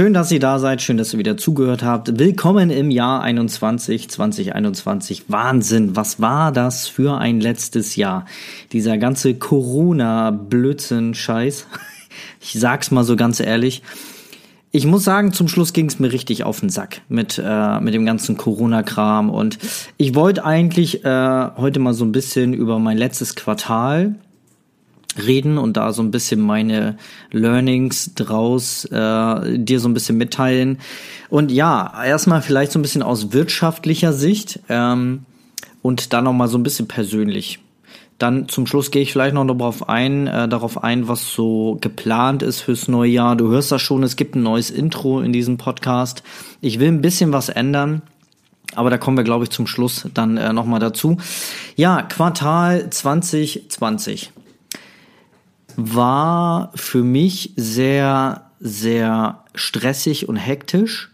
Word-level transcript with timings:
Schön, 0.00 0.14
dass 0.14 0.32
ihr 0.32 0.40
da 0.40 0.58
seid, 0.58 0.80
schön, 0.80 0.96
dass 0.96 1.12
ihr 1.12 1.18
wieder 1.18 1.36
zugehört 1.36 1.82
habt. 1.82 2.18
Willkommen 2.18 2.70
im 2.70 2.90
Jahr 2.90 3.20
21, 3.20 4.08
2021. 4.08 5.24
Wahnsinn, 5.28 5.94
was 5.94 6.22
war 6.22 6.52
das 6.52 6.88
für 6.88 7.18
ein 7.18 7.38
letztes 7.38 7.96
Jahr? 7.96 8.24
Dieser 8.72 8.96
ganze 8.96 9.34
Corona-Blödsinn-Scheiß. 9.34 11.66
Ich 12.40 12.58
sag's 12.58 12.90
mal 12.90 13.04
so 13.04 13.14
ganz 13.14 13.40
ehrlich. 13.40 13.82
Ich 14.72 14.86
muss 14.86 15.04
sagen, 15.04 15.34
zum 15.34 15.48
Schluss 15.48 15.74
ging's 15.74 15.98
mir 15.98 16.12
richtig 16.12 16.44
auf 16.44 16.60
den 16.60 16.70
Sack 16.70 17.02
mit, 17.10 17.38
äh, 17.42 17.80
mit 17.80 17.92
dem 17.92 18.06
ganzen 18.06 18.38
Corona-Kram. 18.38 19.28
Und 19.28 19.58
ich 19.98 20.14
wollte 20.14 20.46
eigentlich 20.46 21.04
äh, 21.04 21.50
heute 21.56 21.78
mal 21.78 21.92
so 21.92 22.06
ein 22.06 22.12
bisschen 22.12 22.54
über 22.54 22.78
mein 22.78 22.96
letztes 22.96 23.36
Quartal 23.36 24.14
reden 25.18 25.58
und 25.58 25.76
da 25.76 25.92
so 25.92 26.02
ein 26.02 26.10
bisschen 26.10 26.40
meine 26.40 26.96
Learnings 27.30 28.14
draus 28.14 28.84
äh, 28.86 29.58
dir 29.58 29.80
so 29.80 29.88
ein 29.88 29.94
bisschen 29.94 30.16
mitteilen. 30.16 30.78
Und 31.28 31.50
ja, 31.50 32.04
erstmal 32.04 32.42
vielleicht 32.42 32.72
so 32.72 32.78
ein 32.78 32.82
bisschen 32.82 33.02
aus 33.02 33.32
wirtschaftlicher 33.32 34.12
Sicht 34.12 34.60
ähm, 34.68 35.24
und 35.82 36.12
dann 36.12 36.24
noch 36.24 36.32
mal 36.32 36.48
so 36.48 36.58
ein 36.58 36.62
bisschen 36.62 36.88
persönlich. 36.88 37.58
Dann 38.18 38.48
zum 38.48 38.66
Schluss 38.66 38.90
gehe 38.90 39.00
ich 39.00 39.12
vielleicht 39.12 39.34
noch 39.34 39.46
darauf 39.46 39.88
ein, 39.88 40.26
äh, 40.26 40.46
darauf 40.46 40.84
ein, 40.84 41.08
was 41.08 41.32
so 41.32 41.78
geplant 41.80 42.42
ist 42.42 42.60
fürs 42.60 42.86
neue 42.86 43.10
Jahr. 43.10 43.34
Du 43.34 43.48
hörst 43.48 43.72
das 43.72 43.80
schon, 43.80 44.02
es 44.02 44.16
gibt 44.16 44.36
ein 44.36 44.42
neues 44.42 44.70
Intro 44.70 45.20
in 45.20 45.32
diesem 45.32 45.56
Podcast. 45.56 46.22
Ich 46.60 46.78
will 46.78 46.88
ein 46.88 47.00
bisschen 47.00 47.32
was 47.32 47.48
ändern. 47.48 48.02
Aber 48.76 48.90
da 48.90 48.98
kommen 48.98 49.16
wir, 49.16 49.24
glaube 49.24 49.44
ich, 49.44 49.50
zum 49.50 49.66
Schluss 49.66 50.08
dann 50.14 50.36
äh, 50.36 50.52
nochmal 50.52 50.80
dazu. 50.80 51.16
Ja, 51.76 52.02
Quartal 52.02 52.90
2020 52.90 54.32
war 55.76 56.72
für 56.74 57.02
mich 57.02 57.52
sehr, 57.56 58.50
sehr 58.60 59.44
stressig 59.54 60.28
und 60.28 60.36
hektisch. 60.36 61.10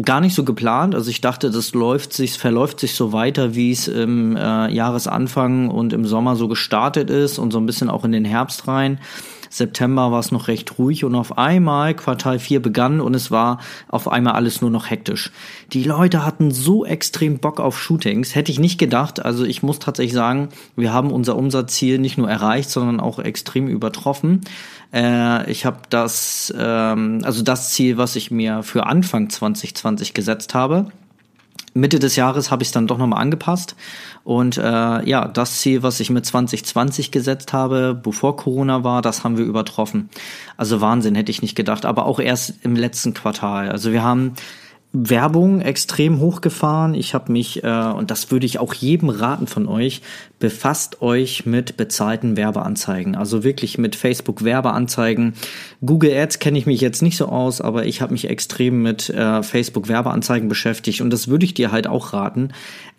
Gar 0.00 0.20
nicht 0.20 0.34
so 0.34 0.44
geplant. 0.44 0.94
Also 0.94 1.10
ich 1.10 1.20
dachte, 1.20 1.50
das 1.50 1.74
läuft 1.74 2.12
sich, 2.12 2.38
verläuft 2.38 2.78
sich 2.78 2.94
so 2.94 3.12
weiter, 3.12 3.54
wie 3.54 3.72
es 3.72 3.88
im 3.88 4.36
äh, 4.36 4.72
Jahresanfang 4.72 5.70
und 5.70 5.92
im 5.92 6.04
Sommer 6.04 6.36
so 6.36 6.46
gestartet 6.46 7.10
ist 7.10 7.38
und 7.38 7.52
so 7.52 7.58
ein 7.58 7.66
bisschen 7.66 7.90
auch 7.90 8.04
in 8.04 8.12
den 8.12 8.24
Herbst 8.24 8.68
rein. 8.68 9.00
September 9.50 10.12
war 10.12 10.20
es 10.20 10.32
noch 10.32 10.48
recht 10.48 10.78
ruhig 10.78 11.04
und 11.04 11.14
auf 11.14 11.38
einmal 11.38 11.94
Quartal 11.94 12.38
4 12.38 12.60
begann 12.60 13.00
und 13.00 13.14
es 13.14 13.30
war 13.30 13.58
auf 13.88 14.08
einmal 14.08 14.34
alles 14.34 14.60
nur 14.60 14.70
noch 14.70 14.90
hektisch. 14.90 15.30
Die 15.72 15.84
Leute 15.84 16.24
hatten 16.24 16.50
so 16.50 16.84
extrem 16.84 17.38
Bock 17.38 17.60
auf 17.60 17.80
Shootings, 17.80 18.34
hätte 18.34 18.52
ich 18.52 18.58
nicht 18.58 18.78
gedacht. 18.78 19.24
Also 19.24 19.44
ich 19.44 19.62
muss 19.62 19.78
tatsächlich 19.78 20.14
sagen, 20.14 20.48
wir 20.76 20.92
haben 20.92 21.10
unser 21.10 21.36
Umsatzziel 21.36 21.98
nicht 21.98 22.18
nur 22.18 22.28
erreicht, 22.28 22.70
sondern 22.70 23.00
auch 23.00 23.18
extrem 23.18 23.68
übertroffen. 23.68 24.42
Äh, 24.92 25.50
ich 25.50 25.66
habe 25.66 25.80
das, 25.90 26.52
ähm, 26.56 27.20
also 27.24 27.42
das 27.42 27.70
Ziel, 27.70 27.98
was 27.98 28.16
ich 28.16 28.30
mir 28.30 28.62
für 28.62 28.86
Anfang 28.86 29.30
2020 29.30 30.14
gesetzt 30.14 30.54
habe, 30.54 30.90
Mitte 31.78 31.98
des 31.98 32.16
Jahres 32.16 32.50
habe 32.50 32.62
ich 32.62 32.68
es 32.68 32.72
dann 32.72 32.86
doch 32.86 32.98
nochmal 32.98 33.20
angepasst. 33.20 33.76
Und 34.24 34.58
äh, 34.58 34.62
ja, 35.08 35.28
das 35.28 35.60
Ziel, 35.60 35.82
was 35.82 36.00
ich 36.00 36.10
mit 36.10 36.26
2020 36.26 37.10
gesetzt 37.10 37.52
habe, 37.52 37.98
bevor 38.00 38.36
Corona 38.36 38.84
war, 38.84 39.02
das 39.02 39.24
haben 39.24 39.38
wir 39.38 39.44
übertroffen. 39.44 40.10
Also 40.56 40.80
Wahnsinn, 40.80 41.14
hätte 41.14 41.30
ich 41.30 41.42
nicht 41.42 41.54
gedacht. 41.54 41.86
Aber 41.86 42.06
auch 42.06 42.20
erst 42.20 42.54
im 42.62 42.76
letzten 42.76 43.14
Quartal. 43.14 43.70
Also 43.70 43.92
wir 43.92 44.02
haben 44.02 44.34
Werbung 45.00 45.60
extrem 45.60 46.18
hochgefahren. 46.18 46.94
Ich 46.94 47.14
habe 47.14 47.30
mich, 47.30 47.62
äh, 47.62 47.68
und 47.68 48.10
das 48.10 48.30
würde 48.30 48.46
ich 48.46 48.58
auch 48.58 48.74
jedem 48.74 49.10
raten 49.10 49.46
von 49.46 49.68
euch, 49.68 50.02
befasst 50.40 51.02
euch 51.02 51.46
mit 51.46 51.76
bezahlten 51.76 52.36
Werbeanzeigen. 52.36 53.14
Also 53.14 53.44
wirklich 53.44 53.78
mit 53.78 53.96
Facebook 53.96 54.44
Werbeanzeigen. 54.44 55.34
Google 55.84 56.16
Ads 56.16 56.38
kenne 56.38 56.58
ich 56.58 56.66
mich 56.66 56.80
jetzt 56.80 57.02
nicht 57.02 57.16
so 57.16 57.26
aus, 57.26 57.60
aber 57.60 57.86
ich 57.86 58.00
habe 58.00 58.12
mich 58.12 58.28
extrem 58.28 58.82
mit 58.82 59.10
äh, 59.10 59.42
Facebook 59.42 59.88
Werbeanzeigen 59.88 60.48
beschäftigt. 60.48 61.00
Und 61.00 61.10
das 61.10 61.28
würde 61.28 61.44
ich 61.44 61.54
dir 61.54 61.70
halt 61.70 61.86
auch 61.86 62.12
raten, 62.12 62.50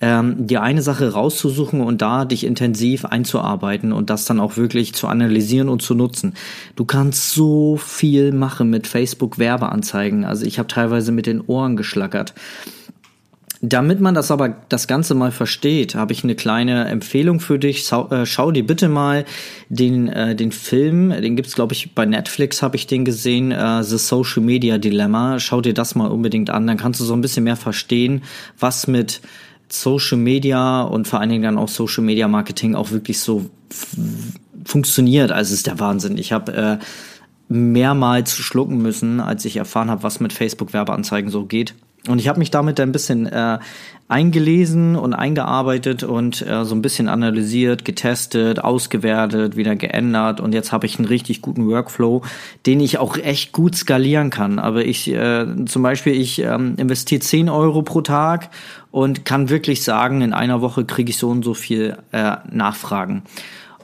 ähm, 0.01 0.47
dir 0.47 0.61
eine 0.61 0.81
Sache 0.81 1.11
rauszusuchen 1.11 1.81
und 1.81 2.01
da 2.01 2.25
dich 2.25 2.45
intensiv 2.45 3.05
einzuarbeiten 3.05 3.91
und 3.91 4.09
das 4.09 4.25
dann 4.25 4.39
auch 4.39 4.55
wirklich 4.55 4.93
zu 4.93 5.07
analysieren 5.07 5.69
und 5.69 5.81
zu 5.81 5.95
nutzen. 5.95 6.33
Du 6.75 6.85
kannst 6.85 7.31
so 7.31 7.77
viel 7.77 8.31
machen 8.31 8.69
mit 8.69 8.87
Facebook 8.87 9.39
Werbeanzeigen. 9.39 10.23
Also 10.23 10.45
ich 10.45 10.59
habe 10.59 10.67
teilweise 10.67 11.11
mit 11.11 11.25
den 11.25 11.41
Ohren 11.41 11.75
geschlackert. 11.89 12.33
Damit 13.61 13.99
man 13.99 14.15
das 14.15 14.31
aber 14.31 14.55
das 14.69 14.87
Ganze 14.87 15.15
mal 15.15 15.31
versteht, 15.31 15.93
habe 15.93 16.13
ich 16.13 16.23
eine 16.23 16.35
kleine 16.35 16.85
Empfehlung 16.85 17.41
für 17.41 17.59
dich. 17.59 17.83
Schau, 17.85 18.07
äh, 18.09 18.25
schau 18.25 18.51
dir 18.51 18.65
bitte 18.65 18.87
mal 18.87 19.25
den, 19.67 20.07
äh, 20.07 20.33
den 20.33 20.53
Film, 20.53 21.09
den 21.09 21.35
gibt's 21.35 21.55
glaube 21.55 21.73
ich 21.73 21.93
bei 21.93 22.05
Netflix, 22.05 22.61
habe 22.61 22.77
ich 22.77 22.87
den 22.87 23.03
gesehen, 23.03 23.51
äh, 23.51 23.83
The 23.83 23.97
Social 23.97 24.41
Media 24.43 24.77
Dilemma. 24.77 25.39
Schau 25.39 25.59
dir 25.59 25.73
das 25.73 25.95
mal 25.95 26.07
unbedingt 26.07 26.49
an, 26.49 26.67
dann 26.67 26.77
kannst 26.77 27.01
du 27.01 27.03
so 27.03 27.13
ein 27.13 27.19
bisschen 27.19 27.43
mehr 27.43 27.57
verstehen, 27.57 28.23
was 28.57 28.87
mit 28.87 29.19
Social 29.67 30.17
Media 30.17 30.81
und 30.83 31.09
vor 31.09 31.19
allen 31.19 31.29
Dingen 31.29 31.43
dann 31.43 31.57
auch 31.57 31.67
Social 31.67 32.03
Media 32.03 32.29
Marketing 32.29 32.75
auch 32.75 32.91
wirklich 32.91 33.19
so 33.19 33.49
funktioniert. 34.63 35.33
Also 35.33 35.53
ist 35.53 35.67
der 35.67 35.79
Wahnsinn. 35.79 36.17
Ich 36.17 36.31
habe 36.31 36.53
äh, 36.53 36.77
mehrmals 37.49 38.35
schlucken 38.35 38.77
müssen, 38.77 39.19
als 39.19 39.43
ich 39.43 39.57
erfahren 39.57 39.89
habe, 39.89 40.03
was 40.03 40.19
mit 40.19 40.31
Facebook 40.31 40.71
Werbeanzeigen 40.71 41.29
so 41.29 41.45
geht. 41.45 41.73
Und 42.07 42.19
ich 42.19 42.27
habe 42.29 42.39
mich 42.39 42.49
damit 42.49 42.79
ein 42.79 42.93
bisschen 42.93 43.25
äh, 43.25 43.59
eingelesen 44.07 44.95
und 44.95 45.13
eingearbeitet 45.13 46.03
und 46.03 46.41
äh, 46.47 46.63
so 46.63 46.73
ein 46.73 46.81
bisschen 46.81 47.09
analysiert, 47.09 47.83
getestet, 47.83 48.63
ausgewertet, 48.63 49.57
wieder 49.57 49.75
geändert 49.75 50.39
und 50.39 50.53
jetzt 50.53 50.71
habe 50.71 50.85
ich 50.85 50.97
einen 50.97 51.07
richtig 51.07 51.41
guten 51.41 51.67
Workflow, 51.67 52.23
den 52.65 52.79
ich 52.79 52.97
auch 52.97 53.17
echt 53.17 53.51
gut 53.51 53.75
skalieren 53.75 54.29
kann. 54.29 54.59
Aber 54.59 54.85
ich 54.85 55.09
äh, 55.09 55.45
zum 55.65 55.83
Beispiel, 55.83 56.13
ich 56.13 56.39
ähm, 56.39 56.75
investiere 56.77 57.19
10 57.19 57.49
Euro 57.49 57.81
pro 57.81 58.01
Tag 58.01 58.49
und 58.91 59.25
kann 59.25 59.49
wirklich 59.49 59.83
sagen, 59.83 60.21
in 60.21 60.33
einer 60.33 60.61
Woche 60.61 60.85
kriege 60.85 61.09
ich 61.09 61.17
so 61.17 61.29
und 61.29 61.43
so 61.43 61.53
viel 61.53 61.97
äh, 62.11 62.37
Nachfragen. 62.49 63.23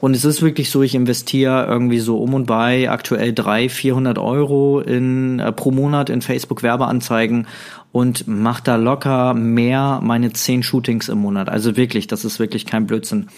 Und 0.00 0.14
es 0.14 0.24
ist 0.24 0.42
wirklich 0.42 0.70
so, 0.70 0.82
ich 0.82 0.94
investiere 0.94 1.66
irgendwie 1.66 2.00
so 2.00 2.18
um 2.18 2.34
und 2.34 2.46
bei 2.46 2.90
aktuell 2.90 3.32
300, 3.32 3.72
400 3.72 4.18
Euro 4.18 4.80
in, 4.80 5.38
äh, 5.38 5.52
pro 5.52 5.70
Monat 5.70 6.10
in 6.10 6.20
Facebook 6.20 6.62
Werbeanzeigen 6.62 7.46
und 7.92 8.28
mache 8.28 8.62
da 8.62 8.76
locker 8.76 9.32
mehr 9.32 10.00
meine 10.02 10.32
10 10.32 10.62
Shootings 10.62 11.08
im 11.08 11.18
Monat. 11.18 11.48
Also 11.48 11.76
wirklich, 11.76 12.06
das 12.06 12.26
ist 12.26 12.38
wirklich 12.38 12.66
kein 12.66 12.86
Blödsinn. 12.86 13.28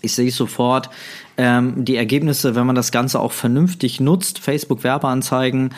Ich 0.00 0.14
sehe 0.14 0.30
sofort 0.30 0.88
ähm, 1.36 1.84
die 1.84 1.96
Ergebnisse, 1.96 2.54
wenn 2.54 2.66
man 2.66 2.76
das 2.76 2.92
Ganze 2.92 3.20
auch 3.20 3.32
vernünftig 3.32 4.00
nutzt, 4.00 4.38
Facebook 4.38 4.84
Werbeanzeigen, 4.84 5.74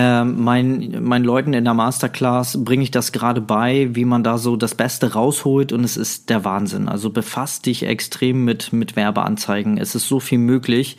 ähm, 0.00 0.44
mein, 0.44 1.02
meinen 1.02 1.24
Leuten 1.24 1.54
in 1.54 1.64
der 1.64 1.74
Masterclass 1.74 2.62
bringe 2.62 2.84
ich 2.84 2.92
das 2.92 3.10
gerade 3.10 3.40
bei, 3.40 3.88
wie 3.96 4.04
man 4.04 4.22
da 4.22 4.38
so 4.38 4.56
das 4.56 4.76
Beste 4.76 5.14
rausholt 5.14 5.72
und 5.72 5.82
es 5.82 5.96
ist 5.96 6.30
der 6.30 6.44
Wahnsinn. 6.44 6.88
Also 6.88 7.10
befasst 7.10 7.66
dich 7.66 7.82
extrem 7.82 8.44
mit, 8.44 8.72
mit 8.72 8.94
Werbeanzeigen. 8.94 9.76
Es 9.76 9.96
ist 9.96 10.06
so 10.06 10.20
viel 10.20 10.38
möglich. 10.38 10.98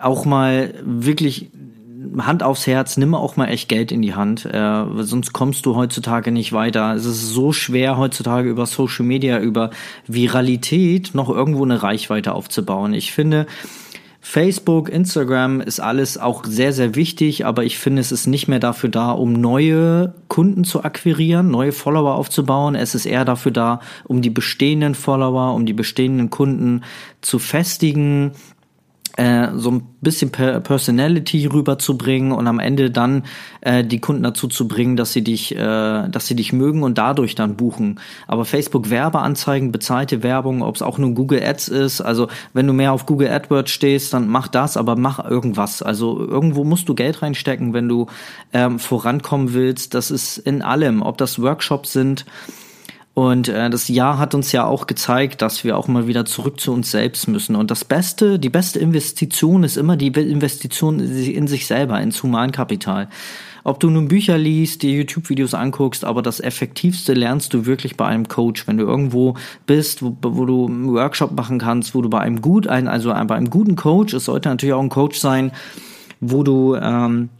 Auch 0.00 0.24
mal 0.24 0.74
wirklich 0.84 1.52
Hand 2.18 2.42
aufs 2.42 2.66
Herz, 2.66 2.96
nimm 2.96 3.14
auch 3.14 3.36
mal 3.36 3.46
echt 3.46 3.68
Geld 3.68 3.92
in 3.92 4.02
die 4.02 4.14
Hand, 4.14 4.44
äh, 4.44 4.84
sonst 4.98 5.32
kommst 5.32 5.64
du 5.64 5.76
heutzutage 5.76 6.32
nicht 6.32 6.52
weiter. 6.52 6.94
Es 6.94 7.04
ist 7.04 7.28
so 7.28 7.52
schwer 7.52 7.96
heutzutage 7.96 8.50
über 8.50 8.66
Social 8.66 9.04
Media, 9.04 9.38
über 9.38 9.70
Viralität 10.08 11.14
noch 11.14 11.30
irgendwo 11.30 11.62
eine 11.62 11.84
Reichweite 11.84 12.32
aufzubauen. 12.32 12.92
Ich 12.92 13.12
finde, 13.12 13.46
Facebook, 14.26 14.88
Instagram 14.88 15.60
ist 15.60 15.80
alles 15.80 16.16
auch 16.16 16.46
sehr, 16.46 16.72
sehr 16.72 16.94
wichtig, 16.94 17.44
aber 17.44 17.62
ich 17.64 17.78
finde, 17.78 18.00
es 18.00 18.10
ist 18.10 18.26
nicht 18.26 18.48
mehr 18.48 18.58
dafür 18.58 18.88
da, 18.88 19.10
um 19.10 19.34
neue 19.34 20.14
Kunden 20.28 20.64
zu 20.64 20.82
akquirieren, 20.82 21.50
neue 21.50 21.72
Follower 21.72 22.14
aufzubauen. 22.14 22.74
Es 22.74 22.94
ist 22.94 23.04
eher 23.04 23.26
dafür 23.26 23.52
da, 23.52 23.80
um 24.04 24.22
die 24.22 24.30
bestehenden 24.30 24.94
Follower, 24.94 25.54
um 25.54 25.66
die 25.66 25.74
bestehenden 25.74 26.30
Kunden 26.30 26.84
zu 27.20 27.38
festigen, 27.38 28.32
äh, 29.16 29.48
so 29.54 29.70
ein 29.70 29.82
bisschen 30.00 30.30
Personality 30.30 31.46
rüberzubringen 31.46 32.32
und 32.32 32.46
am 32.46 32.58
Ende 32.58 32.90
dann 32.90 33.24
äh, 33.60 33.84
die 33.84 34.00
Kunden 34.00 34.22
dazu 34.22 34.48
zu 34.48 34.66
bringen, 34.66 34.96
dass 34.96 35.12
sie 35.12 35.22
dich, 35.22 35.54
äh, 35.54 36.08
dass 36.08 36.26
sie 36.26 36.34
dich 36.34 36.52
mögen 36.52 36.82
und 36.82 36.98
dadurch 36.98 37.34
dann 37.34 37.56
buchen. 37.56 38.00
Aber 38.26 38.44
Facebook 38.44 38.90
Werbeanzeigen, 38.90 39.70
bezahlte 39.70 40.22
Werbung, 40.22 40.62
ob 40.62 40.74
es 40.74 40.82
auch 40.82 40.98
nur 40.98 41.12
Google 41.12 41.42
Ads 41.44 41.68
ist, 41.68 42.00
also 42.00 42.28
wenn 42.52 42.66
du 42.66 42.72
mehr 42.72 42.92
auf 42.92 43.06
Google 43.06 43.28
AdWords 43.28 43.70
stehst, 43.70 44.12
dann 44.12 44.28
mach 44.28 44.48
das, 44.48 44.76
aber 44.76 44.96
mach 44.96 45.24
irgendwas. 45.24 45.82
Also 45.82 46.18
irgendwo 46.18 46.64
musst 46.64 46.88
du 46.88 46.94
Geld 46.94 47.22
reinstecken, 47.22 47.72
wenn 47.72 47.88
du 47.88 48.06
ähm, 48.52 48.78
vorankommen 48.78 49.54
willst. 49.54 49.94
Das 49.94 50.10
ist 50.10 50.38
in 50.38 50.62
allem, 50.62 51.02
ob 51.02 51.18
das 51.18 51.40
Workshops 51.40 51.92
sind, 51.92 52.26
und 53.14 53.46
äh, 53.48 53.70
das 53.70 53.86
Jahr 53.86 54.18
hat 54.18 54.34
uns 54.34 54.50
ja 54.50 54.66
auch 54.66 54.88
gezeigt, 54.88 55.40
dass 55.40 55.62
wir 55.62 55.78
auch 55.78 55.86
mal 55.86 56.08
wieder 56.08 56.24
zurück 56.24 56.60
zu 56.60 56.72
uns 56.72 56.90
selbst 56.90 57.28
müssen. 57.28 57.54
Und 57.54 57.70
das 57.70 57.84
Beste, 57.84 58.40
die 58.40 58.48
beste 58.48 58.80
Investition 58.80 59.62
ist 59.62 59.76
immer 59.76 59.96
die 59.96 60.08
Investition 60.08 60.98
in 60.98 61.46
sich 61.46 61.68
selber, 61.68 62.00
ins 62.00 62.24
Humankapital. 62.24 63.08
Ob 63.62 63.78
du 63.78 63.88
nun 63.88 64.08
Bücher 64.08 64.36
liest, 64.36 64.82
dir 64.82 64.90
YouTube-Videos 64.90 65.54
anguckst, 65.54 66.04
aber 66.04 66.22
das 66.22 66.40
Effektivste 66.40 67.14
lernst 67.14 67.54
du 67.54 67.66
wirklich 67.66 67.96
bei 67.96 68.04
einem 68.04 68.26
Coach, 68.26 68.66
wenn 68.66 68.78
du 68.78 68.84
irgendwo 68.84 69.36
bist, 69.64 70.02
wo, 70.02 70.16
wo 70.20 70.44
du 70.44 70.66
einen 70.66 70.92
Workshop 70.92 71.32
machen 71.32 71.60
kannst, 71.60 71.94
wo 71.94 72.02
du 72.02 72.10
bei 72.10 72.18
einem 72.18 72.42
gut, 72.42 72.66
also 72.66 73.10
bei 73.10 73.36
einem 73.36 73.48
guten 73.48 73.76
Coach, 73.76 74.12
es 74.12 74.24
sollte 74.24 74.48
natürlich 74.48 74.74
auch 74.74 74.82
ein 74.82 74.90
Coach 74.90 75.18
sein, 75.18 75.52
wo 76.20 76.42
du, 76.42 76.74
ähm, 76.74 77.30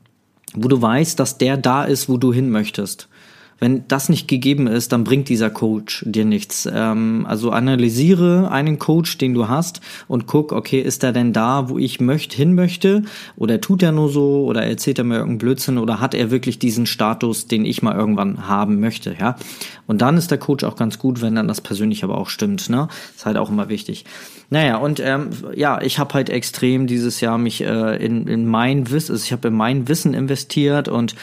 wo 0.55 0.69
du 0.69 0.81
weißt, 0.81 1.19
dass 1.19 1.37
der 1.37 1.57
da 1.57 1.83
ist, 1.85 2.09
wo 2.09 2.17
du 2.17 2.33
hin 2.33 2.49
möchtest. 2.49 3.09
Wenn 3.59 3.87
das 3.89 4.09
nicht 4.09 4.29
gegeben 4.29 4.67
ist, 4.67 4.93
dann 4.93 5.05
bringt 5.05 5.29
dieser 5.29 5.51
Coach 5.51 6.05
dir 6.07 6.25
nichts. 6.25 6.69
Ähm, 6.73 7.27
also 7.29 7.51
analysiere 7.51 8.51
einen 8.51 8.79
Coach, 8.79 9.19
den 9.19 9.35
du 9.35 9.49
hast 9.49 9.81
und 10.09 10.27
guck, 10.27 10.53
okay, 10.53 10.81
ist 10.81 11.05
er 11.05 11.13
denn 11.13 11.33
da, 11.33 11.69
wo 11.69 11.79
ich 11.79 12.01
möchte, 12.01 12.37
hin 12.37 12.55
möchte? 12.55 13.03
Oder 13.37 13.61
tut 13.61 13.83
er 13.83 13.93
nur 13.93 14.09
so? 14.09 14.45
Oder 14.45 14.65
erzählt 14.65 14.99
er 14.99 15.05
mir 15.05 15.17
irgendeinen 15.17 15.39
Blödsinn? 15.39 15.79
Oder 15.79 16.01
hat 16.01 16.15
er 16.15 16.31
wirklich 16.31 16.59
diesen 16.59 16.87
Status, 16.87 17.47
den 17.47 17.65
ich 17.65 17.83
mal 17.83 17.95
irgendwann 17.95 18.49
haben 18.49 18.81
möchte? 18.81 19.15
Ja. 19.19 19.37
Und 19.87 20.03
dann 20.03 20.17
ist 20.17 20.31
der 20.31 20.39
Coach 20.39 20.65
auch 20.65 20.77
ganz 20.77 20.99
gut, 20.99 21.23
wenn 21.23 21.35
dann 21.35 21.49
das 21.49 21.61
persönlich 21.61 22.05
aber 22.05 22.19
auch 22.19 22.29
stimmt. 22.29 22.69
Ne, 22.69 22.89
ist 23.15 23.27
halt 23.27 23.37
auch 23.37 23.51
immer 23.51 23.69
wichtig. 23.69 24.05
Naja, 24.51 24.77
und 24.77 25.01
ähm, 25.01 25.31
ja, 25.55 25.81
ich 25.81 25.99
habe 25.99 26.15
halt 26.15 26.31
extrem 26.31 26.87
dieses 26.87 27.21
Jahr 27.21 27.39
mich 27.39 27.63
äh, 27.63 27.97
in, 28.05 28.27
in 28.27 28.47
mein 28.47 28.91
Wissen, 28.91 29.13
also 29.13 29.25
ich 29.25 29.33
habe 29.33 29.49
in 29.49 29.55
mein 29.55 29.89
Wissen 29.89 30.15
investiert 30.15 30.89
und 30.89 31.15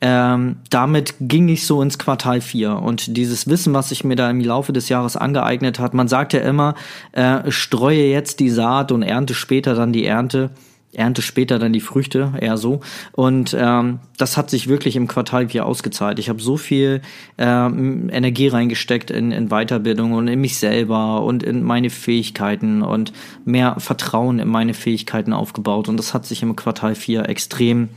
ähm, 0.00 0.56
damit 0.70 1.14
ging 1.20 1.48
ich 1.48 1.66
so 1.66 1.82
ins 1.82 1.98
Quartal 1.98 2.40
4 2.40 2.76
und 2.76 3.16
dieses 3.16 3.48
Wissen, 3.48 3.74
was 3.74 3.88
sich 3.88 4.04
mir 4.04 4.16
da 4.16 4.30
im 4.30 4.40
Laufe 4.40 4.72
des 4.72 4.88
Jahres 4.88 5.16
angeeignet 5.16 5.78
hat, 5.78 5.94
man 5.94 6.08
sagt 6.08 6.32
ja 6.32 6.40
immer, 6.40 6.74
äh, 7.12 7.50
streue 7.50 8.04
jetzt 8.04 8.40
die 8.40 8.50
Saat 8.50 8.92
und 8.92 9.02
ernte 9.02 9.34
später 9.34 9.74
dann 9.74 9.92
die 9.92 10.04
Ernte, 10.04 10.50
ernte 10.92 11.20
später 11.20 11.58
dann 11.58 11.72
die 11.72 11.80
Früchte, 11.80 12.32
eher 12.40 12.56
so. 12.56 12.80
Und 13.12 13.56
ähm, 13.58 13.98
das 14.16 14.36
hat 14.36 14.50
sich 14.50 14.68
wirklich 14.68 14.96
im 14.96 15.08
Quartal 15.08 15.48
4 15.48 15.66
ausgezahlt. 15.66 16.18
Ich 16.18 16.28
habe 16.28 16.40
so 16.40 16.56
viel 16.56 17.02
ähm, 17.36 18.08
Energie 18.10 18.48
reingesteckt 18.48 19.10
in, 19.10 19.32
in 19.32 19.48
Weiterbildung 19.48 20.12
und 20.12 20.28
in 20.28 20.40
mich 20.40 20.58
selber 20.58 21.22
und 21.24 21.42
in 21.42 21.62
meine 21.62 21.90
Fähigkeiten 21.90 22.82
und 22.82 23.12
mehr 23.44 23.76
Vertrauen 23.78 24.38
in 24.38 24.48
meine 24.48 24.74
Fähigkeiten 24.74 25.32
aufgebaut 25.32 25.88
und 25.88 25.96
das 25.96 26.14
hat 26.14 26.24
sich 26.24 26.42
im 26.42 26.56
Quartal 26.56 26.94
4 26.94 27.28
extrem 27.28 27.88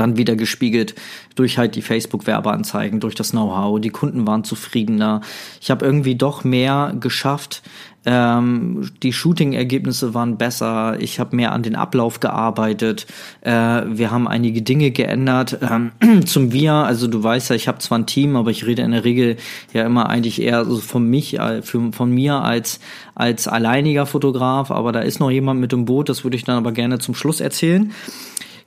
dann 0.00 0.16
wieder 0.16 0.36
gespiegelt 0.36 0.94
durch 1.34 1.58
halt 1.58 1.74
die 1.74 1.82
Facebook-Werbeanzeigen, 1.82 3.00
durch 3.00 3.14
das 3.14 3.30
Know-how. 3.30 3.80
Die 3.80 3.90
Kunden 3.90 4.26
waren 4.26 4.44
zufriedener. 4.44 5.20
Ich 5.60 5.70
habe 5.70 5.84
irgendwie 5.84 6.14
doch 6.14 6.44
mehr 6.44 6.94
geschafft. 6.98 7.62
Ähm, 8.06 8.90
die 9.02 9.12
Shooting-Ergebnisse 9.12 10.14
waren 10.14 10.38
besser. 10.38 10.98
Ich 10.98 11.20
habe 11.20 11.36
mehr 11.36 11.52
an 11.52 11.62
den 11.62 11.76
Ablauf 11.76 12.20
gearbeitet. 12.20 13.06
Äh, 13.42 13.50
wir 13.50 14.10
haben 14.10 14.26
einige 14.26 14.62
Dinge 14.62 14.92
geändert. 14.92 15.58
Ähm, 15.60 15.92
zum 16.24 16.52
Wir, 16.52 16.72
also 16.72 17.06
du 17.06 17.22
weißt 17.22 17.50
ja, 17.50 17.56
ich 17.56 17.68
habe 17.68 17.78
zwar 17.78 17.98
ein 17.98 18.06
Team, 18.06 18.36
aber 18.36 18.50
ich 18.50 18.64
rede 18.64 18.82
in 18.82 18.92
der 18.92 19.04
Regel 19.04 19.36
ja 19.74 19.84
immer 19.84 20.08
eigentlich 20.08 20.40
eher 20.40 20.64
so 20.64 20.78
von 20.78 21.04
mich, 21.10 21.38
äh, 21.38 21.60
für, 21.60 21.92
von 21.92 22.10
mir 22.10 22.36
als 22.36 22.80
als 23.14 23.48
alleiniger 23.48 24.06
Fotograf. 24.06 24.70
Aber 24.70 24.92
da 24.92 25.00
ist 25.00 25.18
noch 25.18 25.30
jemand 25.30 25.60
mit 25.60 25.72
im 25.72 25.84
Boot. 25.84 26.08
Das 26.08 26.24
würde 26.24 26.36
ich 26.36 26.44
dann 26.44 26.56
aber 26.56 26.72
gerne 26.72 27.00
zum 27.00 27.14
Schluss 27.14 27.40
erzählen. 27.40 27.92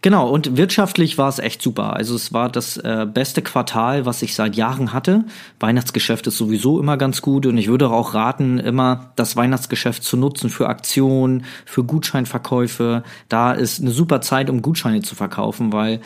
Genau, 0.03 0.27
und 0.27 0.57
wirtschaftlich 0.57 1.19
war 1.19 1.29
es 1.29 1.37
echt 1.37 1.61
super. 1.61 1.95
Also 1.95 2.15
es 2.15 2.33
war 2.33 2.49
das 2.49 2.77
äh, 2.77 3.05
beste 3.11 3.43
Quartal, 3.43 4.07
was 4.07 4.23
ich 4.23 4.33
seit 4.33 4.55
Jahren 4.55 4.93
hatte. 4.93 5.25
Weihnachtsgeschäft 5.59 6.25
ist 6.25 6.37
sowieso 6.37 6.79
immer 6.79 6.97
ganz 6.97 7.21
gut 7.21 7.45
und 7.45 7.55
ich 7.57 7.67
würde 7.67 7.89
auch 7.91 8.15
raten, 8.15 8.57
immer 8.57 9.11
das 9.15 9.35
Weihnachtsgeschäft 9.35 10.03
zu 10.03 10.17
nutzen 10.17 10.49
für 10.49 10.69
Aktionen, 10.69 11.45
für 11.65 11.83
Gutscheinverkäufe. 11.83 13.03
Da 13.29 13.51
ist 13.51 13.79
eine 13.79 13.91
super 13.91 14.21
Zeit, 14.21 14.49
um 14.49 14.63
Gutscheine 14.63 15.01
zu 15.01 15.13
verkaufen, 15.13 15.71
weil 15.71 16.01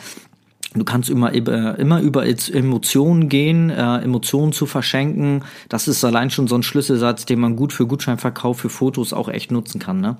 Du 0.74 0.84
kannst 0.84 1.08
immer, 1.08 1.32
immer 1.32 2.00
über 2.00 2.26
Emotionen 2.26 3.30
gehen, 3.30 3.70
äh, 3.70 3.98
Emotionen 3.98 4.52
zu 4.52 4.66
verschenken. 4.66 5.42
Das 5.70 5.88
ist 5.88 6.04
allein 6.04 6.28
schon 6.28 6.48
so 6.48 6.54
ein 6.54 6.62
Schlüsselsatz, 6.62 7.24
den 7.24 7.40
man 7.40 7.56
gut 7.56 7.72
für 7.72 7.86
Gutscheinverkauf, 7.86 8.58
für 8.58 8.68
Fotos 8.68 9.14
auch 9.14 9.30
echt 9.30 9.50
nutzen 9.50 9.78
kann. 9.78 10.02
Ne? 10.02 10.18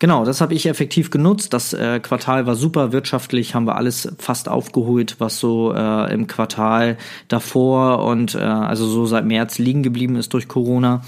Genau, 0.00 0.24
das 0.24 0.40
habe 0.40 0.54
ich 0.54 0.64
effektiv 0.64 1.10
genutzt. 1.10 1.52
Das 1.52 1.74
äh, 1.74 2.00
Quartal 2.00 2.46
war 2.46 2.54
super 2.54 2.90
wirtschaftlich, 2.90 3.54
haben 3.54 3.66
wir 3.66 3.76
alles 3.76 4.10
fast 4.18 4.48
aufgeholt, 4.48 5.16
was 5.18 5.38
so 5.38 5.74
äh, 5.74 6.12
im 6.12 6.26
Quartal 6.26 6.96
davor 7.28 8.02
und 8.06 8.34
äh, 8.34 8.38
also 8.38 8.86
so 8.86 9.04
seit 9.04 9.26
März 9.26 9.58
liegen 9.58 9.82
geblieben 9.82 10.16
ist 10.16 10.32
durch 10.32 10.48
Corona. 10.48 11.02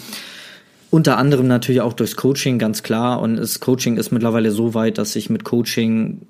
Unter 0.91 1.17
anderem 1.17 1.49
natürlich 1.49 1.81
auch 1.81 1.95
durchs 1.95 2.17
Coaching, 2.17 2.59
ganz 2.59 2.83
klar. 2.83 3.23
Und 3.23 3.37
das 3.37 3.61
Coaching 3.61 3.97
ist 3.97 4.13
mittlerweile 4.13 4.51
so 4.51 4.75
weit, 4.75 4.99
dass 4.99 5.17
ich 5.17 5.31
mit 5.31 5.43
Coaching 5.43 6.27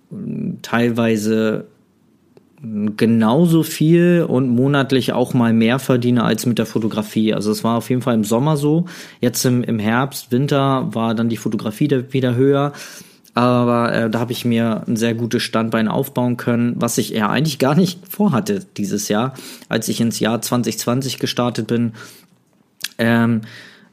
teilweise 0.63 1.65
genauso 2.97 3.65
viel 3.65 4.25
und 4.29 4.49
monatlich 4.49 5.13
auch 5.13 5.35
mal 5.35 5.53
mehr 5.53 5.81
verdiene 5.81 6.23
als 6.23 6.47
mit 6.47 6.59
der 6.59 6.67
Fotografie. 6.67 7.35
Also 7.35 7.51
es 7.51 7.65
war 7.65 7.77
auf 7.77 7.91
jeden 7.91 8.03
Fall 8.03 8.15
im 8.15 8.23
Sommer 8.23 8.57
so. 8.57 8.87
Jetzt 9.21 9.45
im, 9.45 9.65
im 9.65 9.81
Herbst, 9.81 10.31
Winter 10.31 10.89
war 10.95 11.15
dann 11.15 11.29
die 11.29 11.37
Fotografie 11.37 11.91
wieder 12.11 12.37
höher. 12.37 12.73
Aber 13.35 13.93
äh, 13.93 14.11
da 14.11 14.21
habe 14.21 14.33
ich 14.33 14.45
mir 14.45 14.85
ein 14.87 14.97
sehr 14.97 15.15
gutes 15.15 15.43
Standbein 15.43 15.89
aufbauen 15.89 16.37
können, 16.37 16.75
was 16.77 16.99
ich 16.99 17.11
ja 17.11 17.31
eigentlich 17.31 17.59
gar 17.59 17.75
nicht 17.75 18.07
vorhatte 18.07 18.65
dieses 18.77 19.09
Jahr, 19.09 19.35
als 19.69 19.89
ich 19.89 20.01
ins 20.01 20.21
Jahr 20.21 20.41
2020 20.41 21.19
gestartet 21.19 21.67
bin. 21.67 21.93
Ähm, 22.99 23.41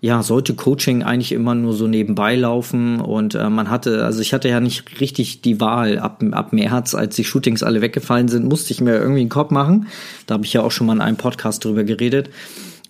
ja, 0.02 0.24
sollte 0.24 0.54
Coaching 0.54 1.04
eigentlich 1.04 1.34
immer 1.34 1.56
nur 1.56 1.74
so 1.74 1.88
nebenbei 1.88 2.36
laufen 2.36 3.02
und 3.02 3.36
äh, 3.36 3.50
man 3.50 3.70
hatte, 3.70 4.06
also 4.06 4.22
ich 4.22 4.34
hatte 4.34 4.48
ja 4.48 4.62
nicht 4.62 5.02
richtig 5.02 5.42
die 5.42 5.60
Wahl 5.60 6.00
ab, 6.00 6.24
ab 6.32 6.54
März, 6.54 6.96
als 6.96 7.18
die 7.18 7.26
Shootings 7.26 7.64
alle 7.64 7.82
weggefallen 7.82 8.30
sind, 8.30 8.46
musste 8.46 8.72
ich 8.72 8.80
mir 8.80 8.96
irgendwie 8.96 9.22
einen 9.22 9.30
Kopf 9.30 9.52
machen. 9.52 9.88
Da 10.26 10.36
habe 10.36 10.46
ich 10.46 10.54
ja 10.54 10.62
auch 10.62 10.72
schon 10.72 10.88
mal 10.88 10.94
in 10.94 11.02
einem 11.02 11.18
Podcast 11.18 11.66
drüber 11.66 11.84
geredet 11.84 12.30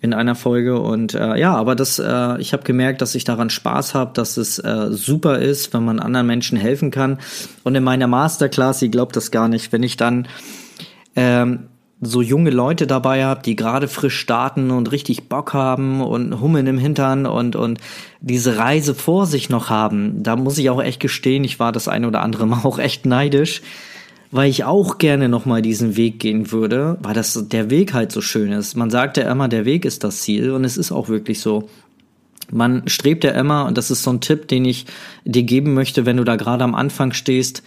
in 0.02 0.14
einer 0.14 0.34
Folge 0.34 0.80
und 0.80 1.14
äh, 1.14 1.36
ja, 1.36 1.54
aber 1.54 1.74
das, 1.74 1.98
äh, 1.98 2.40
ich 2.40 2.52
habe 2.54 2.62
gemerkt, 2.62 3.02
dass 3.02 3.14
ich 3.14 3.24
daran 3.24 3.50
Spaß 3.50 3.94
habe, 3.94 4.12
dass 4.14 4.38
es 4.38 4.58
äh, 4.58 4.86
super 4.90 5.40
ist, 5.40 5.74
wenn 5.74 5.84
man 5.84 5.98
anderen 6.00 6.26
Menschen 6.26 6.56
helfen 6.56 6.90
kann. 6.90 7.18
Und 7.64 7.74
in 7.74 7.84
meiner 7.84 8.06
Masterclass, 8.06 8.80
ihr 8.80 8.88
glaubt 8.88 9.14
das 9.14 9.30
gar 9.30 9.48
nicht, 9.48 9.72
wenn 9.72 9.82
ich 9.82 9.98
dann 9.98 10.26
ähm, 11.16 11.69
so 12.00 12.22
junge 12.22 12.50
Leute 12.50 12.86
dabei 12.86 13.24
habe, 13.24 13.42
die 13.42 13.56
gerade 13.56 13.86
frisch 13.86 14.18
starten 14.18 14.70
und 14.70 14.90
richtig 14.90 15.28
Bock 15.28 15.52
haben 15.52 16.00
und 16.00 16.40
Hummeln 16.40 16.66
im 16.66 16.78
Hintern 16.78 17.26
und, 17.26 17.56
und 17.56 17.78
diese 18.20 18.56
Reise 18.56 18.94
vor 18.94 19.26
sich 19.26 19.50
noch 19.50 19.68
haben, 19.68 20.22
da 20.22 20.36
muss 20.36 20.56
ich 20.56 20.70
auch 20.70 20.82
echt 20.82 21.00
gestehen, 21.00 21.44
ich 21.44 21.60
war 21.60 21.72
das 21.72 21.88
eine 21.88 22.08
oder 22.08 22.22
andere 22.22 22.46
Mal 22.46 22.60
auch 22.64 22.78
echt 22.78 23.04
neidisch, 23.04 23.60
weil 24.30 24.48
ich 24.48 24.64
auch 24.64 24.98
gerne 24.98 25.28
nochmal 25.28 25.60
diesen 25.60 25.96
Weg 25.96 26.20
gehen 26.20 26.52
würde, 26.52 26.96
weil 27.02 27.14
das 27.14 27.48
der 27.48 27.68
Weg 27.68 27.92
halt 27.92 28.12
so 28.12 28.20
schön 28.20 28.52
ist. 28.52 28.76
Man 28.76 28.90
sagt 28.90 29.16
ja 29.16 29.30
immer, 29.30 29.48
der 29.48 29.64
Weg 29.64 29.84
ist 29.84 30.04
das 30.04 30.22
Ziel 30.22 30.52
und 30.52 30.64
es 30.64 30.76
ist 30.76 30.92
auch 30.92 31.08
wirklich 31.08 31.40
so. 31.40 31.68
Man 32.52 32.88
strebt 32.88 33.24
ja 33.24 33.32
immer, 33.32 33.66
und 33.66 33.78
das 33.78 33.90
ist 33.90 34.02
so 34.02 34.10
ein 34.10 34.20
Tipp, 34.20 34.48
den 34.48 34.64
ich 34.64 34.86
dir 35.24 35.42
geben 35.42 35.74
möchte, 35.74 36.06
wenn 36.06 36.16
du 36.16 36.24
da 36.24 36.36
gerade 36.36 36.64
am 36.64 36.74
Anfang 36.74 37.12
stehst, 37.12 37.62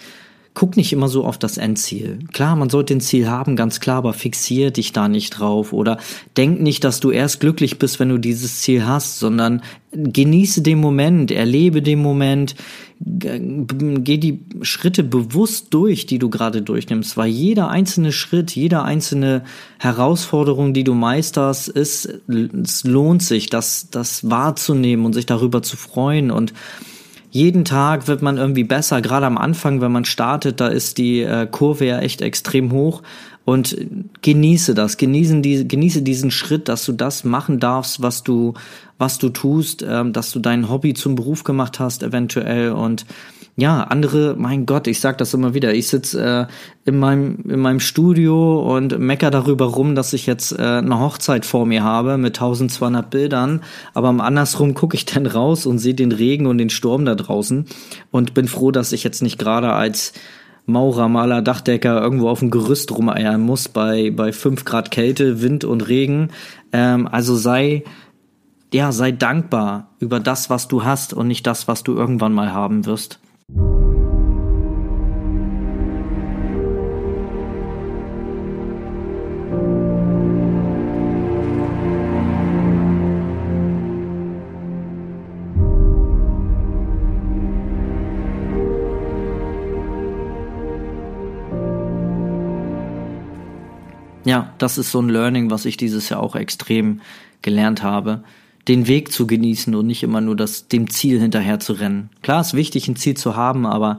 guck 0.53 0.77
nicht 0.77 0.93
immer 0.93 1.07
so 1.07 1.25
auf 1.25 1.37
das 1.37 1.57
Endziel. 1.57 2.19
Klar, 2.31 2.55
man 2.55 2.69
sollte 2.69 2.93
ein 2.93 3.01
Ziel 3.01 3.27
haben, 3.27 3.55
ganz 3.55 3.79
klar, 3.79 3.97
aber 3.97 4.13
fixier 4.13 4.71
dich 4.71 4.93
da 4.93 5.07
nicht 5.07 5.31
drauf 5.31 5.73
oder 5.73 5.97
denk 6.37 6.61
nicht, 6.61 6.83
dass 6.83 6.99
du 6.99 7.11
erst 7.11 7.39
glücklich 7.39 7.79
bist, 7.79 7.99
wenn 7.99 8.09
du 8.09 8.17
dieses 8.17 8.61
Ziel 8.61 8.85
hast, 8.85 9.19
sondern 9.19 9.63
genieße 9.91 10.61
den 10.61 10.79
Moment, 10.79 11.31
erlebe 11.31 11.81
den 11.81 12.01
Moment, 12.01 12.55
geh 12.99 14.17
die 14.17 14.39
Schritte 14.61 15.03
bewusst 15.03 15.67
durch, 15.71 16.05
die 16.05 16.19
du 16.19 16.29
gerade 16.29 16.61
durchnimmst, 16.61 17.17
weil 17.17 17.29
jeder 17.29 17.69
einzelne 17.69 18.11
Schritt, 18.11 18.55
jede 18.55 18.83
einzelne 18.83 19.43
Herausforderung, 19.79 20.73
die 20.73 20.83
du 20.83 20.93
meisterst, 20.93 21.67
ist, 21.67 22.21
es 22.27 22.83
lohnt 22.83 23.23
sich, 23.23 23.49
das, 23.49 23.89
das 23.89 24.29
wahrzunehmen 24.29 25.05
und 25.05 25.13
sich 25.13 25.25
darüber 25.25 25.63
zu 25.63 25.77
freuen 25.77 26.31
und 26.31 26.53
jeden 27.33 27.65
Tag 27.65 28.07
wird 28.07 28.21
man 28.21 28.37
irgendwie 28.37 28.63
besser. 28.63 29.01
Gerade 29.01 29.25
am 29.25 29.39
Anfang, 29.39 29.81
wenn 29.81 29.91
man 29.91 30.05
startet, 30.05 30.59
da 30.59 30.67
ist 30.67 30.99
die 30.99 31.21
äh, 31.21 31.47
Kurve 31.49 31.83
ja 31.83 31.97
echt 31.97 32.21
extrem 32.21 32.71
hoch. 32.71 33.01
Und 33.43 33.75
genieße 34.21 34.75
das, 34.75 34.97
genießen 34.97 35.41
die, 35.41 35.67
genieße 35.67 36.03
diesen 36.03 36.29
Schritt, 36.29 36.69
dass 36.69 36.85
du 36.85 36.91
das 36.91 37.23
machen 37.23 37.59
darfst, 37.59 38.03
was 38.03 38.21
du, 38.21 38.53
was 38.99 39.17
du 39.17 39.29
tust, 39.29 39.83
ähm, 39.85 40.13
dass 40.13 40.29
du 40.29 40.39
dein 40.39 40.69
Hobby 40.69 40.93
zum 40.93 41.15
Beruf 41.15 41.43
gemacht 41.43 41.79
hast, 41.79 42.03
eventuell. 42.03 42.71
Und 42.71 43.07
ja, 43.55 43.83
andere, 43.83 44.35
mein 44.35 44.65
Gott, 44.65 44.87
ich 44.87 44.99
sag 44.99 45.19
das 45.19 45.33
immer 45.35 45.53
wieder, 45.53 45.75
ich 45.75 45.87
sitze 45.87 46.47
äh, 46.49 46.89
in, 46.89 46.97
meinem, 46.97 47.37
in 47.47 47.59
meinem 47.59 47.79
Studio 47.79 48.59
und 48.75 48.97
mecker 48.97 49.29
darüber 49.29 49.65
rum, 49.65 49.93
dass 49.93 50.13
ich 50.13 50.25
jetzt 50.25 50.53
äh, 50.53 50.61
eine 50.61 50.99
Hochzeit 50.99 51.45
vor 51.45 51.67
mir 51.67 51.83
habe 51.83 52.17
mit 52.17 52.37
1200 52.37 53.09
Bildern, 53.11 53.61
aber 53.93 54.09
andersrum 54.09 54.73
gucke 54.73 54.95
ich 54.95 55.05
dann 55.05 55.27
raus 55.27 55.67
und 55.67 55.77
sehe 55.77 55.93
den 55.93 56.11
Regen 56.11 56.47
und 56.47 56.57
den 56.57 56.71
Sturm 56.71 57.05
da 57.05 57.13
draußen 57.13 57.65
und 58.09 58.33
bin 58.33 58.47
froh, 58.47 58.71
dass 58.71 58.91
ich 58.91 59.03
jetzt 59.03 59.21
nicht 59.21 59.37
gerade 59.37 59.71
als 59.73 60.13
Maurer, 60.65 61.07
Maler, 61.07 61.41
Dachdecker 61.41 62.01
irgendwo 62.01 62.29
auf 62.29 62.39
dem 62.39 62.49
Gerüst 62.49 62.91
rumeiern 62.91 63.41
muss 63.41 63.67
bei, 63.67 64.11
bei 64.11 64.31
fünf 64.31 64.65
Grad 64.65 64.91
Kälte, 64.91 65.41
Wind 65.41 65.65
und 65.65 65.87
Regen. 65.87 66.29
Ähm, 66.71 67.07
also 67.07 67.35
sei, 67.35 67.83
ja, 68.73 68.91
sei 68.93 69.11
dankbar 69.11 69.89
über 69.99 70.19
das, 70.19 70.49
was 70.49 70.67
du 70.69 70.83
hast 70.85 71.13
und 71.13 71.27
nicht 71.27 71.45
das, 71.45 71.67
was 71.67 71.83
du 71.83 71.93
irgendwann 71.93 72.33
mal 72.33 72.53
haben 72.53 72.85
wirst. 72.85 73.19
Ja, 94.25 94.53
das 94.57 94.77
ist 94.77 94.91
so 94.91 95.01
ein 95.01 95.09
Learning, 95.09 95.51
was 95.51 95.65
ich 95.65 95.77
dieses 95.77 96.09
Jahr 96.09 96.21
auch 96.21 96.35
extrem 96.35 97.01
gelernt 97.41 97.83
habe. 97.83 98.23
Den 98.67 98.87
Weg 98.87 99.11
zu 99.11 99.27
genießen 99.27 99.75
und 99.75 99.87
nicht 99.87 100.03
immer 100.03 100.21
nur 100.21 100.35
das, 100.35 100.67
dem 100.69 100.89
Ziel 100.89 101.19
hinterher 101.19 101.59
zu 101.59 101.73
rennen. 101.73 102.09
Klar 102.21 102.41
ist 102.41 102.53
wichtig, 102.53 102.87
ein 102.87 102.95
Ziel 102.95 103.15
zu 103.15 103.35
haben, 103.35 103.65
aber 103.65 103.97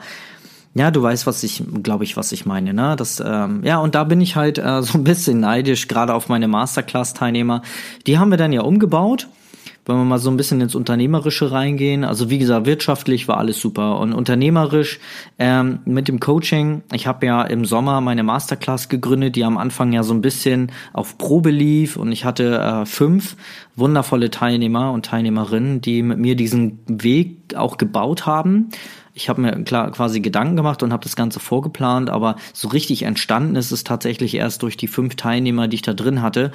ja, 0.74 0.90
du 0.90 1.02
weißt, 1.02 1.26
was 1.26 1.42
ich, 1.44 1.62
glaube 1.82 2.04
ich, 2.04 2.16
was 2.16 2.32
ich 2.32 2.46
meine, 2.46 2.74
ne? 2.74 2.96
Das, 2.96 3.22
ähm, 3.24 3.62
ja, 3.62 3.78
und 3.78 3.94
da 3.94 4.04
bin 4.04 4.20
ich 4.20 4.34
halt 4.34 4.58
äh, 4.58 4.82
so 4.82 4.98
ein 4.98 5.04
bisschen 5.04 5.38
neidisch, 5.38 5.86
gerade 5.86 6.14
auf 6.14 6.28
meine 6.28 6.48
Masterclass-Teilnehmer. 6.48 7.62
Die 8.06 8.18
haben 8.18 8.30
wir 8.30 8.38
dann 8.38 8.52
ja 8.52 8.62
umgebaut 8.62 9.28
wenn 9.86 9.96
wir 9.96 10.04
mal 10.04 10.18
so 10.18 10.30
ein 10.30 10.36
bisschen 10.36 10.60
ins 10.60 10.74
Unternehmerische 10.74 11.52
reingehen, 11.52 12.04
also 12.04 12.30
wie 12.30 12.38
gesagt, 12.38 12.66
wirtschaftlich 12.66 13.28
war 13.28 13.38
alles 13.38 13.60
super 13.60 13.98
und 13.98 14.12
unternehmerisch 14.12 14.98
ähm, 15.38 15.80
mit 15.84 16.08
dem 16.08 16.20
Coaching, 16.20 16.82
ich 16.92 17.06
habe 17.06 17.26
ja 17.26 17.42
im 17.42 17.64
Sommer 17.64 18.00
meine 18.00 18.22
Masterclass 18.22 18.88
gegründet, 18.88 19.36
die 19.36 19.44
am 19.44 19.58
Anfang 19.58 19.92
ja 19.92 20.02
so 20.02 20.14
ein 20.14 20.22
bisschen 20.22 20.72
auf 20.92 21.18
Probe 21.18 21.50
lief 21.50 21.96
und 21.96 22.12
ich 22.12 22.24
hatte 22.24 22.58
äh, 22.58 22.86
fünf 22.86 23.36
wundervolle 23.76 24.30
Teilnehmer 24.30 24.92
und 24.92 25.06
Teilnehmerinnen, 25.06 25.80
die 25.80 26.02
mit 26.02 26.18
mir 26.18 26.36
diesen 26.36 26.78
Weg 26.86 27.54
auch 27.56 27.76
gebaut 27.76 28.26
haben. 28.26 28.70
Ich 29.16 29.28
habe 29.28 29.40
mir 29.40 29.52
klar 29.62 29.92
quasi 29.92 30.20
Gedanken 30.20 30.56
gemacht 30.56 30.82
und 30.82 30.92
habe 30.92 31.04
das 31.04 31.14
Ganze 31.14 31.38
vorgeplant, 31.38 32.10
aber 32.10 32.34
so 32.52 32.68
richtig 32.68 33.04
entstanden 33.04 33.54
ist 33.54 33.70
es 33.70 33.84
tatsächlich 33.84 34.34
erst 34.34 34.62
durch 34.62 34.76
die 34.76 34.88
fünf 34.88 35.14
Teilnehmer, 35.14 35.68
die 35.68 35.76
ich 35.76 35.82
da 35.82 35.94
drin 35.94 36.20
hatte. 36.20 36.50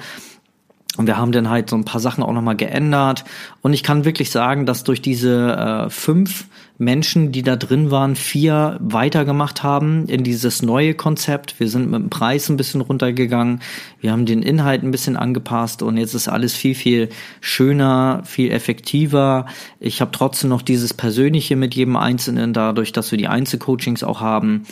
Und 1.00 1.06
wir 1.06 1.16
haben 1.16 1.32
dann 1.32 1.48
halt 1.48 1.70
so 1.70 1.76
ein 1.76 1.86
paar 1.86 1.98
Sachen 1.98 2.22
auch 2.22 2.34
nochmal 2.34 2.56
geändert. 2.56 3.24
Und 3.62 3.72
ich 3.72 3.82
kann 3.82 4.04
wirklich 4.04 4.30
sagen, 4.30 4.66
dass 4.66 4.84
durch 4.84 5.00
diese 5.00 5.56
äh, 5.56 5.88
fünf 5.88 6.44
Menschen, 6.76 7.32
die 7.32 7.42
da 7.42 7.56
drin 7.56 7.90
waren, 7.90 8.16
vier 8.16 8.76
weitergemacht 8.80 9.62
haben 9.62 10.04
in 10.08 10.24
dieses 10.24 10.60
neue 10.60 10.92
Konzept. 10.92 11.58
Wir 11.58 11.70
sind 11.70 11.90
mit 11.90 12.02
dem 12.02 12.10
Preis 12.10 12.50
ein 12.50 12.58
bisschen 12.58 12.82
runtergegangen. 12.82 13.62
Wir 14.02 14.12
haben 14.12 14.26
den 14.26 14.42
Inhalt 14.42 14.82
ein 14.82 14.90
bisschen 14.90 15.16
angepasst 15.16 15.82
und 15.82 15.96
jetzt 15.96 16.12
ist 16.12 16.28
alles 16.28 16.52
viel, 16.52 16.74
viel 16.74 17.08
schöner, 17.40 18.20
viel 18.26 18.52
effektiver. 18.52 19.46
Ich 19.78 20.02
habe 20.02 20.10
trotzdem 20.10 20.50
noch 20.50 20.60
dieses 20.60 20.92
Persönliche 20.92 21.56
mit 21.56 21.74
jedem 21.74 21.96
Einzelnen, 21.96 22.52
dadurch, 22.52 22.92
dass 22.92 23.10
wir 23.10 23.16
die 23.16 23.28
Einzelcoachings 23.28 24.04
auch 24.04 24.20
haben. 24.20 24.66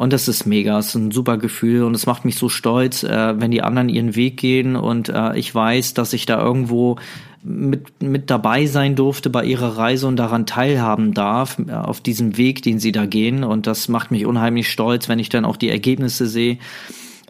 Und 0.00 0.14
das 0.14 0.28
ist 0.28 0.46
mega, 0.46 0.78
es 0.78 0.86
ist 0.86 0.94
ein 0.94 1.10
super 1.10 1.36
Gefühl 1.36 1.82
und 1.82 1.94
es 1.94 2.06
macht 2.06 2.24
mich 2.24 2.36
so 2.36 2.48
stolz, 2.48 3.02
äh, 3.02 3.38
wenn 3.38 3.50
die 3.50 3.60
anderen 3.60 3.90
ihren 3.90 4.16
Weg 4.16 4.38
gehen 4.38 4.74
und 4.74 5.10
äh, 5.10 5.36
ich 5.36 5.54
weiß, 5.54 5.92
dass 5.92 6.14
ich 6.14 6.24
da 6.24 6.40
irgendwo 6.40 6.96
mit, 7.42 8.00
mit 8.02 8.30
dabei 8.30 8.64
sein 8.64 8.96
durfte 8.96 9.28
bei 9.28 9.44
ihrer 9.44 9.76
Reise 9.76 10.06
und 10.06 10.16
daran 10.16 10.46
teilhaben 10.46 11.12
darf, 11.12 11.58
äh, 11.58 11.72
auf 11.72 12.00
diesem 12.00 12.38
Weg, 12.38 12.62
den 12.62 12.78
sie 12.78 12.92
da 12.92 13.04
gehen. 13.04 13.44
Und 13.44 13.66
das 13.66 13.88
macht 13.88 14.10
mich 14.10 14.24
unheimlich 14.24 14.70
stolz, 14.70 15.10
wenn 15.10 15.18
ich 15.18 15.28
dann 15.28 15.44
auch 15.44 15.58
die 15.58 15.68
Ergebnisse 15.68 16.26
sehe. 16.26 16.56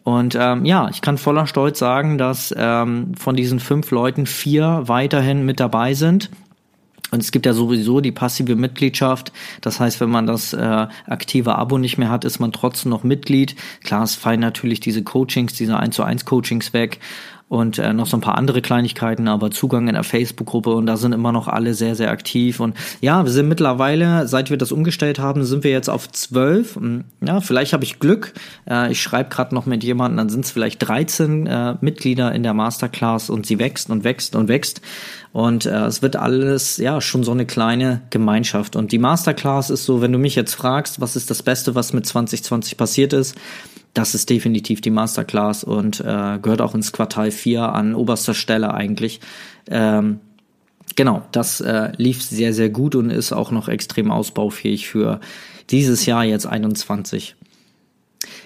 Und 0.05 0.37
ähm, 0.39 0.65
ja, 0.65 0.89
ich 0.91 1.01
kann 1.01 1.19
voller 1.19 1.49
Stolz 1.49 1.81
sagen, 1.81 2.19
dass 2.19 2.55
ähm, 2.57 3.17
von 3.17 3.35
diesen 3.35 3.59
fünf 3.59 3.91
Leuten 3.91 4.27
vier 4.27 4.85
weiterhin 4.87 5.45
mit 5.45 5.59
dabei 5.59 5.95
sind 5.95 6.31
und 7.11 7.23
es 7.23 7.33
gibt 7.33 7.47
ja 7.47 7.53
sowieso 7.53 8.01
die 8.01 8.13
passive 8.13 8.57
Mitgliedschaft. 8.57 9.33
Das 9.61 9.81
heißt, 9.81 10.01
wenn 10.01 10.11
man 10.11 10.27
das 10.27 10.53
äh, 10.53 10.87
aktive 11.07 11.57
Abo 11.57 11.79
nicht 11.79 11.99
mehr 11.99 12.11
hat, 12.11 12.25
ist 12.25 12.39
man 12.39 12.53
trotzdem 12.53 12.91
noch 12.91 13.05
Mitglied. 13.05 13.57
Klar, 13.83 14.03
es 14.05 14.15
fallen 14.15 14.41
natürlich 14.41 14.81
diese 14.81 15.03
Coachings, 15.03 15.55
diese 15.55 15.79
1 15.79 15.95
zu 15.95 16.03
1 16.03 16.25
Coachings 16.25 16.73
weg 16.73 17.01
und 17.51 17.79
äh, 17.79 17.93
noch 17.93 18.07
so 18.07 18.17
ein 18.17 18.21
paar 18.21 18.39
andere 18.39 18.63
Kleinigkeiten, 18.63 19.27
aber 19.27 19.51
Zugang 19.51 19.89
in 19.89 19.95
der 19.95 20.05
Facebook-Gruppe 20.05 20.71
und 20.73 20.87
da 20.87 20.97
sind 20.97 21.13
immer 21.13 21.33
noch 21.33 21.49
alle 21.49 21.75
sehr, 21.75 21.97
sehr 21.97 22.13
aktiv. 22.13 22.61
Und 22.61 22.77
ja, 23.01 23.25
wir 23.25 23.33
sind 23.33 23.49
mittlerweile, 23.49 24.29
seit 24.29 24.51
wir 24.51 24.57
das 24.57 24.71
umgestellt 24.71 25.19
haben, 25.19 25.43
sind 25.43 25.65
wir 25.65 25.73
jetzt 25.73 25.91
auf 25.91 26.09
zwölf. 26.13 26.77
Hm, 26.77 27.07
ja, 27.21 27.41
vielleicht 27.41 27.73
habe 27.73 27.83
ich 27.83 27.99
Glück. 27.99 28.35
Äh, 28.71 28.93
ich 28.93 29.03
schreibe 29.03 29.31
gerade 29.31 29.53
noch 29.53 29.67
mit 29.67 29.83
jemandem, 29.83 30.19
dann 30.19 30.29
sind 30.29 30.45
es 30.45 30.53
vielleicht 30.53 30.87
13 30.87 31.49
äh, 31.49 31.75
Mitglieder 31.81 32.33
in 32.33 32.45
der 32.45 32.55
Masterclass 32.55 33.31
und 33.31 33.47
sie 33.47 33.59
wächst 33.59 33.91
und 33.91 34.05
wächst 34.05 34.37
und 34.37 34.47
wächst. 34.47 34.81
Und 35.33 35.67
äh, 35.67 35.87
es 35.87 36.03
wird 36.03 36.15
alles, 36.15 36.77
ja, 36.77 37.01
schon 37.01 37.25
so 37.25 37.33
eine 37.33 37.47
kleine 37.47 38.03
Gemeinschaft. 38.11 38.77
Und 38.77 38.93
die 38.93 38.99
Masterclass 38.99 39.71
ist 39.71 39.87
so, 39.87 40.01
wenn 40.01 40.13
du 40.13 40.19
mich 40.19 40.37
jetzt 40.37 40.55
fragst, 40.55 41.01
was 41.01 41.17
ist 41.17 41.31
das 41.31 41.43
Beste, 41.43 41.75
was 41.75 41.93
mit 41.93 42.07
2020 42.07 42.77
passiert 42.77 43.13
ist, 43.13 43.35
das 43.95 44.15
ist 44.15 44.31
definitiv 44.31 44.81
die 44.81 44.91
Masterclass 44.91 45.65
und 45.65 46.01
äh, 46.01 46.39
gehört 46.41 46.61
auch 46.61 46.75
ins 46.75 46.93
Quartal 46.93 47.31
4 47.31 47.73
an 47.73 47.95
oberster 47.95 48.35
Stelle 48.35 48.73
eigentlich. 48.73 49.21
Ähm, 49.69 50.21
genau, 50.97 51.23
das 51.33 51.61
äh, 51.61 51.93
lief 51.97 52.23
sehr, 52.23 52.55
sehr 52.55 52.71
gut 52.71 52.95
und 52.95 53.11
ist 53.11 53.33
auch 53.33 53.51
noch 53.51 53.69
extrem 53.69 54.11
ausbaufähig 54.11 54.89
für 54.89 55.21
dieses 55.71 56.07
Jahr 56.07 56.25
jetzt 56.25 56.47
21. 56.47 57.37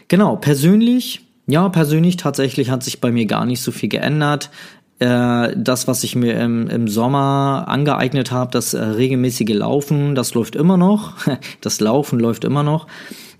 Genau, 0.08 0.36
persönlich, 0.36 1.26
ja, 1.46 1.68
persönlich 1.68 2.16
tatsächlich 2.16 2.70
hat 2.70 2.82
sich 2.82 3.00
bei 3.00 3.10
mir 3.10 3.26
gar 3.26 3.44
nicht 3.44 3.60
so 3.60 3.72
viel 3.72 3.88
geändert. 3.88 4.50
Äh, 4.98 5.54
das, 5.56 5.88
was 5.88 6.04
ich 6.04 6.14
mir 6.14 6.38
im, 6.40 6.68
im 6.68 6.88
Sommer 6.88 7.64
angeeignet 7.66 8.30
habe, 8.30 8.50
das 8.52 8.74
äh, 8.74 8.82
regelmäßige 8.82 9.54
Laufen, 9.54 10.14
das 10.14 10.34
läuft 10.34 10.56
immer 10.56 10.76
noch. 10.76 11.14
Das 11.60 11.80
Laufen 11.80 12.20
läuft 12.20 12.44
immer 12.44 12.62
noch. 12.62 12.86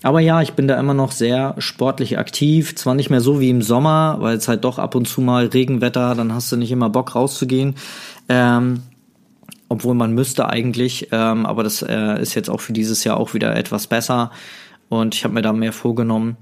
Aber 0.05 0.21
ja, 0.21 0.43
ich 0.43 0.53
bin 0.53 0.69
da 0.69 0.79
immer 0.79 0.93
noch 0.93 1.13
sehr 1.13 1.55
sportlich 1.57 2.19
aktiv. 2.19 2.77
Zwar 2.77 2.95
nicht 2.95 3.09
mehr 3.09 3.23
so 3.23 3.41
wie 3.41 3.49
im 3.49 3.63
Sommer, 3.63 4.19
weil 4.21 4.37
es 4.37 4.49
halt 4.49 4.63
doch 4.63 4.79
ab 4.79 4.95
und 4.95 5.09
zu 5.09 5.23
mal 5.23 5.47
Regenwetter, 5.47 6.15
dann 6.15 6.35
hast 6.35 6.53
du 6.53 6.57
nicht 6.57 6.71
immer 6.71 6.91
Bock 6.91 7.15
rauszugehen. 7.15 7.75
Ähm, 8.29 8.83
obwohl 9.71 9.95
man 9.95 10.13
müsste 10.13 10.47
eigentlich, 10.51 11.09
ähm, 11.11 11.47
aber 11.47 11.63
das 11.63 11.81
äh, 11.81 12.21
ist 12.21 12.35
jetzt 12.35 12.51
auch 12.51 12.61
für 12.61 12.75
dieses 12.75 13.03
Jahr 13.05 13.17
auch 13.17 13.33
wieder 13.33 13.57
etwas 13.57 13.87
besser 13.87 14.31
und 14.91 15.15
ich 15.15 15.25
habe 15.25 15.33
mir 15.33 15.41
da 15.41 15.55
mehr 15.55 15.73
vorgenommen. 15.73 16.37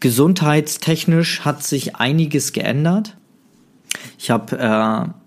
Gesundheitstechnisch 0.00 1.44
hat 1.44 1.62
sich 1.62 1.94
einiges 1.94 2.52
geändert. 2.52 3.16
Ich 4.18 4.32
habe 4.32 4.58
äh, 4.58 5.25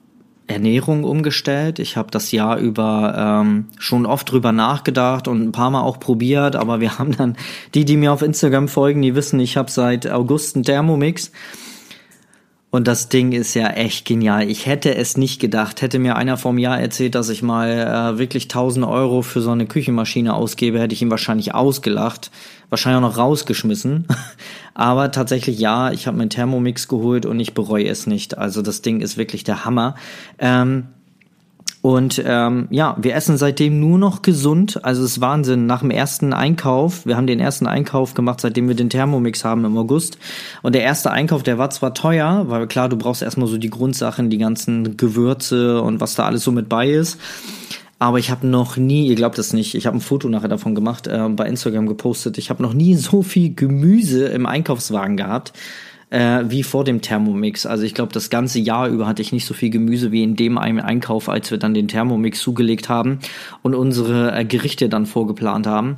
Ernährung 0.50 1.04
umgestellt. 1.04 1.80
Ich 1.80 1.96
habe 1.96 2.10
das 2.12 2.32
Jahr 2.32 2.58
über 2.58 3.42
ähm, 3.42 3.68
schon 3.78 4.06
oft 4.06 4.32
drüber 4.32 4.52
nachgedacht 4.52 5.28
und 5.28 5.42
ein 5.42 5.52
paar 5.52 5.70
Mal 5.70 5.82
auch 5.82 6.00
probiert, 6.00 6.56
aber 6.56 6.80
wir 6.80 6.98
haben 7.00 7.16
dann, 7.16 7.38
die, 7.74 7.86
die 7.86 7.98
mir 7.98 8.12
auf 8.12 8.22
Instagram 8.22 8.68
folgen, 8.68 9.02
die 9.02 9.16
wissen, 9.16 9.40
ich 9.40 9.58
habe 9.58 9.70
seit 9.70 10.10
August 10.10 10.56
einen 10.56 10.64
Thermomix. 10.64 11.32
Und 12.72 12.88
das 12.88 13.10
Ding 13.10 13.32
ist 13.32 13.56
ja 13.56 13.68
echt 13.70 14.06
genial. 14.06 14.48
Ich 14.48 14.68
hätte 14.68 14.94
es 14.94 15.18
nicht 15.18 15.42
gedacht. 15.42 15.82
Hätte 15.82 15.98
mir 15.98 16.16
einer 16.16 16.38
vom 16.38 16.60
Jahr 16.60 16.80
erzählt, 16.80 17.16
dass 17.16 17.30
ich 17.30 17.42
mal 17.42 17.70
äh, 17.70 18.20
wirklich 18.20 18.44
1000 18.44 18.86
Euro 18.86 19.24
für 19.24 19.42
so 19.42 19.50
eine 19.50 19.66
Küchenmaschine 19.66 20.36
ausgebe, 20.36 20.80
hätte 20.80 20.94
ich 20.94 21.02
ihn 21.02 21.10
wahrscheinlich 21.10 21.56
ausgelacht. 21.56 22.30
Wahrscheinlich 22.70 23.04
auch 23.04 23.10
noch 23.10 23.18
rausgeschmissen. 23.18 24.06
Aber 24.76 25.12
tatsächlich 25.12 25.58
ja, 25.58 25.92
ich 25.92 26.06
habe 26.06 26.18
mir 26.18 26.24
einen 26.24 26.30
Thermomix 26.30 26.88
geholt 26.88 27.26
und 27.26 27.40
ich 27.40 27.56
bereue 27.56 27.88
es 27.88 28.06
nicht. 28.06 28.38
Also 28.38 28.62
das 28.62 28.84
Ding 28.84 29.02
ist 29.02 29.18
wirklich 29.18 29.44
der 29.44 29.66
Hammer. 29.66 29.96
Ähm, 30.38 30.90
und 31.82 32.22
ähm, 32.26 32.68
ja, 32.72 32.98
wir 33.00 33.16
essen 33.16 33.38
seitdem 33.38 33.80
nur 33.80 33.98
noch 33.98 34.22
gesund. 34.22 34.84
Also 34.84 35.04
es 35.04 35.12
ist 35.12 35.22
Wahnsinn. 35.22 35.66
Nach 35.66 35.80
dem 35.80 35.92
ersten 35.92 36.34
Einkauf, 36.34 37.06
wir 37.06 37.16
haben 37.16 37.28
den 37.28 37.40
ersten 37.40 37.68
Einkauf 37.68 38.14
gemacht, 38.16 38.42
seitdem 38.42 38.68
wir 38.68 38.76
den 38.76 38.90
Thermomix 38.90 39.46
haben 39.46 39.64
im 39.64 39.78
August. 39.78 40.18
Und 40.62 40.76
der 40.76 40.84
erste 40.84 41.12
Einkauf, 41.12 41.42
der 41.42 41.58
war 41.58 41.70
zwar 41.70 41.94
teuer, 41.94 42.46
weil 42.50 42.68
klar, 42.68 42.90
du 42.90 42.98
brauchst 42.98 43.22
erstmal 43.22 43.48
so 43.48 43.58
die 43.58 43.70
Grundsachen, 43.70 44.30
die 44.30 44.38
ganzen 44.38 44.98
Gewürze 44.98 45.82
und 45.82 46.02
was 46.02 46.16
da 46.16 46.26
alles 46.26 46.44
so 46.44 46.52
mit 46.52 46.68
bei 46.68 46.90
ist. 46.90 47.18
Aber 47.98 48.20
ich 48.20 48.30
habe 48.30 48.46
noch 48.48 48.76
nie, 48.76 49.08
ihr 49.08 49.16
glaubt 49.16 49.38
das 49.38 49.54
nicht, 49.54 49.76
ich 49.76 49.86
habe 49.86 49.98
ein 49.98 50.02
Foto 50.02 50.28
nachher 50.30 50.48
davon 50.48 50.76
gemacht, 50.76 51.08
äh, 51.08 51.30
bei 51.30 51.48
Instagram 51.48 51.88
gepostet. 51.88 52.38
Ich 52.38 52.50
habe 52.50 52.64
noch 52.64 52.74
nie 52.74 52.96
so 52.96 53.24
viel 53.24 53.54
Gemüse 53.54 54.26
im 54.28 54.46
Einkaufswagen 54.46 55.16
gehabt 55.16 55.54
äh, 56.10 56.44
wie 56.48 56.64
vor 56.64 56.84
dem 56.84 57.02
Thermomix. 57.02 57.66
Also 57.66 57.84
ich 57.84 57.94
glaube, 57.94 58.14
das 58.14 58.30
ganze 58.30 58.60
Jahr 58.60 58.88
über 58.88 59.08
hatte 59.08 59.22
ich 59.22 59.32
nicht 59.32 59.46
so 59.46 59.54
viel 59.54 59.70
Gemüse 59.70 60.12
wie 60.12 60.24
in 60.24 60.36
dem 60.36 60.58
einen 60.58 60.80
Einkauf, 60.80 61.30
als 61.30 61.52
wir 61.52 61.58
dann 61.58 61.74
den 61.74 61.88
Thermomix 61.88 62.40
zugelegt 62.40 62.90
haben 62.90 63.20
und 63.62 63.76
unsere 63.76 64.36
äh, 64.36 64.46
Gerichte 64.46 64.90
dann 64.90 65.06
vorgeplant 65.06 65.68
haben. 65.68 65.98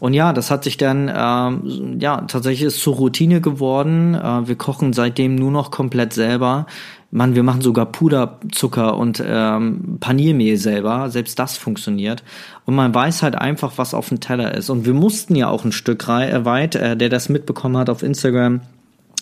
Und 0.00 0.14
ja, 0.14 0.32
das 0.32 0.50
hat 0.50 0.62
sich 0.62 0.76
dann, 0.76 1.10
ähm, 1.12 1.98
ja, 1.98 2.20
tatsächlich 2.22 2.68
ist 2.68 2.80
zur 2.80 2.94
Routine 2.94 3.40
geworden. 3.40 4.14
Äh, 4.14 4.46
wir 4.46 4.54
kochen 4.54 4.92
seitdem 4.92 5.34
nur 5.34 5.50
noch 5.50 5.70
komplett 5.70 6.12
selber. 6.12 6.66
Mann, 7.10 7.34
wir 7.34 7.42
machen 7.42 7.62
sogar 7.62 7.86
Puderzucker 7.86 8.96
und 8.96 9.22
ähm, 9.26 9.96
Paniermehl 9.98 10.56
selber. 10.58 11.10
Selbst 11.10 11.38
das 11.38 11.56
funktioniert. 11.56 12.22
Und 12.64 12.74
man 12.74 12.94
weiß 12.94 13.22
halt 13.22 13.34
einfach, 13.34 13.72
was 13.76 13.94
auf 13.94 14.10
dem 14.10 14.20
Teller 14.20 14.54
ist. 14.54 14.70
Und 14.70 14.84
wir 14.84 14.94
mussten 14.94 15.34
ja 15.34 15.48
auch 15.48 15.64
ein 15.64 15.72
Stück 15.72 16.06
weit, 16.06 16.76
äh, 16.76 16.96
der 16.96 17.08
das 17.08 17.28
mitbekommen 17.28 17.76
hat 17.76 17.90
auf 17.90 18.02
Instagram, 18.02 18.60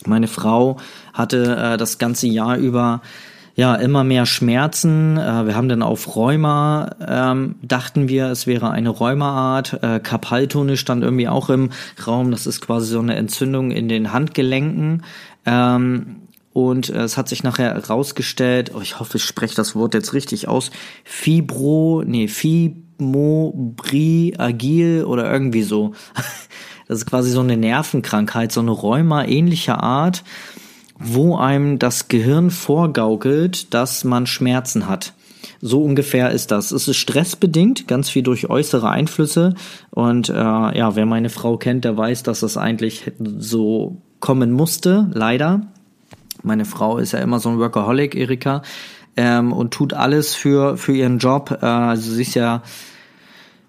meine 0.05 0.29
Frau 0.29 0.79
hatte 1.13 1.57
äh, 1.57 1.77
das 1.77 1.99
ganze 1.99 2.27
Jahr 2.27 2.57
über 2.57 3.03
ja 3.57 3.75
immer 3.75 4.05
mehr 4.05 4.27
Schmerzen. 4.27 5.17
Äh, 5.17 5.47
wir 5.47 5.57
haben 5.57 5.69
dann 5.69 5.83
auf 5.83 6.15
Rheuma 6.15 6.95
ähm, 7.07 7.57
dachten 7.63 8.09
wir, 8.09 8.27
es 8.27 8.47
wäre 8.47 8.71
eine 8.71 8.91
Rheumaart. 8.91 9.83
Äh, 9.83 9.99
Kapaltone 10.01 10.77
stand 10.77 11.03
irgendwie 11.03 11.29
auch 11.29 11.51
im 11.51 11.71
Raum. 12.07 12.31
Das 12.31 12.47
ist 12.47 12.61
quasi 12.61 12.93
so 12.93 13.01
eine 13.01 13.17
Entzündung 13.17 13.71
in 13.71 13.89
den 13.89 14.13
Handgelenken. 14.13 15.05
Ähm, 15.47 16.17
und 16.53 16.91
äh, 16.91 17.03
es 17.03 17.17
hat 17.17 17.29
sich 17.29 17.43
nachher 17.43 17.75
herausgestellt, 17.75 18.71
oh, 18.75 18.81
ich 18.81 19.01
hoffe, 19.01 19.17
ich 19.17 19.25
spreche 19.25 19.57
das 19.57 19.75
Wort 19.75 19.95
jetzt 19.95 20.13
richtig 20.15 20.47
aus, 20.49 20.71
Fibro, 21.05 22.03
nee, 22.07 22.29
Fibrobriagil 22.29 25.05
oder 25.05 25.31
irgendwie 25.31 25.63
so. 25.63 25.93
Das 26.89 26.99
ist 26.99 27.07
quasi 27.07 27.31
so 27.31 27.41
eine 27.41 27.57
Nervenkrankheit, 27.57 28.53
so 28.53 28.61
eine 28.61 28.71
Rheuma-ähnliche 28.71 29.83
Art. 29.83 30.23
wo 30.99 31.37
einem 31.37 31.79
das 31.79 32.09
Gehirn 32.09 32.51
vorgaukelt, 32.51 33.75
dass 33.75 34.05
man 34.05 34.27
Schmerzen 34.27 34.89
hat. 34.89 35.13
So 35.61 35.83
ungefähr 35.83 36.31
ist 36.31 36.51
das. 36.51 36.71
Es 36.71 36.89
ist 36.89 36.97
stressbedingt, 36.97 37.87
ganz 37.89 38.09
viel 38.09 38.23
durch 38.23 38.49
äußere 38.51 38.91
Einflüsse. 38.91 39.55
Und 39.91 40.29
äh, 40.29 40.33
ja, 40.35 40.97
wer 40.97 41.07
meine 41.07 41.31
Frau 41.31 41.57
kennt, 41.57 41.85
der 41.85 41.97
weiß, 41.97 42.23
dass 42.23 42.41
das 42.41 42.57
eigentlich 42.57 43.13
so 43.39 43.99
kommen 44.21 44.53
musste, 44.53 45.11
leider. 45.13 45.63
Meine 46.43 46.65
Frau 46.65 46.99
ist 46.99 47.13
ja 47.13 47.21
immer 47.21 47.41
so 47.41 47.49
ein 47.51 47.59
Workaholic, 47.59 48.15
Erika, 48.15 48.63
ähm, 49.17 49.53
und 49.53 49.73
tut 49.73 49.95
alles 49.95 50.35
für, 50.35 50.77
für 50.77 50.95
ihren 50.95 51.19
Job. 51.19 51.59
Äh, 51.63 51.67
also 51.67 52.13
sie 52.13 52.23
ist 52.23 52.35
ja 52.35 52.63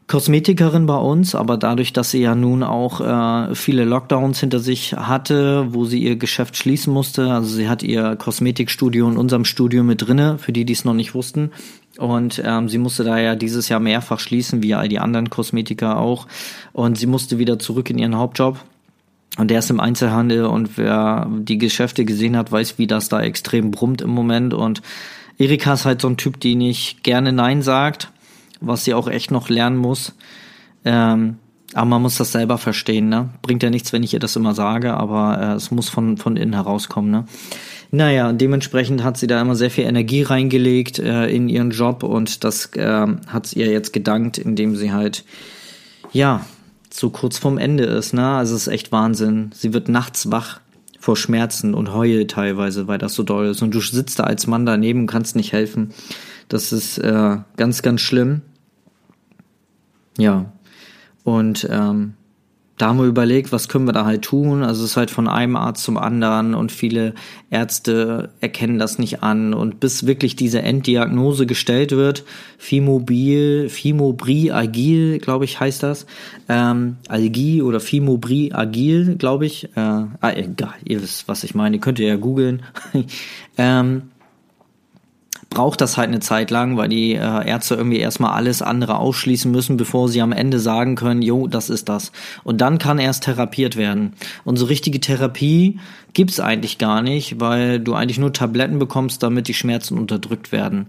Kosmetikerin 0.08 0.86
bei 0.86 0.96
uns, 0.96 1.36
aber 1.36 1.58
dadurch, 1.58 1.92
dass 1.92 2.12
sie 2.12 2.22
ja 2.22 2.34
nun 2.34 2.64
auch 2.64 3.02
äh, 3.02 3.54
viele 3.56 3.84
Lockdowns 3.84 4.40
hinter 4.40 4.60
sich 4.60 4.94
hatte, 4.94 5.68
wo 5.74 5.84
sie 5.84 6.02
ihr 6.02 6.16
Geschäft 6.16 6.56
schließen 6.56 6.94
musste, 6.94 7.30
also 7.30 7.54
sie 7.54 7.68
hat 7.68 7.84
ihr 7.84 8.16
Kosmetikstudio 8.16 9.10
in 9.10 9.18
unserem 9.18 9.44
Studio 9.44 9.84
mit 9.84 10.08
drinne, 10.08 10.38
für 10.38 10.54
die, 10.54 10.64
die 10.64 10.72
es 10.72 10.86
noch 10.86 10.94
nicht 10.94 11.14
wussten. 11.14 11.52
Und 11.98 12.42
ähm, 12.46 12.70
sie 12.70 12.78
musste 12.78 13.04
da 13.04 13.20
ja 13.20 13.36
dieses 13.36 13.68
Jahr 13.68 13.82
mehrfach 13.82 14.22
schließen, 14.22 14.64
wie 14.64 14.76
all 14.76 14.88
die 14.88 15.00
anderen 15.00 15.30
Kosmetiker 15.30 15.98
auch. 15.98 16.28
Und 16.72 16.98
sie 16.98 17.08
musste 17.08 17.38
wieder 17.38 17.60
zurück 17.60 17.90
in 17.90 17.98
ihren 17.98 18.16
Hauptjob. 18.16 18.64
Und 19.38 19.52
der 19.52 19.60
ist 19.60 19.70
im 19.70 19.82
Einzelhandel 19.82 20.46
und 20.46 20.78
wer 20.78 21.28
die 21.30 21.58
Geschäfte 21.58 22.06
gesehen 22.06 22.38
hat, 22.38 22.52
weiß, 22.52 22.78
wie 22.78 22.88
das 22.88 23.10
da 23.10 23.22
extrem 23.22 23.72
brummt 23.72 24.02
im 24.02 24.12
Moment. 24.12 24.54
Und 24.54 24.82
Erika 25.38 25.74
ist 25.74 25.86
halt 25.86 26.02
so 26.02 26.08
ein 26.08 26.18
Typ, 26.18 26.40
die 26.40 26.56
nicht 26.56 27.04
gerne 27.04 27.34
Nein 27.34 27.62
sagt 27.62 28.10
was 28.62 28.84
sie 28.84 28.94
auch 28.94 29.08
echt 29.08 29.32
noch 29.32 29.50
lernen 29.50 29.78
muss. 29.78 30.14
Ähm, 30.86 31.38
aber 31.74 31.86
man 31.86 32.02
muss 32.02 32.18
das 32.18 32.32
selber 32.32 32.58
verstehen, 32.58 33.10
ne? 33.10 33.30
Bringt 33.42 33.62
ja 33.62 33.70
nichts, 33.70 33.92
wenn 33.92 34.04
ich 34.04 34.14
ihr 34.14 34.20
das 34.20 34.36
immer 34.36 34.54
sage, 34.54 34.94
aber 34.94 35.40
äh, 35.40 35.56
es 35.56 35.70
muss 35.70 35.90
von, 35.90 36.18
von 36.18 36.38
innen 36.38 36.54
herauskommen, 36.54 37.12
ne? 37.12 37.26
Naja, 37.92 38.34
dementsprechend 38.34 39.04
hat 39.04 39.18
sie 39.18 39.28
da 39.28 39.42
immer 39.42 39.56
sehr 39.56 39.72
viel 39.72 39.86
Energie 39.86 40.24
reingelegt 40.24 41.00
äh, 41.00 41.28
in 41.28 41.48
ihren 41.48 41.72
Job 41.72 42.04
und 42.04 42.44
das 42.44 42.68
äh, 42.76 43.08
hat 43.28 43.54
ihr 43.54 43.68
jetzt 43.68 43.94
gedankt, 43.94 44.38
indem 44.38 44.76
sie 44.76 44.92
halt, 44.92 45.24
ja, 46.12 46.46
so 46.90 47.10
kurz 47.10 47.38
vorm 47.38 47.58
Ende 47.58 47.84
ist, 47.84 48.14
ne? 48.14 48.28
Also 48.28 48.56
es 48.56 48.68
ist 48.68 48.74
echt 48.74 48.92
Wahnsinn. 48.92 49.52
Sie 49.54 49.74
wird 49.74 49.90
nachts 49.90 50.32
wach 50.32 50.62
vor 51.00 51.16
Schmerzen 51.16 51.74
und 51.74 51.94
heult 51.94 52.32
teilweise, 52.32 52.88
weil 52.88 52.98
das 52.98 53.14
so 53.14 53.24
doll 53.24 53.48
ist. 53.48 53.62
Und 53.62 53.74
du 53.74 53.80
sitzt 53.80 54.20
da 54.20 54.24
als 54.24 54.48
Mann 54.48 54.66
daneben 54.66 55.02
und 55.02 55.08
kannst 55.08 55.36
nicht 55.36 55.54
helfen. 55.54 55.94
Das 56.48 56.72
ist 56.72 56.98
äh, 56.98 57.38
ganz, 57.58 57.82
ganz 57.82 58.02
schlimm. 58.02 58.42
Ja. 60.18 60.52
Und 61.24 61.68
ähm, 61.70 62.14
da 62.78 62.90
haben 62.90 63.00
wir 63.00 63.06
überlegt, 63.06 63.52
was 63.52 63.70
können 63.70 63.88
wir 63.88 63.92
da 63.92 64.06
halt 64.06 64.22
tun. 64.22 64.64
Also 64.64 64.84
es 64.84 64.92
ist 64.92 64.98
halt 64.98 65.10
von 65.10 65.28
einem 65.28 65.56
Arzt 65.56 65.84
zum 65.84 65.98
anderen 65.98 66.54
und 66.54 66.72
viele 66.72 67.16
Ärzte 67.50 68.30
erkennen 68.40 68.78
das 68.78 69.00
nicht 69.00 69.24
an. 69.24 69.56
Und 69.56 69.80
bis 69.80 70.06
wirklich 70.06 70.36
diese 70.36 70.62
Enddiagnose 70.62 71.48
gestellt 71.48 71.92
wird, 71.92 72.24
Fimobil, 72.60 73.70
Fimobri 73.70 74.52
agil, 74.52 75.18
glaube 75.18 75.46
ich, 75.46 75.60
heißt 75.60 75.82
das. 75.82 76.06
Ähm, 76.50 76.98
Algie 77.08 77.64
oder 77.64 77.80
Fimobri 77.80 78.52
agil, 78.54 79.16
glaube 79.16 79.48
ich. 79.48 79.66
Äh, 79.76 79.80
ah, 79.80 80.32
egal, 80.36 80.76
ihr 80.86 81.02
wisst, 81.02 81.28
was 81.28 81.44
ich 81.44 81.56
meine. 81.56 81.80
Könnt 81.80 81.98
ihr 81.98 82.08
ja 82.08 82.16
googeln. 82.16 82.62
ähm, 83.58 84.04
braucht 85.50 85.82
das 85.82 85.98
halt 85.98 86.10
eine 86.10 86.20
Zeit 86.20 86.52
lang, 86.52 86.78
weil 86.78 86.90
die 86.90 87.14
äh, 87.14 87.48
Ärzte 87.48 87.76
irgendwie 87.76 88.00
erstmal 88.00 88.34
alles 88.34 88.62
andere 88.62 88.98
ausschließen 88.98 89.52
müssen, 89.52 89.78
bevor 89.78 90.10
sie 90.10 90.22
am 90.22 90.32
Ende 90.32 90.60
sagen 90.60 90.96
können, 90.96 91.22
jo, 91.22 91.48
das 91.48 91.70
ist 91.70 91.90
das. 91.90 92.12
Und 92.44 92.60
dann 92.62 92.78
kann 92.78 93.00
erst 93.00 93.24
therapiert 93.24 93.76
werden. 93.78 94.14
Und 94.44 94.58
so 94.58 94.66
richtige 94.66 95.00
Therapie 95.00 95.80
gibt's 96.14 96.40
eigentlich 96.40 96.78
gar 96.78 97.02
nicht, 97.02 97.40
weil 97.40 97.80
du 97.80 97.94
eigentlich 97.94 98.20
nur 98.20 98.34
Tabletten 98.34 98.80
bekommst, 98.80 99.24
damit 99.24 99.48
die 99.48 99.54
Schmerzen 99.54 99.98
unterdrückt 99.98 100.52
werden. 100.52 100.88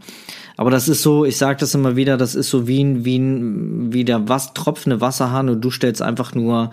Aber 0.57 0.71
das 0.71 0.89
ist 0.89 1.03
so, 1.03 1.25
ich 1.25 1.37
sage 1.37 1.61
das 1.61 1.75
immer 1.75 1.95
wieder, 1.95 2.17
das 2.17 2.35
ist 2.35 2.51
so 2.51 2.67
wie 2.67 2.83
ein, 2.83 3.05
wie 3.05 3.19
ein, 3.19 3.93
wie 3.93 4.05
der 4.05 4.29
was, 4.29 4.55
tropfende 4.55 5.01
Wasserhahn 5.01 5.49
und 5.49 5.61
du 5.61 5.71
stellst 5.71 6.03
einfach 6.03 6.35
nur 6.35 6.71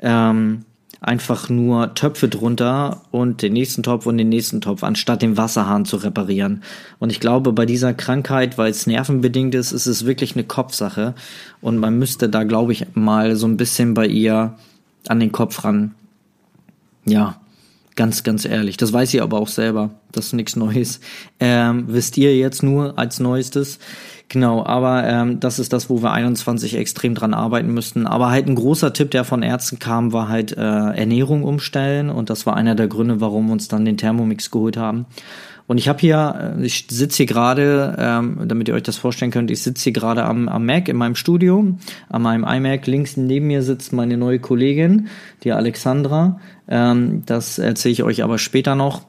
ähm, 0.00 0.64
einfach 1.00 1.48
nur 1.48 1.94
Töpfe 1.94 2.28
drunter 2.28 3.02
und 3.10 3.42
den 3.42 3.52
nächsten 3.52 3.82
Topf 3.82 4.06
und 4.06 4.18
den 4.18 4.28
nächsten 4.28 4.60
Topf, 4.60 4.82
anstatt 4.82 5.22
den 5.22 5.36
Wasserhahn 5.36 5.84
zu 5.84 5.96
reparieren. 5.96 6.62
Und 6.98 7.10
ich 7.10 7.20
glaube, 7.20 7.52
bei 7.52 7.66
dieser 7.66 7.94
Krankheit, 7.94 8.58
weil 8.58 8.70
es 8.70 8.86
nervenbedingt 8.86 9.54
ist, 9.54 9.72
ist 9.72 9.86
es 9.86 10.06
wirklich 10.06 10.34
eine 10.34 10.44
Kopfsache. 10.44 11.14
Und 11.60 11.78
man 11.78 11.98
müsste 11.98 12.28
da, 12.28 12.44
glaube 12.44 12.72
ich, 12.72 12.86
mal 12.94 13.36
so 13.36 13.46
ein 13.46 13.56
bisschen 13.56 13.94
bei 13.94 14.06
ihr 14.06 14.54
an 15.06 15.20
den 15.20 15.32
Kopf 15.32 15.64
ran. 15.64 15.94
Ja, 17.04 17.40
ganz, 17.94 18.22
ganz 18.22 18.44
ehrlich. 18.44 18.76
Das 18.76 18.92
weiß 18.92 19.10
sie 19.10 19.20
aber 19.20 19.38
auch 19.38 19.48
selber. 19.48 19.90
Das 20.12 20.26
ist 20.26 20.32
nichts 20.32 20.56
Neues. 20.56 21.00
Ähm, 21.40 21.84
wisst 21.88 22.16
ihr 22.16 22.36
jetzt 22.36 22.62
nur 22.62 22.98
als 22.98 23.20
Neuestes. 23.20 23.78
Genau, 24.30 24.62
aber 24.64 25.04
ähm, 25.08 25.40
das 25.40 25.58
ist 25.58 25.72
das, 25.72 25.88
wo 25.88 26.02
wir 26.02 26.12
21 26.12 26.76
extrem 26.76 27.14
dran 27.14 27.32
arbeiten 27.32 27.72
müssten. 27.72 28.06
Aber 28.06 28.30
halt 28.30 28.46
ein 28.46 28.56
großer 28.56 28.92
Tipp, 28.92 29.10
der 29.10 29.24
von 29.24 29.42
Ärzten 29.42 29.78
kam, 29.78 30.12
war 30.12 30.28
halt 30.28 30.52
äh, 30.52 30.60
Ernährung 30.60 31.44
umstellen 31.44 32.10
und 32.10 32.28
das 32.28 32.44
war 32.44 32.54
einer 32.54 32.74
der 32.74 32.88
Gründe, 32.88 33.22
warum 33.22 33.46
wir 33.46 33.52
uns 33.52 33.68
dann 33.68 33.86
den 33.86 33.96
Thermomix 33.96 34.50
geholt 34.50 34.76
haben. 34.76 35.06
Und 35.66 35.78
ich 35.78 35.88
habe 35.88 36.00
hier, 36.00 36.56
äh, 36.58 36.64
ich 36.64 36.86
sitze 36.90 37.18
hier 37.18 37.26
gerade, 37.26 37.96
ähm, 37.98 38.40
damit 38.46 38.68
ihr 38.68 38.74
euch 38.74 38.82
das 38.82 38.98
vorstellen 38.98 39.30
könnt, 39.30 39.50
ich 39.50 39.62
sitze 39.62 39.84
hier 39.84 39.92
gerade 39.92 40.24
am, 40.24 40.48
am 40.48 40.66
Mac 40.66 40.88
in 40.88 40.96
meinem 40.96 41.14
Studio, 41.14 41.76
an 42.10 42.22
meinem 42.22 42.44
iMac. 42.44 42.86
Links 42.86 43.16
neben 43.16 43.46
mir 43.46 43.62
sitzt 43.62 43.94
meine 43.94 44.18
neue 44.18 44.40
Kollegin, 44.40 45.08
die 45.42 45.52
Alexandra. 45.52 46.38
Ähm, 46.68 47.22
das 47.24 47.58
erzähle 47.58 47.92
ich 47.92 48.02
euch 48.02 48.22
aber 48.22 48.36
später 48.36 48.74
noch. 48.74 49.02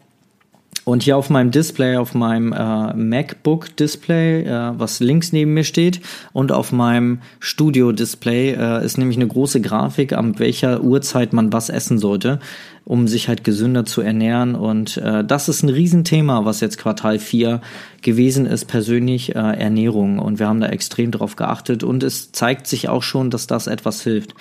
Und 0.89 1.03
hier 1.03 1.17
auf 1.17 1.29
meinem 1.29 1.51
Display, 1.51 1.97
auf 1.97 2.15
meinem 2.15 2.51
äh, 2.51 2.95
MacBook-Display, 2.95 4.41
äh, 4.41 4.71
was 4.79 4.99
links 4.99 5.31
neben 5.31 5.53
mir 5.53 5.63
steht, 5.63 6.01
und 6.33 6.51
auf 6.51 6.71
meinem 6.71 7.19
Studio-Display 7.39 8.55
äh, 8.55 8.83
ist 8.83 8.97
nämlich 8.97 9.17
eine 9.17 9.27
große 9.27 9.61
Grafik, 9.61 10.13
an 10.13 10.39
welcher 10.39 10.81
Uhrzeit 10.81 11.31
man 11.31 11.53
was 11.53 11.69
essen 11.69 11.99
sollte, 11.99 12.39
um 12.85 13.07
sich 13.07 13.27
halt 13.27 13.43
gesünder 13.43 13.85
zu 13.85 14.01
ernähren. 14.01 14.55
Und 14.55 14.97
äh, 14.97 15.23
das 15.23 15.47
ist 15.47 15.61
ein 15.61 15.69
Riesenthema, 15.69 16.43
was 16.45 16.59
jetzt 16.59 16.79
Quartal 16.79 17.19
4 17.19 17.61
gewesen 18.01 18.47
ist, 18.47 18.65
persönlich 18.65 19.35
äh, 19.35 19.37
Ernährung. 19.37 20.17
Und 20.17 20.39
wir 20.39 20.47
haben 20.47 20.59
da 20.59 20.69
extrem 20.69 21.11
drauf 21.11 21.35
geachtet. 21.35 21.83
Und 21.83 22.01
es 22.01 22.31
zeigt 22.31 22.65
sich 22.65 22.89
auch 22.89 23.03
schon, 23.03 23.29
dass 23.29 23.45
das 23.45 23.67
etwas 23.67 24.01
hilft. 24.01 24.33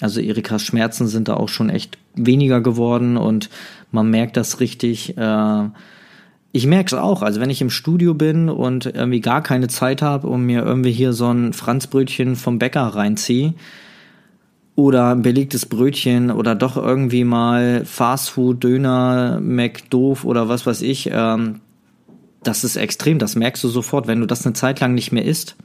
Also 0.00 0.20
Erikas 0.20 0.64
Schmerzen 0.64 1.06
sind 1.06 1.28
da 1.28 1.34
auch 1.34 1.48
schon 1.48 1.70
echt 1.70 1.96
weniger 2.16 2.60
geworden 2.60 3.16
und 3.16 3.50
man 3.92 4.10
merkt 4.10 4.36
das 4.36 4.58
richtig. 4.60 5.16
Äh, 5.16 5.68
ich 6.50 6.66
merke 6.66 6.94
es 6.94 7.00
auch. 7.00 7.22
Also 7.22 7.40
wenn 7.40 7.50
ich 7.50 7.62
im 7.62 7.70
Studio 7.70 8.14
bin 8.14 8.48
und 8.48 8.86
irgendwie 8.86 9.20
gar 9.20 9.42
keine 9.42 9.68
Zeit 9.68 10.02
habe 10.02 10.26
und 10.26 10.42
mir 10.42 10.62
irgendwie 10.62 10.92
hier 10.92 11.12
so 11.12 11.32
ein 11.32 11.52
Franzbrötchen 11.52 12.36
vom 12.36 12.58
Bäcker 12.58 12.82
reinziehe 12.82 13.54
oder 14.74 15.10
ein 15.10 15.22
belegtes 15.22 15.66
Brötchen 15.66 16.30
oder 16.30 16.54
doch 16.54 16.76
irgendwie 16.76 17.24
mal 17.24 17.84
Fastfood, 17.84 18.64
Döner, 18.64 19.38
McDoof 19.40 20.24
oder 20.24 20.48
was 20.48 20.66
weiß 20.66 20.82
ich, 20.82 21.10
ähm, 21.12 21.60
das 22.42 22.64
ist 22.64 22.76
extrem. 22.76 23.18
Das 23.18 23.36
merkst 23.36 23.62
du 23.62 23.68
sofort, 23.68 24.06
wenn 24.06 24.20
du 24.20 24.26
das 24.26 24.44
eine 24.44 24.54
Zeit 24.54 24.80
lang 24.80 24.94
nicht 24.94 25.12
mehr 25.12 25.24
isst 25.24 25.56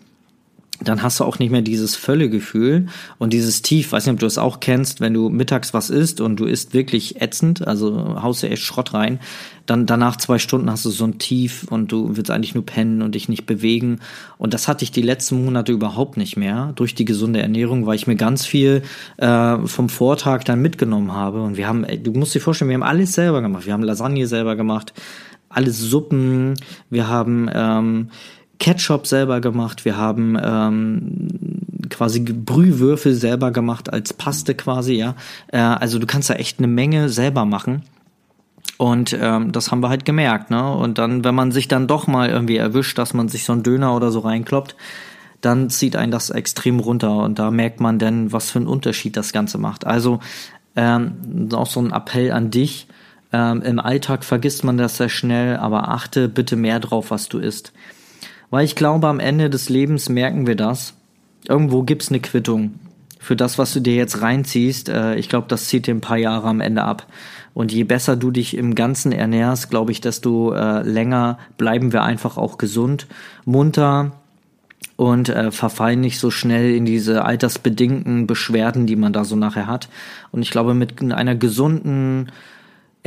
dann 0.81 1.01
hast 1.01 1.19
du 1.19 1.23
auch 1.23 1.39
nicht 1.39 1.51
mehr 1.51 1.61
dieses 1.61 1.95
Völlegefühl 1.95 2.87
und 3.17 3.33
dieses 3.33 3.61
Tief, 3.61 3.91
weiß 3.91 4.05
nicht, 4.05 4.13
ob 4.13 4.19
du 4.19 4.25
das 4.25 4.37
auch 4.37 4.59
kennst, 4.59 5.01
wenn 5.01 5.13
du 5.13 5.29
mittags 5.29 5.73
was 5.73 5.89
isst 5.89 6.21
und 6.21 6.39
du 6.39 6.45
isst 6.45 6.73
wirklich 6.73 7.21
ätzend, 7.21 7.67
also 7.67 8.21
haust 8.21 8.43
dir 8.43 8.51
echt 8.51 8.63
Schrott 8.63 8.93
rein, 8.93 9.19
dann 9.65 9.85
danach 9.85 10.15
zwei 10.15 10.39
Stunden 10.39 10.71
hast 10.71 10.85
du 10.85 10.89
so 10.89 11.03
ein 11.05 11.19
Tief 11.19 11.65
und 11.69 11.91
du 11.91 12.15
willst 12.15 12.31
eigentlich 12.31 12.55
nur 12.55 12.65
pennen 12.65 13.01
und 13.01 13.15
dich 13.15 13.27
nicht 13.27 13.45
bewegen. 13.45 13.99
Und 14.37 14.53
das 14.53 14.67
hatte 14.67 14.83
ich 14.83 14.91
die 14.91 15.01
letzten 15.01 15.43
Monate 15.43 15.73
überhaupt 15.73 16.15
nicht 16.15 16.37
mehr 16.37 16.71
durch 16.75 16.95
die 16.95 17.05
gesunde 17.05 17.41
Ernährung, 17.41 17.85
weil 17.85 17.95
ich 17.95 18.07
mir 18.07 18.15
ganz 18.15 18.45
viel 18.45 18.81
äh, 19.17 19.57
vom 19.65 19.89
Vortag 19.89 20.43
dann 20.43 20.61
mitgenommen 20.61 21.11
habe. 21.11 21.41
Und 21.41 21.57
wir 21.57 21.67
haben, 21.67 21.85
du 22.01 22.11
musst 22.13 22.33
dir 22.33 22.39
vorstellen, 22.39 22.69
wir 22.69 22.75
haben 22.75 22.83
alles 22.83 23.13
selber 23.13 23.41
gemacht, 23.41 23.65
wir 23.65 23.73
haben 23.73 23.83
Lasagne 23.83 24.25
selber 24.25 24.55
gemacht, 24.55 24.93
alles 25.49 25.79
Suppen, 25.79 26.53
wir 26.89 27.07
haben 27.07 27.49
ähm, 27.53 28.09
Ketchup 28.59 29.07
selber 29.07 29.41
gemacht, 29.41 29.85
wir 29.85 29.97
haben 29.97 30.37
ähm, 30.41 31.29
quasi 31.89 32.19
Brühwürfel 32.19 33.13
selber 33.13 33.51
gemacht 33.51 33.91
als 33.91 34.13
Paste 34.13 34.55
quasi, 34.55 34.93
ja. 34.93 35.15
Äh, 35.47 35.59
also 35.59 35.99
du 35.99 36.07
kannst 36.07 36.29
da 36.29 36.35
echt 36.35 36.59
eine 36.59 36.67
Menge 36.67 37.09
selber 37.09 37.45
machen. 37.45 37.83
Und 38.77 39.17
ähm, 39.19 39.51
das 39.51 39.71
haben 39.71 39.81
wir 39.81 39.89
halt 39.89 40.05
gemerkt, 40.05 40.51
ne? 40.51 40.71
Und 40.71 40.99
dann, 40.99 41.23
wenn 41.23 41.33
man 41.33 41.51
sich 41.51 41.67
dann 41.67 41.87
doch 41.87 42.05
mal 42.05 42.29
irgendwie 42.29 42.57
erwischt, 42.57 42.97
dass 42.97 43.13
man 43.13 43.27
sich 43.27 43.43
so 43.43 43.53
einen 43.53 43.63
Döner 43.63 43.95
oder 43.95 44.11
so 44.11 44.19
reinkloppt, 44.19 44.75
dann 45.41 45.69
zieht 45.69 45.95
einen 45.95 46.11
das 46.11 46.29
extrem 46.29 46.79
runter 46.79 47.17
und 47.17 47.39
da 47.39 47.51
merkt 47.51 47.79
man 47.79 47.99
dann, 47.99 48.31
was 48.31 48.51
für 48.51 48.59
einen 48.59 48.67
Unterschied 48.67 49.17
das 49.17 49.33
Ganze 49.33 49.57
macht. 49.57 49.85
Also 49.85 50.19
ähm, 50.75 51.49
auch 51.53 51.67
so 51.67 51.79
ein 51.79 51.91
Appell 51.91 52.31
an 52.31 52.51
dich. 52.51 52.87
Ähm, 53.33 53.61
Im 53.61 53.79
Alltag 53.79 54.23
vergisst 54.23 54.63
man 54.63 54.77
das 54.77 54.97
sehr 54.97 55.09
schnell, 55.09 55.57
aber 55.57 55.89
achte 55.89 56.29
bitte 56.29 56.55
mehr 56.55 56.79
drauf, 56.79 57.11
was 57.11 57.29
du 57.29 57.39
isst. 57.39 57.73
Weil 58.49 58.65
ich 58.65 58.75
glaube, 58.75 59.07
am 59.07 59.19
Ende 59.19 59.49
des 59.49 59.69
Lebens 59.69 60.09
merken 60.09 60.47
wir 60.47 60.55
das. 60.55 60.93
Irgendwo 61.47 61.83
gibt's 61.83 62.09
eine 62.09 62.19
Quittung 62.19 62.79
für 63.27 63.35
das, 63.35 63.57
was 63.57 63.73
du 63.73 63.81
dir 63.81 63.95
jetzt 63.95 64.21
reinziehst, 64.21 64.87
äh, 64.87 65.15
ich 65.15 65.27
glaube, 65.27 65.47
das 65.49 65.65
zieht 65.65 65.85
dir 65.85 65.93
ein 65.93 66.01
paar 66.01 66.17
Jahre 66.17 66.47
am 66.47 66.61
Ende 66.61 66.83
ab. 66.83 67.07
Und 67.53 67.73
je 67.73 67.83
besser 67.83 68.15
du 68.15 68.31
dich 68.31 68.55
im 68.55 68.73
Ganzen 68.73 69.11
ernährst, 69.11 69.69
glaube 69.69 69.91
ich, 69.91 69.99
desto 69.99 70.53
äh, 70.53 70.81
länger 70.83 71.37
bleiben 71.57 71.91
wir 71.91 72.03
einfach 72.03 72.37
auch 72.37 72.57
gesund, 72.57 73.07
munter 73.43 74.13
und 74.95 75.27
äh, 75.27 75.51
verfallen 75.51 75.99
nicht 75.99 76.19
so 76.19 76.31
schnell 76.31 76.73
in 76.73 76.85
diese 76.85 77.25
altersbedingten 77.25 78.27
Beschwerden, 78.27 78.87
die 78.87 78.95
man 78.95 79.11
da 79.11 79.25
so 79.25 79.35
nachher 79.35 79.67
hat. 79.67 79.89
Und 80.31 80.41
ich 80.41 80.51
glaube, 80.51 80.73
mit 80.73 81.01
einer 81.11 81.35
gesunden 81.35 82.31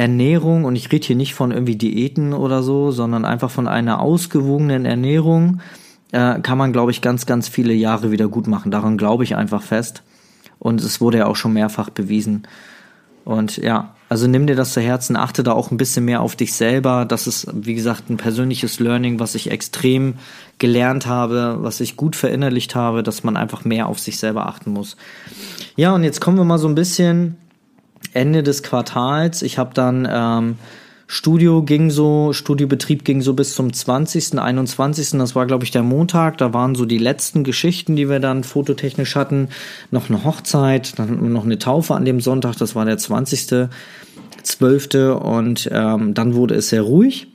Ernährung, 0.01 0.65
und 0.65 0.77
ich 0.77 0.91
rede 0.91 1.07
hier 1.07 1.17
nicht 1.17 1.35
von 1.35 1.51
irgendwie 1.51 1.77
Diäten 1.77 2.33
oder 2.33 2.63
so, 2.63 2.91
sondern 2.91 3.27
einfach 3.27 3.51
von 3.51 3.69
einer 3.69 4.01
ausgewogenen 4.01 4.87
Ernährung, 4.87 5.61
äh, 6.11 6.41
kann 6.41 6.57
man, 6.57 6.73
glaube 6.73 6.91
ich, 6.91 7.03
ganz, 7.03 7.27
ganz 7.27 7.49
viele 7.49 7.75
Jahre 7.75 8.11
wieder 8.11 8.27
gut 8.27 8.47
machen. 8.47 8.71
Daran 8.71 8.97
glaube 8.97 9.25
ich 9.25 9.37
einfach 9.37 9.63
fest. 9.63 10.03
Und 10.59 10.81
es 10.81 11.03
wurde 11.03 11.19
ja 11.19 11.27
auch 11.27 11.37
schon 11.37 11.53
mehrfach 11.53 11.91
bewiesen. 11.91 12.47
Und 13.27 13.59
ja, 13.59 13.95
also 14.09 14.27
nimm 14.27 14.47
dir 14.47 14.57
das 14.57 14.73
zu 14.73 14.81
Herzen, 14.81 15.17
achte 15.17 15.43
da 15.43 15.53
auch 15.53 15.71
ein 15.71 15.77
bisschen 15.77 16.07
mehr 16.07 16.23
auf 16.23 16.35
dich 16.35 16.55
selber. 16.55 17.05
Das 17.05 17.27
ist, 17.27 17.47
wie 17.53 17.75
gesagt, 17.75 18.09
ein 18.09 18.17
persönliches 18.17 18.81
Learning, 18.81 19.21
was 19.21 19.35
ich 19.35 19.51
extrem 19.51 20.15
gelernt 20.59 21.05
habe, 21.05 21.59
was 21.61 21.81
ich 21.81 21.99
gut 21.99 22.17
verinnerlicht 22.17 22.75
habe, 22.75 23.03
dass 23.03 23.23
man 23.23 23.37
einfach 23.37 23.67
mehr 23.67 23.87
auf 23.87 24.01
sich 24.01 24.19
selber 24.19 24.47
achten 24.47 24.73
muss. 24.73 24.97
Ja, 25.77 25.95
und 25.95 26.05
jetzt 26.05 26.23
kommen 26.23 26.39
wir 26.39 26.45
mal 26.45 26.59
so 26.59 26.69
ein 26.69 26.75
bisschen 26.75 27.37
Ende 28.13 28.43
des 28.43 28.63
Quartals. 28.63 29.43
Ich 29.43 29.59
habe 29.59 29.75
dann 29.75 30.09
ähm, 30.11 30.57
Studio 31.07 31.63
ging 31.63 31.91
so, 31.91 32.33
Studiobetrieb 32.33 33.05
ging 33.05 33.21
so 33.21 33.35
bis 33.35 33.55
zum 33.57 33.73
20., 33.73 34.39
21. 34.39 35.11
Das 35.19 35.35
war, 35.35 35.45
glaube 35.47 35.65
ich, 35.65 35.73
der 35.73 35.83
Montag. 35.83 36.39
Da 36.39 36.55
waren 36.55 36.77
so 36.77 36.85
die 36.85 36.99
letzten 36.99 37.43
Geschichten, 37.43 37.97
die 37.97 38.09
wir 38.09 38.21
dann 38.21 38.45
fototechnisch 38.45 39.17
hatten. 39.17 39.49
Noch 39.91 40.09
eine 40.09 40.23
Hochzeit, 40.23 40.99
dann 40.99 41.11
hatten 41.11 41.23
wir 41.23 41.31
noch 41.31 41.45
eine 41.45 41.59
Taufe 41.59 41.95
an 41.95 42.05
dem 42.05 42.21
Sonntag, 42.21 42.57
das 42.59 42.77
war 42.77 42.85
der 42.85 42.97
20. 42.97 43.69
12. 44.43 44.95
Und 45.21 45.69
ähm, 45.73 46.15
dann 46.15 46.35
wurde 46.35 46.55
es 46.55 46.69
sehr 46.69 46.83
ruhig. 46.83 47.27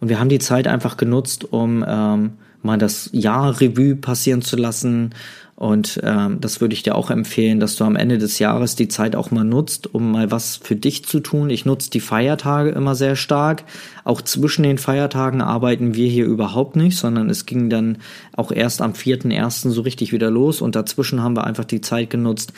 Und 0.00 0.08
wir 0.08 0.18
haben 0.18 0.28
die 0.28 0.40
Zeit 0.40 0.66
einfach 0.66 0.96
genutzt, 0.96 1.52
um 1.52 1.84
ähm, 1.86 2.32
mal 2.62 2.78
das 2.78 3.10
Jahr 3.12 3.60
Revue 3.60 3.96
passieren 3.96 4.42
zu 4.42 4.56
lassen, 4.56 5.14
und 5.60 6.00
ähm, 6.04 6.40
das 6.40 6.62
würde 6.62 6.72
ich 6.72 6.84
dir 6.84 6.94
auch 6.94 7.10
empfehlen, 7.10 7.60
dass 7.60 7.76
du 7.76 7.84
am 7.84 7.94
Ende 7.94 8.16
des 8.16 8.38
Jahres 8.38 8.76
die 8.76 8.88
Zeit 8.88 9.14
auch 9.14 9.30
mal 9.30 9.44
nutzt, 9.44 9.94
um 9.94 10.10
mal 10.10 10.30
was 10.30 10.56
für 10.56 10.74
dich 10.74 11.04
zu 11.04 11.20
tun. 11.20 11.50
Ich 11.50 11.66
nutze 11.66 11.90
die 11.90 12.00
Feiertage 12.00 12.70
immer 12.70 12.94
sehr 12.94 13.14
stark. 13.14 13.64
Auch 14.02 14.22
zwischen 14.22 14.62
den 14.62 14.78
Feiertagen 14.78 15.42
arbeiten 15.42 15.94
wir 15.94 16.08
hier 16.08 16.24
überhaupt 16.24 16.76
nicht, 16.76 16.96
sondern 16.96 17.28
es 17.28 17.44
ging 17.44 17.68
dann 17.68 17.98
auch 18.34 18.52
erst 18.52 18.80
am 18.80 18.92
4.1. 18.92 19.68
so 19.68 19.82
richtig 19.82 20.14
wieder 20.14 20.30
los 20.30 20.62
und 20.62 20.76
dazwischen 20.76 21.22
haben 21.22 21.36
wir 21.36 21.44
einfach 21.44 21.66
die 21.66 21.82
Zeit 21.82 22.08
genutzt. 22.08 22.54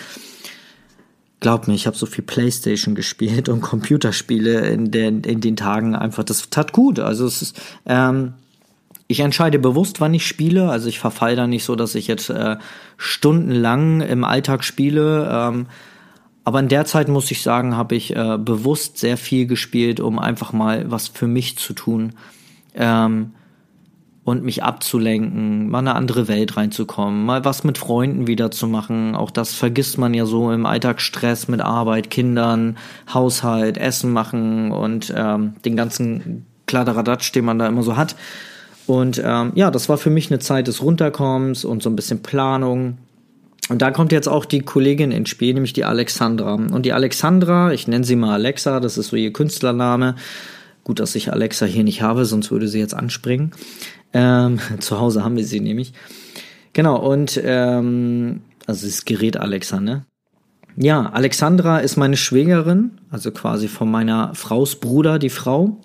Glaub 1.40 1.66
mir, 1.66 1.74
ich 1.74 1.88
habe 1.88 1.96
so 1.96 2.06
viel 2.06 2.22
Playstation 2.22 2.94
gespielt 2.94 3.48
und 3.48 3.60
Computerspiele 3.62 4.60
in 4.68 4.92
den, 4.92 5.22
in 5.22 5.40
den 5.40 5.56
Tagen 5.56 5.96
einfach. 5.96 6.22
Das 6.22 6.50
tat 6.50 6.70
gut. 6.72 7.00
Also 7.00 7.26
es 7.26 7.42
ist, 7.42 7.60
ähm, 7.84 8.34
ich 9.12 9.20
entscheide 9.20 9.58
bewusst, 9.58 10.00
wann 10.00 10.14
ich 10.14 10.26
spiele. 10.26 10.70
Also 10.70 10.88
ich 10.88 10.98
verfall 10.98 11.36
da 11.36 11.46
nicht 11.46 11.64
so, 11.64 11.76
dass 11.76 11.94
ich 11.94 12.06
jetzt 12.06 12.30
äh, 12.30 12.56
stundenlang 12.96 14.00
im 14.00 14.24
Alltag 14.24 14.64
spiele. 14.64 15.28
Ähm, 15.30 15.66
aber 16.44 16.60
in 16.60 16.68
der 16.68 16.86
Zeit 16.86 17.08
muss 17.08 17.30
ich 17.30 17.42
sagen, 17.42 17.76
habe 17.76 17.94
ich 17.94 18.16
äh, 18.16 18.38
bewusst 18.38 18.96
sehr 18.96 19.18
viel 19.18 19.46
gespielt, 19.46 20.00
um 20.00 20.18
einfach 20.18 20.54
mal 20.54 20.90
was 20.90 21.08
für 21.08 21.26
mich 21.26 21.58
zu 21.58 21.74
tun 21.74 22.14
ähm, 22.74 23.32
und 24.24 24.44
mich 24.44 24.64
abzulenken, 24.64 25.68
mal 25.68 25.80
eine 25.80 25.94
andere 25.94 26.26
Welt 26.26 26.56
reinzukommen, 26.56 27.26
mal 27.26 27.44
was 27.44 27.64
mit 27.64 27.76
Freunden 27.76 28.26
wieder 28.26 28.50
zu 28.50 28.66
machen. 28.66 29.14
Auch 29.14 29.30
das 29.30 29.52
vergisst 29.52 29.98
man 29.98 30.14
ja 30.14 30.24
so 30.24 30.50
im 30.50 30.64
Alltagsstress 30.64 31.48
mit 31.48 31.60
Arbeit, 31.60 32.08
Kindern, 32.08 32.78
Haushalt, 33.12 33.76
Essen 33.76 34.10
machen 34.10 34.72
und 34.72 35.12
ähm, 35.14 35.52
den 35.66 35.76
ganzen 35.76 36.46
Kladderadatsch, 36.64 37.30
den 37.32 37.44
man 37.44 37.58
da 37.58 37.66
immer 37.66 37.82
so 37.82 37.98
hat. 37.98 38.16
Und 38.86 39.22
ähm, 39.24 39.52
ja, 39.54 39.70
das 39.70 39.88
war 39.88 39.96
für 39.96 40.10
mich 40.10 40.30
eine 40.30 40.40
Zeit 40.40 40.66
des 40.66 40.82
Runterkommens 40.82 41.64
und 41.64 41.82
so 41.82 41.90
ein 41.90 41.96
bisschen 41.96 42.22
Planung. 42.22 42.98
Und 43.68 43.80
da 43.80 43.90
kommt 43.90 44.12
jetzt 44.12 44.28
auch 44.28 44.44
die 44.44 44.60
Kollegin 44.60 45.12
ins 45.12 45.28
Spiel, 45.28 45.54
nämlich 45.54 45.72
die 45.72 45.84
Alexandra. 45.84 46.54
Und 46.54 46.84
die 46.84 46.92
Alexandra, 46.92 47.72
ich 47.72 47.86
nenne 47.86 48.04
sie 48.04 48.16
mal 48.16 48.34
Alexa, 48.34 48.80
das 48.80 48.98
ist 48.98 49.08
so 49.08 49.16
ihr 49.16 49.32
Künstlername. 49.32 50.16
Gut, 50.84 50.98
dass 50.98 51.14
ich 51.14 51.32
Alexa 51.32 51.64
hier 51.64 51.84
nicht 51.84 52.02
habe, 52.02 52.24
sonst 52.24 52.50
würde 52.50 52.66
sie 52.66 52.80
jetzt 52.80 52.94
anspringen. 52.94 53.52
Ähm, 54.12 54.58
zu 54.80 54.98
Hause 54.98 55.24
haben 55.24 55.36
wir 55.36 55.44
sie 55.44 55.60
nämlich. 55.60 55.92
Genau, 56.72 56.96
und 56.96 57.40
ähm, 57.42 58.40
also 58.66 58.86
das 58.86 59.04
Gerät 59.04 59.36
Alexa, 59.36 59.80
ne? 59.80 60.04
Ja, 60.74 61.10
Alexandra 61.10 61.78
ist 61.78 61.96
meine 61.96 62.16
Schwägerin, 62.16 62.92
also 63.10 63.30
quasi 63.30 63.68
von 63.68 63.90
meiner 63.90 64.34
Fraus 64.34 64.76
Bruder, 64.76 65.18
die 65.18 65.28
Frau 65.28 65.76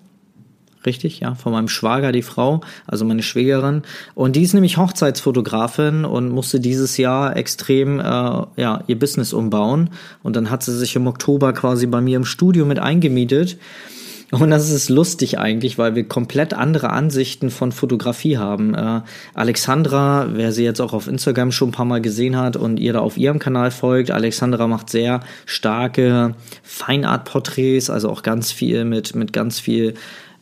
richtig, 0.88 1.20
ja, 1.20 1.34
von 1.34 1.52
meinem 1.52 1.68
Schwager, 1.68 2.10
die 2.10 2.22
Frau, 2.22 2.62
also 2.86 3.04
meine 3.04 3.22
Schwägerin. 3.22 3.82
Und 4.14 4.34
die 4.34 4.42
ist 4.42 4.54
nämlich 4.54 4.78
Hochzeitsfotografin 4.78 6.04
und 6.04 6.30
musste 6.30 6.58
dieses 6.58 6.96
Jahr 6.96 7.36
extrem, 7.36 8.00
äh, 8.00 8.02
ja, 8.02 8.82
ihr 8.86 8.98
Business 8.98 9.32
umbauen. 9.32 9.90
Und 10.22 10.34
dann 10.34 10.50
hat 10.50 10.62
sie 10.62 10.76
sich 10.76 10.96
im 10.96 11.06
Oktober 11.06 11.52
quasi 11.52 11.86
bei 11.86 12.00
mir 12.00 12.16
im 12.16 12.24
Studio 12.24 12.64
mit 12.64 12.78
eingemietet. 12.78 13.58
Und 14.30 14.50
das 14.50 14.70
ist 14.70 14.90
lustig 14.90 15.38
eigentlich, 15.38 15.78
weil 15.78 15.94
wir 15.94 16.06
komplett 16.06 16.52
andere 16.52 16.90
Ansichten 16.90 17.48
von 17.48 17.72
Fotografie 17.72 18.36
haben. 18.36 18.74
Äh, 18.74 19.00
Alexandra, 19.32 20.28
wer 20.32 20.52
sie 20.52 20.64
jetzt 20.64 20.80
auch 20.80 20.92
auf 20.92 21.08
Instagram 21.08 21.50
schon 21.50 21.70
ein 21.70 21.72
paar 21.72 21.86
Mal 21.86 22.02
gesehen 22.02 22.36
hat 22.36 22.56
und 22.56 22.78
ihr 22.78 22.92
da 22.92 23.00
auf 23.00 23.16
ihrem 23.16 23.38
Kanal 23.38 23.70
folgt, 23.70 24.10
Alexandra 24.10 24.66
macht 24.66 24.90
sehr 24.90 25.20
starke 25.46 26.34
Feinart-Porträts, 26.62 27.88
also 27.88 28.10
auch 28.10 28.22
ganz 28.22 28.52
viel 28.52 28.84
mit, 28.84 29.14
mit 29.14 29.32
ganz 29.32 29.60
viel 29.60 29.94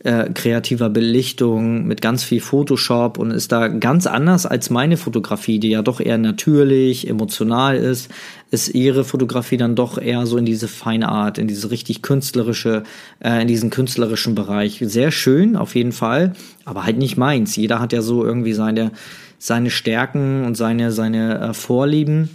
äh, 0.07 0.31
kreativer 0.33 0.89
Belichtung, 0.89 1.85
mit 1.87 2.01
ganz 2.01 2.23
viel 2.23 2.41
Photoshop 2.41 3.19
und 3.19 3.33
ist 3.33 3.51
da 3.51 3.67
ganz 3.67 4.07
anders 4.07 4.47
als 4.47 4.71
meine 4.71 4.97
Fotografie, 4.97 5.59
die 5.59 5.71
ja 5.71 5.83
doch 5.83 5.99
eher 6.01 6.17
natürlich, 6.17 7.09
emotional 7.09 7.77
ist, 7.77 8.09
ist 8.53 8.73
ihre 8.73 9.05
Fotografie 9.05 9.57
dann 9.57 9.75
doch 9.75 9.99
eher 9.99 10.25
so 10.27 10.37
in 10.37 10.47
diese 10.47 10.69
feine 10.69 11.09
Art, 11.09 11.39
in 11.39 11.49
diese 11.49 11.73
richtig 11.73 12.03
künstlerische, 12.03 12.85
äh, 13.19 13.43
in 13.43 13.49
diesen 13.49 13.71
künstlerischen 13.71 14.37
Bereich. 14.37 14.79
Sehr 14.81 15.11
schön, 15.11 15.57
auf 15.57 15.75
jeden 15.75 15.93
Fall, 15.93 16.35
aber 16.65 16.85
halt 16.85 16.99
nicht 16.99 17.17
meins. 17.17 17.57
Jeder 17.57 17.81
hat 17.81 17.93
ja 17.93 18.01
so 18.01 18.25
irgendwie 18.25 18.53
seine, 18.53 18.93
seine 19.39 19.71
Stärken 19.71 20.45
und 20.45 20.57
seine, 20.57 20.93
seine 20.93 21.41
äh, 21.41 21.53
Vorlieben 21.53 22.31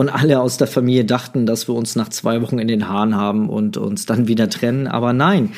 und 0.00 0.08
alle 0.08 0.40
aus 0.40 0.56
der 0.56 0.66
Familie 0.66 1.04
dachten, 1.04 1.44
dass 1.44 1.68
wir 1.68 1.74
uns 1.74 1.94
nach 1.94 2.08
zwei 2.08 2.40
Wochen 2.40 2.58
in 2.58 2.68
den 2.68 2.88
Haaren 2.88 3.14
haben 3.14 3.50
und 3.50 3.76
uns 3.76 4.06
dann 4.06 4.28
wieder 4.28 4.48
trennen. 4.48 4.86
Aber 4.86 5.12
nein, 5.12 5.52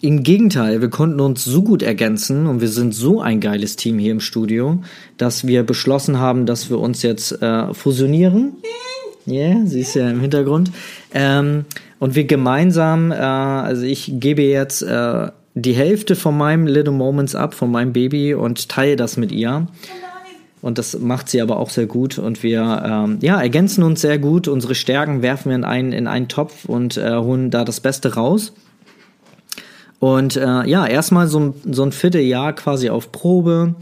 im 0.00 0.22
Gegenteil, 0.22 0.80
wir 0.80 0.88
konnten 0.88 1.18
uns 1.18 1.44
so 1.44 1.64
gut 1.64 1.82
ergänzen 1.82 2.46
und 2.46 2.60
wir 2.60 2.68
sind 2.68 2.94
so 2.94 3.20
ein 3.20 3.40
geiles 3.40 3.74
Team 3.74 3.98
hier 3.98 4.12
im 4.12 4.20
Studio, 4.20 4.80
dass 5.16 5.48
wir 5.48 5.64
beschlossen 5.64 6.20
haben, 6.20 6.46
dass 6.46 6.70
wir 6.70 6.78
uns 6.78 7.02
jetzt 7.02 7.42
äh, 7.42 7.74
fusionieren. 7.74 8.52
Ja, 9.26 9.34
yeah, 9.34 9.66
sie 9.66 9.80
ist 9.80 9.96
ja 9.96 10.08
im 10.08 10.20
Hintergrund. 10.20 10.70
Ähm, 11.12 11.64
und 11.98 12.14
wir 12.14 12.22
gemeinsam, 12.22 13.10
äh, 13.10 13.16
also 13.16 13.82
ich 13.82 14.12
gebe 14.14 14.42
jetzt 14.42 14.80
äh, 14.82 15.32
die 15.54 15.72
Hälfte 15.72 16.14
von 16.14 16.36
meinem 16.36 16.68
Little 16.68 16.92
Moments 16.92 17.34
ab, 17.34 17.52
von 17.52 17.72
meinem 17.72 17.92
Baby 17.92 18.34
und 18.34 18.68
teile 18.68 18.94
das 18.94 19.16
mit 19.16 19.32
ihr. 19.32 19.66
Und 20.60 20.78
das 20.78 20.98
macht 20.98 21.28
sie 21.28 21.40
aber 21.40 21.58
auch 21.58 21.70
sehr 21.70 21.86
gut. 21.86 22.18
Und 22.18 22.42
wir 22.42 22.82
ähm, 22.84 23.18
ja, 23.20 23.40
ergänzen 23.40 23.82
uns 23.84 24.00
sehr 24.00 24.18
gut. 24.18 24.48
Unsere 24.48 24.74
Stärken 24.74 25.22
werfen 25.22 25.50
wir 25.50 25.56
in 25.56 25.64
einen, 25.64 25.92
in 25.92 26.06
einen 26.06 26.28
Topf 26.28 26.64
und 26.64 26.96
äh, 26.96 27.16
holen 27.16 27.50
da 27.50 27.64
das 27.64 27.80
Beste 27.80 28.14
raus. 28.14 28.52
Und 30.00 30.36
äh, 30.36 30.66
ja, 30.66 30.86
erstmal 30.86 31.28
so, 31.28 31.54
so 31.70 31.82
ein 31.82 31.92
Vierteljahr 31.92 32.52
quasi 32.54 32.90
auf 32.90 33.12
Probe. 33.12 33.74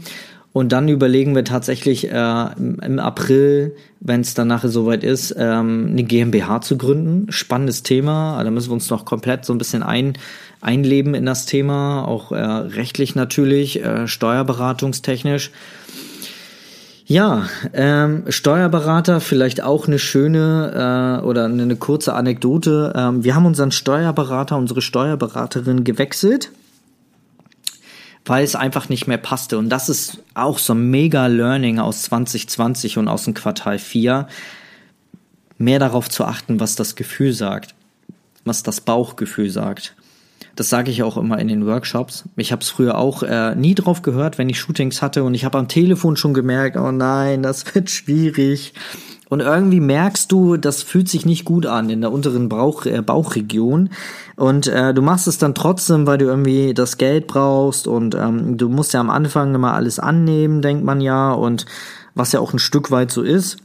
Und 0.53 0.71
dann 0.71 0.87
überlegen 0.87 1.35
wir 1.35 1.43
tatsächlich 1.43 2.09
äh, 2.09 2.45
im 2.57 2.99
April, 2.99 3.75
wenn 3.99 4.21
es 4.21 4.33
dann 4.33 4.47
nachher 4.47 4.69
soweit 4.69 5.03
ist, 5.03 5.35
ähm, 5.37 5.89
eine 5.91 6.03
GmbH 6.03 6.61
zu 6.61 6.77
gründen. 6.77 7.31
Spannendes 7.31 7.83
Thema. 7.83 8.43
Da 8.43 8.49
müssen 8.49 8.69
wir 8.69 8.73
uns 8.73 8.89
noch 8.89 9.05
komplett 9.05 9.45
so 9.45 9.53
ein 9.53 9.59
bisschen 9.59 9.83
ein, 9.83 10.13
einleben 10.59 11.13
in 11.13 11.27
das 11.27 11.45
Thema, 11.45 12.07
auch 12.07 12.31
äh, 12.31 12.37
rechtlich 12.37 13.13
natürlich, 13.13 13.83
äh, 13.83 14.07
steuerberatungstechnisch. 14.07 15.51
Ja, 17.09 17.47
ähm, 17.71 18.25
Steuerberater, 18.27 19.21
vielleicht 19.21 19.63
auch 19.63 19.87
eine 19.87 19.97
schöne 19.97 21.21
äh, 21.23 21.25
oder 21.25 21.45
eine, 21.45 21.77
kurze 21.77 22.13
Anekdote. 22.13 22.91
Ähm, 22.97 23.23
wir 23.23 23.33
haben 23.33 23.45
unseren 23.45 23.71
Steuerberater, 23.71 24.57
unsere 24.57 24.81
Steuerberaterin 24.81 25.85
gewechselt, 25.85 26.51
weil 28.25 28.43
es 28.43 28.57
einfach 28.57 28.89
nicht 28.89 29.07
mehr 29.07 29.17
passte. 29.17 29.57
Und 29.57 29.69
das 29.69 29.87
ist 29.87 30.17
auch 30.33 30.59
so 30.59 30.73
ein 30.73 30.89
mega 30.89 31.27
Learning 31.27 31.79
aus 31.79 32.01
2020 32.03 32.97
und 32.97 33.07
aus 33.07 33.23
dem 33.23 33.33
Quartal 33.33 33.79
4. 33.79 34.27
Mehr 35.57 35.79
darauf 35.79 36.09
zu 36.09 36.25
achten, 36.25 36.59
was 36.59 36.75
das 36.75 36.97
Gefühl 36.97 37.31
sagt, 37.31 37.73
was 38.43 38.63
das 38.63 38.81
Bauchgefühl 38.81 39.49
sagt. 39.49 39.95
Das 40.55 40.69
sage 40.69 40.89
ich 40.89 41.03
auch 41.03 41.17
immer 41.17 41.37
in 41.37 41.47
den 41.47 41.65
Workshops. 41.67 42.25
Ich 42.35 42.51
habe 42.51 42.61
es 42.61 42.69
früher 42.69 42.97
auch 42.97 43.21
äh, 43.21 43.55
nie 43.55 43.75
drauf 43.75 44.01
gehört, 44.01 44.37
wenn 44.37 44.49
ich 44.49 44.59
Shootings 44.59 45.01
hatte 45.01 45.23
und 45.23 45.35
ich 45.35 45.45
habe 45.45 45.57
am 45.57 45.67
Telefon 45.67 46.17
schon 46.17 46.33
gemerkt, 46.33 46.77
oh 46.77 46.91
nein, 46.91 47.43
das 47.43 47.63
wird 47.75 47.89
schwierig. 47.89 48.73
Und 49.29 49.41
irgendwie 49.41 49.81
merkst 49.81 50.31
du, 50.31 50.55
das 50.55 50.83
fühlt 50.83 51.09
sich 51.09 51.25
nicht 51.25 51.43
gut 51.43 51.65
an 51.65 51.89
in 51.89 52.01
der 52.01 52.13
unteren 52.13 52.47
Bauch, 52.47 52.85
äh, 52.85 53.01
Bauchregion. 53.01 53.89
Und 54.37 54.67
äh, 54.67 54.93
du 54.93 55.01
machst 55.01 55.27
es 55.27 55.37
dann 55.37 55.53
trotzdem, 55.53 56.07
weil 56.07 56.17
du 56.17 56.25
irgendwie 56.25 56.73
das 56.73 56.97
Geld 56.97 57.27
brauchst. 57.27 57.87
Und 57.87 58.15
ähm, 58.15 58.57
du 58.57 58.69
musst 58.69 58.93
ja 58.93 59.01
am 59.01 59.09
Anfang 59.09 59.53
immer 59.53 59.73
alles 59.73 59.99
annehmen, 59.99 60.61
denkt 60.61 60.85
man 60.85 61.01
ja. 61.01 61.33
Und 61.33 61.65
was 62.15 62.31
ja 62.31 62.39
auch 62.39 62.53
ein 62.53 62.59
Stück 62.59 62.89
weit 62.89 63.11
so 63.11 63.21
ist. 63.21 63.57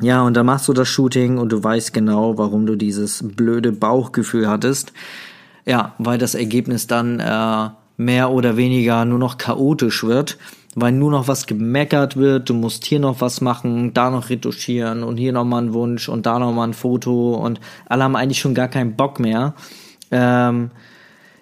Ja, 0.00 0.22
und 0.22 0.34
dann 0.34 0.46
machst 0.46 0.68
du 0.68 0.72
das 0.72 0.88
Shooting 0.88 1.38
und 1.38 1.52
du 1.52 1.62
weißt 1.62 1.92
genau, 1.92 2.36
warum 2.36 2.66
du 2.66 2.76
dieses 2.76 3.22
blöde 3.22 3.72
Bauchgefühl 3.72 4.48
hattest. 4.48 4.92
Ja, 5.66 5.94
weil 5.98 6.18
das 6.18 6.34
Ergebnis 6.34 6.86
dann 6.86 7.20
äh, 7.20 7.70
mehr 7.96 8.30
oder 8.30 8.56
weniger 8.56 9.04
nur 9.04 9.18
noch 9.18 9.36
chaotisch 9.36 10.04
wird 10.04 10.38
weil 10.76 10.92
nur 10.92 11.10
noch 11.10 11.26
was 11.26 11.46
gemeckert 11.46 12.16
wird, 12.18 12.50
du 12.50 12.54
musst 12.54 12.84
hier 12.84 13.00
noch 13.00 13.22
was 13.22 13.40
machen, 13.40 13.94
da 13.94 14.10
noch 14.10 14.28
retuschieren 14.28 15.02
und 15.02 15.16
hier 15.16 15.32
noch 15.32 15.44
mal 15.44 15.62
ein 15.62 15.72
Wunsch 15.72 16.08
und 16.08 16.26
da 16.26 16.38
noch 16.38 16.52
mal 16.52 16.68
ein 16.68 16.74
Foto 16.74 17.34
und 17.34 17.60
alle 17.86 18.04
haben 18.04 18.14
eigentlich 18.14 18.38
schon 18.38 18.54
gar 18.54 18.68
keinen 18.68 18.94
Bock 18.94 19.18
mehr. 19.18 19.54
Ähm, 20.10 20.70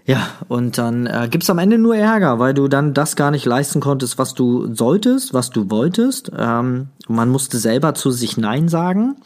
ja, 0.07 0.29
und 0.47 0.79
dann 0.79 1.07
äh, 1.07 1.29
gibt's 1.29 1.51
am 1.51 1.59
Ende 1.59 1.79
nur 1.79 1.97
Ärger, 1.97 2.39
weil 2.39 2.55
du 2.55 2.69
dann 2.69 2.95
das 2.95 3.17
gar 3.17 3.33
nicht 3.33 3.45
leisten 3.45 3.81
konntest, 3.81 4.19
was 4.19 4.35
du 4.35 4.73
solltest, 4.73 5.35
was 5.35 5.51
du 5.51 5.69
wolltest. 5.69 6.31
Ähm, 6.39 6.89
man 7.09 7.29
musste 7.29 7.59
selber 7.59 7.95
zu 7.95 8.13
sich 8.13 8.37
Nein 8.37 8.69
sagen. 8.69 9.17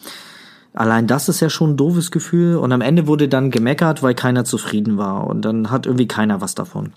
Allein 0.78 1.08
das 1.08 1.28
ist 1.28 1.40
ja 1.40 1.50
schon 1.50 1.70
ein 1.70 1.76
doofes 1.76 2.12
Gefühl. 2.12 2.54
Und 2.54 2.70
am 2.70 2.82
Ende 2.82 3.08
wurde 3.08 3.26
dann 3.26 3.50
gemeckert, 3.50 4.00
weil 4.04 4.14
keiner 4.14 4.44
zufrieden 4.44 4.96
war. 4.96 5.26
Und 5.26 5.42
dann 5.42 5.72
hat 5.72 5.86
irgendwie 5.86 6.06
keiner 6.06 6.40
was 6.40 6.54
davon. 6.54 6.92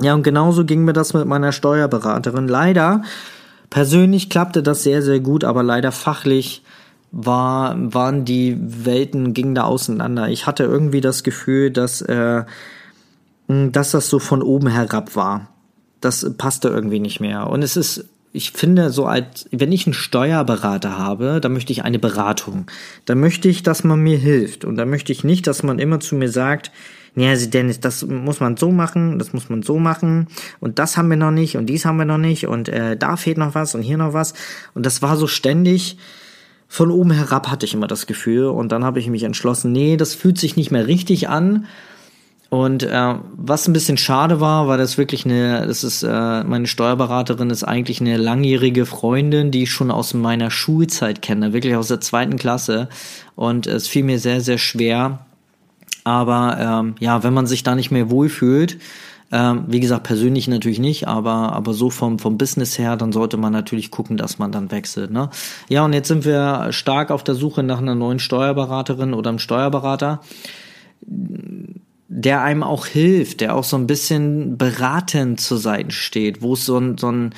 Ja, 0.00 0.14
und 0.14 0.22
genauso 0.22 0.64
ging 0.64 0.84
mir 0.84 0.92
das 0.92 1.12
mit 1.12 1.26
meiner 1.26 1.50
Steuerberaterin. 1.50 2.46
Leider, 2.46 3.02
persönlich 3.68 4.30
klappte 4.30 4.62
das 4.62 4.84
sehr, 4.84 5.02
sehr 5.02 5.18
gut, 5.18 5.42
aber 5.42 5.64
leider 5.64 5.90
fachlich 5.90 6.62
war, 7.10 7.74
waren 7.76 8.24
die 8.24 8.56
Welten, 8.60 9.34
gingen 9.34 9.56
da 9.56 9.64
auseinander. 9.64 10.28
Ich 10.28 10.46
hatte 10.46 10.62
irgendwie 10.62 11.00
das 11.00 11.24
Gefühl, 11.24 11.72
dass, 11.72 12.02
äh, 12.02 12.44
dass 13.48 13.90
das 13.90 14.08
so 14.08 14.20
von 14.20 14.40
oben 14.40 14.68
herab 14.68 15.16
war. 15.16 15.48
Das 16.00 16.36
passte 16.38 16.68
irgendwie 16.68 17.00
nicht 17.00 17.18
mehr. 17.18 17.50
Und 17.50 17.62
es 17.62 17.76
ist 17.76 18.04
ich 18.32 18.52
finde, 18.52 18.90
so 18.90 19.06
als, 19.06 19.48
wenn 19.50 19.72
ich 19.72 19.86
einen 19.86 19.94
Steuerberater 19.94 20.96
habe, 20.96 21.40
dann 21.40 21.52
möchte 21.52 21.72
ich 21.72 21.82
eine 21.82 21.98
Beratung. 21.98 22.66
Dann 23.04 23.18
möchte 23.18 23.48
ich, 23.48 23.62
dass 23.62 23.82
man 23.82 24.00
mir 24.00 24.18
hilft. 24.18 24.64
Und 24.64 24.76
dann 24.76 24.88
möchte 24.88 25.10
ich 25.12 25.24
nicht, 25.24 25.46
dass 25.46 25.62
man 25.62 25.78
immer 25.80 25.98
zu 25.98 26.14
mir 26.14 26.28
sagt, 26.28 26.70
nee, 27.16 27.28
also 27.28 27.50
Dennis, 27.50 27.80
das 27.80 28.06
muss 28.06 28.38
man 28.38 28.56
so 28.56 28.70
machen, 28.70 29.18
das 29.18 29.32
muss 29.32 29.48
man 29.48 29.62
so 29.62 29.78
machen. 29.78 30.28
Und 30.60 30.78
das 30.78 30.96
haben 30.96 31.08
wir 31.08 31.16
noch 31.16 31.32
nicht 31.32 31.56
und 31.56 31.66
dies 31.66 31.84
haben 31.84 31.96
wir 31.96 32.04
noch 32.04 32.18
nicht. 32.18 32.46
Und 32.46 32.68
äh, 32.68 32.96
da 32.96 33.16
fehlt 33.16 33.38
noch 33.38 33.54
was 33.54 33.74
und 33.74 33.82
hier 33.82 33.98
noch 33.98 34.12
was. 34.12 34.34
Und 34.74 34.86
das 34.86 35.02
war 35.02 35.16
so 35.16 35.26
ständig 35.26 35.98
von 36.68 36.92
oben 36.92 37.10
herab 37.10 37.48
hatte 37.50 37.66
ich 37.66 37.74
immer 37.74 37.88
das 37.88 38.06
Gefühl. 38.06 38.46
Und 38.46 38.70
dann 38.70 38.84
habe 38.84 39.00
ich 39.00 39.08
mich 39.08 39.24
entschlossen, 39.24 39.72
nee, 39.72 39.96
das 39.96 40.14
fühlt 40.14 40.38
sich 40.38 40.56
nicht 40.56 40.70
mehr 40.70 40.86
richtig 40.86 41.28
an 41.28 41.66
und 42.50 42.82
äh, 42.82 43.14
was 43.36 43.66
ein 43.66 43.72
bisschen 43.72 43.96
schade 43.96 44.40
war, 44.40 44.68
war 44.68 44.76
das 44.76 44.98
wirklich 44.98 45.24
eine, 45.24 45.66
das 45.66 45.82
ist 45.82 46.02
äh, 46.02 46.44
meine 46.44 46.66
Steuerberaterin 46.66 47.48
ist 47.50 47.64
eigentlich 47.64 48.00
eine 48.00 48.16
langjährige 48.18 48.84
Freundin, 48.84 49.50
die 49.50 49.62
ich 49.62 49.70
schon 49.70 49.90
aus 49.90 50.12
meiner 50.12 50.50
Schulzeit 50.50 51.22
kenne, 51.22 51.52
wirklich 51.52 51.76
aus 51.76 51.88
der 51.88 52.00
zweiten 52.00 52.36
Klasse 52.36 52.88
und 53.36 53.66
es 53.66 53.88
fiel 53.88 54.04
mir 54.04 54.18
sehr 54.18 54.40
sehr 54.40 54.58
schwer 54.58 55.20
aber 56.04 56.56
ähm, 56.58 56.94
ja, 56.98 57.22
wenn 57.22 57.34
man 57.34 57.46
sich 57.46 57.62
da 57.62 57.74
nicht 57.74 57.90
mehr 57.90 58.10
wohlfühlt, 58.10 58.78
ähm, 59.32 59.64
wie 59.68 59.80
gesagt, 59.80 60.04
persönlich 60.04 60.48
natürlich 60.48 60.80
nicht, 60.80 61.06
aber, 61.06 61.52
aber 61.52 61.72
so 61.72 61.90
vom, 61.90 62.18
vom 62.18 62.36
Business 62.36 62.78
her, 62.78 62.96
dann 62.96 63.12
sollte 63.12 63.36
man 63.36 63.52
natürlich 63.52 63.90
gucken, 63.90 64.16
dass 64.16 64.38
man 64.38 64.50
dann 64.50 64.70
wechselt. 64.70 65.12
Ne? 65.12 65.30
Ja, 65.68 65.84
und 65.84 65.92
jetzt 65.92 66.08
sind 66.08 66.24
wir 66.24 66.72
stark 66.72 67.10
auf 67.10 67.22
der 67.22 67.36
Suche 67.36 67.62
nach 67.62 67.78
einer 67.78 67.94
neuen 67.94 68.18
Steuerberaterin 68.18 69.14
oder 69.14 69.30
einem 69.30 69.38
Steuerberater, 69.38 70.20
der 72.12 72.42
einem 72.42 72.64
auch 72.64 72.86
hilft, 72.86 73.40
der 73.40 73.54
auch 73.54 73.62
so 73.62 73.76
ein 73.76 73.86
bisschen 73.86 74.58
beratend 74.58 75.40
zur 75.40 75.58
Seite 75.58 75.92
steht, 75.92 76.42
wo 76.42 76.54
es 76.54 76.66
so 76.66 76.76
ein, 76.76 76.98
so 76.98 77.10
ein 77.10 77.30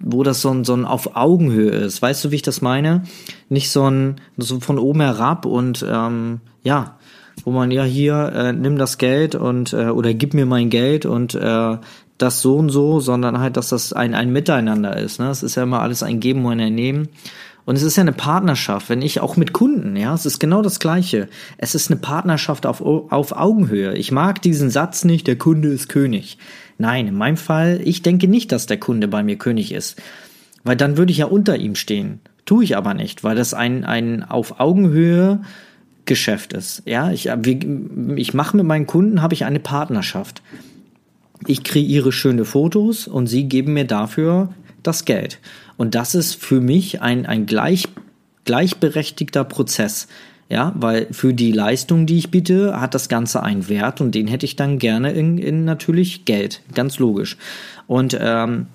wo 0.00 0.22
das 0.22 0.42
so 0.42 0.50
ein, 0.50 0.64
so 0.64 0.74
ein 0.74 0.84
auf 0.84 1.16
Augenhöhe 1.16 1.70
ist. 1.70 2.02
Weißt 2.02 2.24
du, 2.24 2.30
wie 2.30 2.36
ich 2.36 2.42
das 2.42 2.60
meine? 2.60 3.02
Nicht 3.48 3.70
so 3.70 3.90
ein 3.90 4.16
so 4.36 4.60
von 4.60 4.78
oben 4.78 5.00
herab 5.00 5.46
und 5.46 5.84
ähm, 5.88 6.40
ja, 6.62 6.98
wo 7.44 7.50
man 7.50 7.70
ja 7.70 7.82
hier 7.84 8.30
äh, 8.34 8.52
nimm 8.52 8.76
das 8.76 8.98
Geld 8.98 9.34
und 9.34 9.72
äh, 9.72 9.86
oder 9.86 10.12
gib 10.12 10.34
mir 10.34 10.46
mein 10.46 10.68
Geld 10.68 11.06
und 11.06 11.34
äh, 11.34 11.78
das 12.18 12.42
so 12.42 12.56
und 12.56 12.68
so, 12.68 13.00
sondern 13.00 13.40
halt, 13.40 13.56
dass 13.56 13.70
das 13.70 13.94
ein, 13.94 14.14
ein 14.14 14.30
Miteinander 14.30 14.96
ist. 14.98 15.20
Ne? 15.20 15.30
Es 15.30 15.42
ist 15.42 15.54
ja 15.54 15.62
immer 15.62 15.80
alles 15.80 16.02
ein 16.02 16.20
Geben 16.20 16.44
und 16.44 16.60
ein 16.60 16.74
Nehmen. 16.74 17.08
Und 17.68 17.76
es 17.76 17.82
ist 17.82 17.96
ja 17.96 18.00
eine 18.00 18.14
Partnerschaft, 18.14 18.88
wenn 18.88 19.02
ich 19.02 19.20
auch 19.20 19.36
mit 19.36 19.52
Kunden, 19.52 19.94
ja, 19.94 20.14
es 20.14 20.24
ist 20.24 20.38
genau 20.38 20.62
das 20.62 20.80
Gleiche. 20.80 21.28
Es 21.58 21.74
ist 21.74 21.90
eine 21.90 22.00
Partnerschaft 22.00 22.64
auf, 22.64 22.80
auf 22.80 23.32
Augenhöhe. 23.36 23.94
Ich 23.94 24.10
mag 24.10 24.40
diesen 24.40 24.70
Satz 24.70 25.04
nicht, 25.04 25.26
der 25.26 25.36
Kunde 25.36 25.68
ist 25.68 25.90
König. 25.90 26.38
Nein, 26.78 27.08
in 27.08 27.14
meinem 27.14 27.36
Fall, 27.36 27.82
ich 27.84 28.00
denke 28.00 28.26
nicht, 28.26 28.52
dass 28.52 28.64
der 28.64 28.78
Kunde 28.78 29.06
bei 29.06 29.22
mir 29.22 29.36
König 29.36 29.72
ist. 29.72 30.00
Weil 30.64 30.76
dann 30.76 30.96
würde 30.96 31.12
ich 31.12 31.18
ja 31.18 31.26
unter 31.26 31.58
ihm 31.58 31.74
stehen. 31.74 32.20
Tue 32.46 32.64
ich 32.64 32.74
aber 32.74 32.94
nicht, 32.94 33.22
weil 33.22 33.36
das 33.36 33.52
ein, 33.52 33.84
ein 33.84 34.24
auf 34.24 34.60
Augenhöhe 34.60 35.42
Geschäft 36.06 36.54
ist. 36.54 36.84
Ja, 36.86 37.10
ich, 37.10 37.28
ich 38.16 38.32
mache 38.32 38.56
mit 38.56 38.64
meinen 38.64 38.86
Kunden 38.86 39.20
habe 39.20 39.34
ich 39.34 39.44
eine 39.44 39.60
Partnerschaft. 39.60 40.40
Ich 41.46 41.64
kreiere 41.64 42.12
schöne 42.12 42.46
Fotos 42.46 43.06
und 43.06 43.26
sie 43.26 43.44
geben 43.44 43.74
mir 43.74 43.84
dafür 43.84 44.54
das 44.88 45.04
Geld. 45.04 45.38
Und 45.76 45.94
das 45.94 46.14
ist 46.14 46.34
für 46.34 46.60
mich 46.60 47.00
ein, 47.02 47.26
ein 47.26 47.46
gleich, 47.46 47.84
gleichberechtigter 48.44 49.44
Prozess. 49.44 50.08
Ja, 50.50 50.72
weil 50.76 51.08
für 51.10 51.34
die 51.34 51.52
Leistung, 51.52 52.06
die 52.06 52.16
ich 52.16 52.30
biete, 52.30 52.80
hat 52.80 52.94
das 52.94 53.10
Ganze 53.10 53.42
einen 53.42 53.68
Wert 53.68 54.00
und 54.00 54.14
den 54.14 54.26
hätte 54.26 54.46
ich 54.46 54.56
dann 54.56 54.78
gerne 54.78 55.12
in, 55.12 55.36
in 55.36 55.66
natürlich 55.66 56.24
Geld. 56.24 56.62
Ganz 56.74 56.98
logisch. 56.98 57.36
Und 57.86 58.16
ähm, 58.18 58.66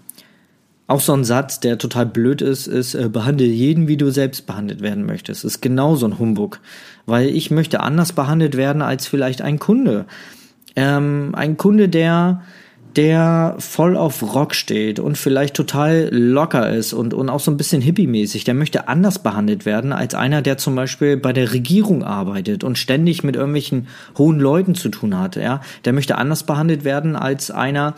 auch 0.85 0.99
so 0.99 1.13
ein 1.13 1.23
Satz, 1.23 1.59
der 1.59 1.79
total 1.79 2.05
blöd 2.05 2.43
ist, 2.43 2.67
ist, 2.67 2.93
äh, 2.93 3.09
behandle 3.09 3.47
jeden, 3.47 3.87
wie 3.87 3.97
du 3.97 4.11
selbst 4.11 4.45
behandelt 4.45 4.81
werden 4.81 5.05
möchtest. 5.05 5.43
Ist 5.43 5.61
genau 5.61 5.95
so 5.95 6.05
ein 6.05 6.19
Humbug. 6.19 6.59
Weil 7.07 7.29
ich 7.29 7.49
möchte 7.49 7.79
anders 7.79 8.13
behandelt 8.13 8.55
werden 8.55 8.81
als 8.83 9.07
vielleicht 9.07 9.41
ein 9.41 9.57
Kunde. 9.57 10.05
Ähm, 10.75 11.31
ein 11.33 11.57
Kunde, 11.57 11.89
der, 11.89 12.43
der 12.95 13.55
voll 13.59 13.97
auf 13.97 14.21
Rock 14.35 14.53
steht 14.53 14.99
und 14.99 15.17
vielleicht 15.17 15.55
total 15.55 16.09
locker 16.11 16.69
ist 16.69 16.93
und, 16.93 17.13
und 17.13 17.29
auch 17.29 17.39
so 17.39 17.49
ein 17.49 17.57
bisschen 17.57 17.81
hippie-mäßig, 17.81 18.43
der 18.43 18.53
möchte 18.53 18.87
anders 18.87 19.19
behandelt 19.19 19.65
werden 19.65 19.93
als 19.93 20.15
einer, 20.15 20.41
der 20.41 20.57
zum 20.57 20.75
Beispiel 20.75 21.17
bei 21.17 21.33
der 21.33 21.53
Regierung 21.53 22.03
arbeitet 22.03 22.63
und 22.63 22.77
ständig 22.77 23.23
mit 23.23 23.35
irgendwelchen 23.35 23.87
hohen 24.17 24.39
Leuten 24.39 24.75
zu 24.75 24.89
tun 24.89 25.17
hat, 25.17 25.35
ja. 25.35 25.61
Der 25.85 25.93
möchte 25.93 26.17
anders 26.17 26.43
behandelt 26.43 26.83
werden 26.83 27.15
als 27.15 27.49
einer, 27.49 27.95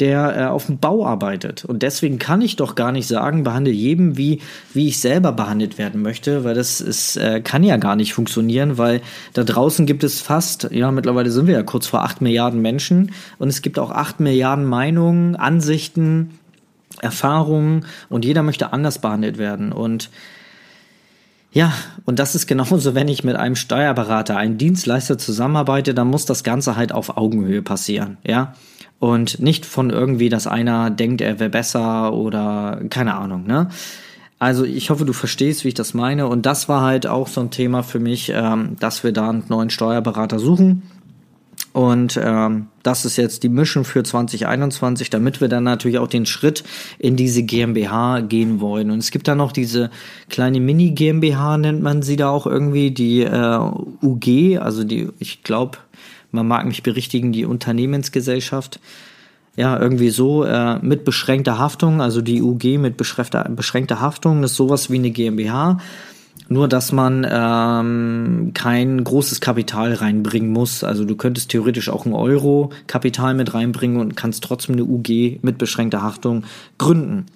der 0.00 0.36
äh, 0.36 0.44
auf 0.44 0.66
dem 0.66 0.78
Bau 0.78 1.04
arbeitet. 1.04 1.64
Und 1.64 1.82
deswegen 1.82 2.18
kann 2.18 2.40
ich 2.40 2.56
doch 2.56 2.74
gar 2.74 2.92
nicht 2.92 3.08
sagen, 3.08 3.42
behandle 3.42 3.72
jedem 3.72 4.16
wie, 4.16 4.40
wie 4.72 4.88
ich 4.88 5.00
selber 5.00 5.32
behandelt 5.32 5.78
werden 5.78 6.02
möchte, 6.02 6.44
weil 6.44 6.54
das 6.54 6.80
ist, 6.80 7.16
äh, 7.16 7.40
kann 7.40 7.64
ja 7.64 7.76
gar 7.76 7.96
nicht 7.96 8.14
funktionieren, 8.14 8.78
weil 8.78 9.00
da 9.32 9.44
draußen 9.44 9.86
gibt 9.86 10.04
es 10.04 10.20
fast, 10.20 10.68
ja, 10.70 10.90
mittlerweile 10.92 11.30
sind 11.30 11.46
wir 11.46 11.54
ja 11.54 11.62
kurz 11.62 11.86
vor 11.86 12.02
acht 12.02 12.20
Milliarden 12.20 12.62
Menschen 12.62 13.12
und 13.38 13.48
es 13.48 13.62
gibt 13.62 13.78
auch 13.78 13.90
acht 13.90 14.20
Milliarden 14.20 14.64
Meinungen, 14.64 15.34
Ansichten, 15.34 16.38
Erfahrungen 17.00 17.86
und 18.08 18.24
jeder 18.24 18.42
möchte 18.42 18.72
anders 18.72 19.00
behandelt 19.00 19.38
werden. 19.38 19.72
Und 19.72 20.10
ja, 21.50 21.72
und 22.04 22.18
das 22.18 22.34
ist 22.34 22.46
genauso, 22.46 22.94
wenn 22.94 23.08
ich 23.08 23.24
mit 23.24 23.36
einem 23.36 23.56
Steuerberater, 23.56 24.36
einem 24.36 24.58
Dienstleister 24.58 25.18
zusammenarbeite, 25.18 25.94
dann 25.94 26.08
muss 26.08 26.24
das 26.24 26.44
Ganze 26.44 26.76
halt 26.76 26.92
auf 26.92 27.16
Augenhöhe 27.16 27.62
passieren, 27.62 28.18
ja 28.24 28.54
und 28.98 29.40
nicht 29.40 29.64
von 29.64 29.90
irgendwie, 29.90 30.28
dass 30.28 30.46
einer 30.46 30.90
denkt, 30.90 31.20
er 31.20 31.38
wäre 31.38 31.50
besser 31.50 32.12
oder 32.12 32.80
keine 32.90 33.14
Ahnung, 33.14 33.46
ne? 33.46 33.68
Also 34.40 34.64
ich 34.64 34.90
hoffe, 34.90 35.04
du 35.04 35.12
verstehst, 35.12 35.64
wie 35.64 35.68
ich 35.68 35.74
das 35.74 35.94
meine. 35.94 36.28
Und 36.28 36.46
das 36.46 36.68
war 36.68 36.82
halt 36.82 37.08
auch 37.08 37.26
so 37.26 37.40
ein 37.40 37.50
Thema 37.50 37.82
für 37.82 37.98
mich, 37.98 38.30
ähm, 38.32 38.76
dass 38.78 39.02
wir 39.02 39.12
da 39.12 39.30
einen 39.30 39.42
neuen 39.48 39.68
Steuerberater 39.68 40.38
suchen. 40.38 40.82
Und 41.72 42.18
ähm, 42.22 42.68
das 42.82 43.04
ist 43.04 43.16
jetzt 43.16 43.42
die 43.42 43.48
Mission 43.48 43.84
für 43.84 44.02
2021, 44.02 45.10
damit 45.10 45.40
wir 45.40 45.48
dann 45.48 45.64
natürlich 45.64 45.98
auch 45.98 46.08
den 46.08 46.24
Schritt 46.24 46.64
in 46.98 47.16
diese 47.16 47.42
GmbH 47.42 48.20
gehen 48.20 48.60
wollen. 48.60 48.90
Und 48.90 48.98
es 48.98 49.10
gibt 49.10 49.28
da 49.28 49.34
noch 49.34 49.52
diese 49.52 49.90
kleine 50.28 50.60
Mini-GmbH, 50.60 51.58
nennt 51.58 51.82
man 51.82 52.02
sie 52.02 52.16
da 52.16 52.30
auch 52.30 52.46
irgendwie, 52.46 52.90
die 52.90 53.22
äh, 53.22 53.58
UG, 54.02 54.58
also 54.60 54.84
die, 54.84 55.08
ich 55.18 55.42
glaube, 55.42 55.78
man 56.30 56.46
mag 56.46 56.66
mich 56.66 56.82
berichtigen, 56.82 57.32
die 57.32 57.44
Unternehmensgesellschaft. 57.44 58.80
Ja, 59.56 59.78
irgendwie 59.78 60.10
so 60.10 60.44
äh, 60.44 60.78
mit 60.78 61.04
beschränkter 61.04 61.58
Haftung, 61.58 62.00
also 62.00 62.20
die 62.22 62.42
UG 62.42 62.78
mit 62.78 62.96
beschränkter, 62.96 63.44
beschränkter 63.48 64.00
Haftung, 64.00 64.44
ist 64.44 64.54
sowas 64.54 64.88
wie 64.88 64.98
eine 64.98 65.10
GmbH. 65.10 65.78
Nur, 66.48 66.68
dass 66.68 66.92
man 66.92 67.26
ähm, 67.28 68.52
kein 68.54 69.02
großes 69.02 69.40
Kapital 69.40 69.92
reinbringen 69.94 70.50
muss. 70.50 70.84
Also 70.84 71.04
du 71.04 71.16
könntest 71.16 71.50
theoretisch 71.50 71.90
auch 71.90 72.06
ein 72.06 72.14
Euro 72.14 72.70
Kapital 72.86 73.34
mit 73.34 73.52
reinbringen 73.52 74.00
und 74.00 74.16
kannst 74.16 74.44
trotzdem 74.44 74.76
eine 74.76 74.84
UG 74.84 75.40
mit 75.42 75.58
beschränkter 75.58 76.02
Haftung 76.02 76.44
gründen. 76.78 77.26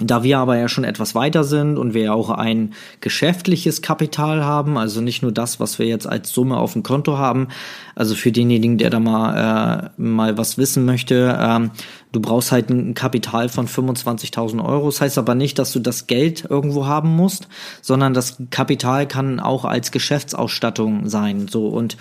Da 0.00 0.22
wir 0.22 0.38
aber 0.38 0.56
ja 0.56 0.68
schon 0.68 0.84
etwas 0.84 1.14
weiter 1.14 1.44
sind 1.44 1.76
und 1.76 1.92
wir 1.92 2.02
ja 2.02 2.12
auch 2.14 2.30
ein 2.30 2.72
geschäftliches 3.00 3.82
Kapital 3.82 4.42
haben, 4.44 4.78
also 4.78 5.00
nicht 5.00 5.22
nur 5.22 5.32
das, 5.32 5.60
was 5.60 5.78
wir 5.78 5.86
jetzt 5.86 6.06
als 6.06 6.30
Summe 6.30 6.56
auf 6.56 6.72
dem 6.72 6.82
Konto 6.82 7.18
haben, 7.18 7.48
also 7.94 8.14
für 8.14 8.32
denjenigen, 8.32 8.78
der 8.78 8.88
da 8.88 8.98
mal, 8.98 9.90
äh, 9.96 10.00
mal 10.00 10.38
was 10.38 10.56
wissen 10.56 10.86
möchte, 10.86 11.36
ähm, 11.38 11.70
du 12.12 12.20
brauchst 12.20 12.50
halt 12.50 12.70
ein 12.70 12.94
Kapital 12.94 13.50
von 13.50 13.68
25.000 13.68 14.64
Euro. 14.64 14.86
Das 14.86 15.02
heißt 15.02 15.18
aber 15.18 15.34
nicht, 15.34 15.58
dass 15.58 15.72
du 15.72 15.80
das 15.80 16.06
Geld 16.06 16.46
irgendwo 16.48 16.86
haben 16.86 17.14
musst, 17.14 17.48
sondern 17.82 18.14
das 18.14 18.38
Kapital 18.50 19.06
kann 19.06 19.38
auch 19.38 19.66
als 19.66 19.92
Geschäftsausstattung 19.92 21.08
sein. 21.08 21.46
So 21.48 21.68
und 21.68 21.98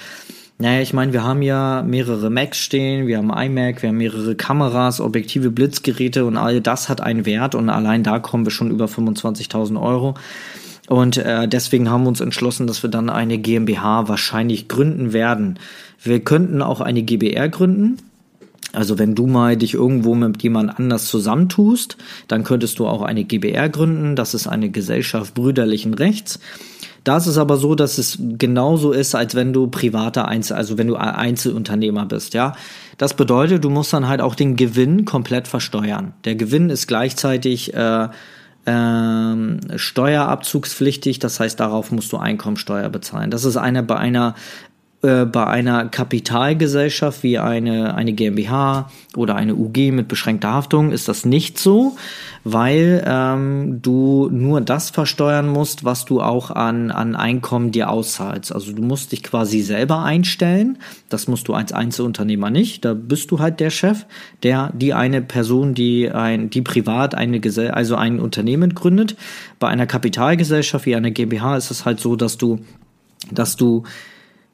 naja, 0.62 0.82
ich 0.82 0.91
meine, 0.91 1.13
wir 1.13 1.24
haben 1.24 1.41
ja 1.41 1.82
mehrere 1.84 2.30
Macs 2.30 2.58
stehen, 2.58 3.08
wir 3.08 3.17
haben 3.17 3.32
iMac, 3.32 3.82
wir 3.82 3.89
haben 3.89 3.98
mehrere 3.98 4.36
Kameras, 4.36 5.00
Objektive, 5.00 5.52
Blitzgeräte 5.52 6.26
und 6.26 6.36
all 6.36 6.60
das 6.60 6.89
hat 6.89 7.00
einen 7.00 7.26
Wert 7.26 7.56
und 7.56 7.69
allein 7.69 8.04
da 8.04 8.19
kommen 8.19 8.45
wir 8.45 8.52
schon 8.52 8.69
über 8.69 8.86
25.000 8.86 9.82
Euro. 9.82 10.15
Und 10.89 11.15
äh, 11.15 11.48
deswegen 11.48 11.89
haben 11.89 12.04
wir 12.04 12.10
uns 12.10 12.19
entschlossen, 12.19 12.67
dass 12.67 12.84
wir 12.84 12.89
dann 12.89 13.10
eine 13.10 13.38
GmbH 13.38 14.10
wahrscheinlich 14.10 14.67
gründen 14.67 15.13
werden. 15.13 15.60
Wir 16.04 16.19
könnten 16.19 16.62
auch 16.62 16.82
eine 16.82 17.04
GBR 17.04 17.48
gründen. 17.48 17.98
Also 18.74 19.00
wenn 19.00 19.15
du 19.15 19.28
mal 19.28 19.56
dich 19.56 19.76
irgendwo 19.76 20.13
mit 20.13 20.43
jemand 20.43 20.78
anders 20.78 21.06
zusammentust, 21.08 21.95
dann 22.28 22.43
könntest 22.43 22.80
du 22.80 22.88
auch 22.88 23.02
eine 23.02 23.24
GBR 23.24 23.69
gründen. 23.69 24.17
Das 24.17 24.34
ist 24.34 24.48
eine 24.48 24.69
Gesellschaft 24.69 25.36
brüderlichen 25.36 25.93
Rechts. 25.93 26.39
Da 27.03 27.17
ist 27.17 27.27
es 27.27 27.38
aber 27.38 27.57
so, 27.57 27.75
dass 27.75 27.97
es 27.97 28.17
genauso 28.19 28.91
ist, 28.91 29.15
als 29.15 29.35
wenn 29.35 29.53
du 29.53 29.67
privater 29.67 30.27
Einzel, 30.27 30.55
also 30.55 30.77
wenn 30.77 30.88
du 30.88 30.95
Einzelunternehmer 30.95 32.05
bist, 32.05 32.33
ja. 32.33 32.53
Das 32.97 33.13
bedeutet, 33.13 33.63
du 33.63 33.69
musst 33.69 33.93
dann 33.93 34.07
halt 34.07 34.21
auch 34.21 34.35
den 34.35 34.55
Gewinn 34.55 35.05
komplett 35.05 35.47
versteuern. 35.47 36.13
Der 36.25 36.35
Gewinn 36.35 36.69
ist 36.69 36.88
gleichzeitig 36.88 37.73
äh, 37.73 38.09
ähm, 38.65 39.59
steuerabzugspflichtig, 39.75 41.19
das 41.19 41.39
heißt, 41.39 41.59
darauf 41.59 41.91
musst 41.91 42.12
du 42.12 42.17
Einkommensteuer 42.17 42.89
bezahlen. 42.89 43.31
Das 43.31 43.45
ist 43.45 43.57
eine 43.57 43.83
bei 43.83 43.95
einer 43.95 44.35
äh, 45.01 45.23
bei 45.23 45.47
einer 45.47 45.88
Kapitalgesellschaft 45.88 47.23
wie 47.23 47.39
eine, 47.39 47.95
eine 47.95 48.12
GmbH 48.12 48.91
oder 49.15 49.35
eine 49.35 49.55
UG 49.55 49.91
mit 49.93 50.09
beschränkter 50.09 50.51
Haftung 50.51 50.91
ist 50.91 51.07
das 51.07 51.23
nicht 51.23 51.57
so, 51.57 51.95
weil 52.43 53.01
ähm, 53.07 53.81
du 53.81 54.27
nur 54.29 54.59
das 54.59 54.89
versteuern 54.89 55.47
musst, 55.47 55.85
was 55.85 56.03
du 56.03 56.21
auch 56.21 56.51
an, 56.51 56.91
an 56.91 57.15
Einkommen 57.15 57.71
dir 57.71 57.89
auszahlst. 57.89 58.53
Also 58.53 58.73
du 58.73 58.81
musst 58.81 59.13
dich 59.13 59.23
quasi 59.23 59.62
selber 59.62 60.03
einstellen. 60.03 60.79
Das 61.07 61.29
musst 61.29 61.47
du 61.47 61.53
als 61.53 61.71
Einzelunternehmer 61.71 62.49
nicht. 62.49 62.83
Da 62.83 62.93
bist 62.93 63.31
du 63.31 63.39
halt 63.39 63.62
der 63.62 63.69
Chef, 63.69 64.05
der 64.43 64.73
die 64.73 64.93
eine 64.93 65.21
Person, 65.21 65.73
die 65.75 66.12
ein, 66.12 66.49
die 66.49 66.62
privat 66.62 67.15
eine 67.15 67.39
Gesell 67.39 67.71
also 67.71 67.95
ein 67.95 68.19
Unternehmen 68.19 68.75
gründet. 68.75 69.15
Bei 69.59 69.69
einer 69.69 69.88
Kapitalgesellschaft 69.88 70.85
wie 70.85 70.95
einer 70.97 71.12
GmbH 71.12 71.55
ist 71.55 71.71
es 71.71 71.85
halt 71.85 72.01
so, 72.01 72.17
dass 72.17 72.38
du 72.38 72.59
dass 73.31 73.55
du 73.55 73.83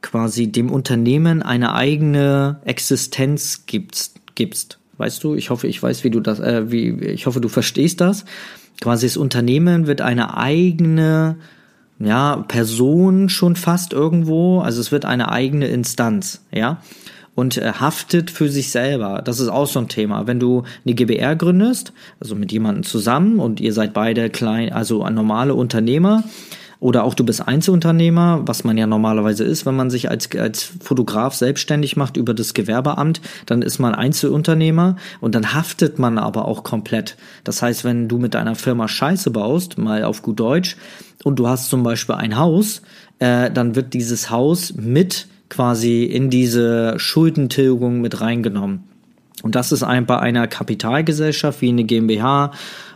quasi 0.05 0.51
dem 0.51 0.71
Unternehmen 0.71 1.41
eine 1.41 1.73
eigene 1.73 2.61
Existenz 2.63 3.65
gibst, 3.65 4.19
gibst. 4.35 4.77
Weißt 4.97 5.23
du, 5.23 5.33
ich 5.33 5.49
hoffe, 5.49 5.67
ich 5.67 5.81
weiß, 5.81 6.03
wie 6.03 6.11
du 6.11 6.19
das, 6.19 6.39
äh, 6.39 6.71
wie, 6.71 6.91
ich 6.91 7.25
hoffe, 7.25 7.41
du 7.41 7.49
verstehst 7.49 8.01
das. 8.01 8.23
Quasi 8.81 9.07
das 9.07 9.17
Unternehmen 9.17 9.87
wird 9.87 10.01
eine 10.01 10.37
eigene, 10.37 11.37
ja, 11.97 12.37
Person 12.47 13.29
schon 13.29 13.55
fast 13.55 13.93
irgendwo, 13.93 14.59
also 14.59 14.79
es 14.79 14.91
wird 14.91 15.05
eine 15.05 15.31
eigene 15.31 15.67
Instanz, 15.67 16.41
ja 16.53 16.81
und 17.33 17.57
äh, 17.57 17.73
haftet 17.73 18.31
für 18.31 18.47
sich 18.47 18.71
selber. 18.71 19.21
Das 19.21 19.41
ist 19.41 19.49
auch 19.49 19.67
so 19.67 19.79
ein 19.79 19.89
Thema. 19.89 20.25
Wenn 20.25 20.39
du 20.39 20.63
eine 20.85 20.95
GBR 20.95 21.35
gründest, 21.35 21.91
also 22.21 22.33
mit 22.33 22.53
jemandem 22.53 22.83
zusammen 22.83 23.39
und 23.39 23.59
ihr 23.59 23.73
seid 23.73 23.93
beide 23.93 24.29
klein, 24.29 24.71
also 24.71 25.07
normale 25.09 25.53
Unternehmer, 25.53 26.23
oder 26.79 27.03
auch 27.03 27.13
du 27.13 27.23
bist 27.23 27.47
Einzelunternehmer, 27.47 28.41
was 28.45 28.63
man 28.63 28.77
ja 28.77 28.87
normalerweise 28.87 29.43
ist, 29.43 29.65
wenn 29.65 29.75
man 29.75 29.89
sich 29.89 30.09
als, 30.09 30.29
als 30.35 30.63
Fotograf 30.81 31.33
selbstständig 31.33 31.95
macht 31.95 32.17
über 32.17 32.33
das 32.33 32.53
Gewerbeamt, 32.53 33.21
dann 33.45 33.61
ist 33.61 33.79
man 33.79 33.95
Einzelunternehmer 33.95 34.97
und 35.21 35.35
dann 35.35 35.53
haftet 35.53 35.99
man 35.99 36.17
aber 36.17 36.45
auch 36.45 36.63
komplett. 36.63 37.17
Das 37.43 37.61
heißt, 37.61 37.83
wenn 37.83 38.07
du 38.07 38.17
mit 38.17 38.33
deiner 38.33 38.55
Firma 38.55 38.87
Scheiße 38.87 39.31
baust, 39.31 39.77
mal 39.77 40.03
auf 40.03 40.21
gut 40.21 40.39
Deutsch, 40.39 40.77
und 41.23 41.39
du 41.39 41.47
hast 41.47 41.69
zum 41.69 41.81
Beispiel 41.81 42.15
ein 42.15 42.37
Haus, 42.37 42.81
äh, 43.19 43.49
dann 43.49 43.75
wird 43.75 43.93
dieses 43.93 44.29
Haus 44.29 44.73
mit 44.75 45.27
quasi 45.49 46.03
in 46.03 46.29
diese 46.29 46.95
Schuldentilgung 46.97 48.01
mit 48.01 48.21
reingenommen. 48.21 48.83
Und 49.45 49.53
das 49.53 49.71
ist 49.71 49.83
ein, 49.83 50.07
bei 50.07 50.17
einer 50.17 50.47
Kapitalgesellschaft 50.47 51.61
wie 51.61 51.69
eine 51.69 51.83
GmbH 51.83 52.49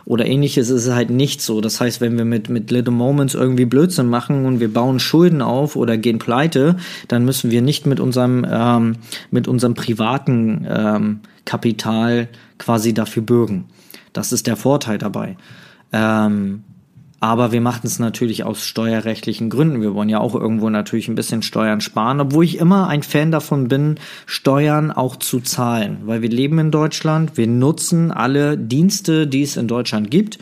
oder 0.04 0.26
ähnliches 0.26 0.68
ist 0.68 0.84
es 0.84 0.92
halt 0.92 1.08
nicht 1.08 1.42
so. 1.42 1.60
Das 1.60 1.80
heißt, 1.80 2.00
wenn 2.00 2.18
wir 2.18 2.24
mit, 2.24 2.48
mit 2.48 2.72
Little 2.72 2.92
Moments 2.92 3.34
irgendwie 3.36 3.66
Blödsinn 3.66 4.08
machen 4.08 4.44
und 4.44 4.58
wir 4.58 4.72
bauen 4.72 4.98
Schulden 4.98 5.42
auf 5.42 5.76
oder 5.76 5.96
gehen 5.96 6.18
pleite, 6.18 6.74
dann 7.06 7.24
müssen 7.24 7.52
wir 7.52 7.62
nicht 7.62 7.86
mit 7.86 8.00
unserem, 8.00 8.44
ähm, 8.50 8.96
mit 9.30 9.46
unserem 9.46 9.74
privaten 9.74 10.66
ähm, 10.68 11.20
Kapital 11.44 12.26
quasi 12.58 12.94
dafür 12.94 13.22
bürgen. 13.22 13.66
Das 14.12 14.32
ist 14.32 14.48
der 14.48 14.56
Vorteil 14.56 14.98
dabei. 14.98 15.36
Ähm, 15.92 16.64
aber 17.20 17.52
wir 17.52 17.60
machen 17.60 17.82
es 17.84 17.98
natürlich 17.98 18.44
aus 18.44 18.64
steuerrechtlichen 18.64 19.50
Gründen. 19.50 19.82
Wir 19.82 19.94
wollen 19.94 20.08
ja 20.08 20.20
auch 20.20 20.34
irgendwo 20.34 20.70
natürlich 20.70 21.06
ein 21.08 21.14
bisschen 21.14 21.42
Steuern 21.42 21.82
sparen, 21.82 22.20
obwohl 22.20 22.44
ich 22.44 22.58
immer 22.58 22.88
ein 22.88 23.02
Fan 23.02 23.30
davon 23.30 23.68
bin, 23.68 23.96
Steuern 24.24 24.90
auch 24.90 25.16
zu 25.16 25.40
zahlen. 25.40 25.98
Weil 26.04 26.22
wir 26.22 26.30
leben 26.30 26.58
in 26.58 26.70
Deutschland, 26.70 27.36
wir 27.36 27.46
nutzen 27.46 28.10
alle 28.10 28.56
Dienste, 28.56 29.26
die 29.26 29.42
es 29.42 29.58
in 29.58 29.68
Deutschland 29.68 30.10
gibt. 30.10 30.38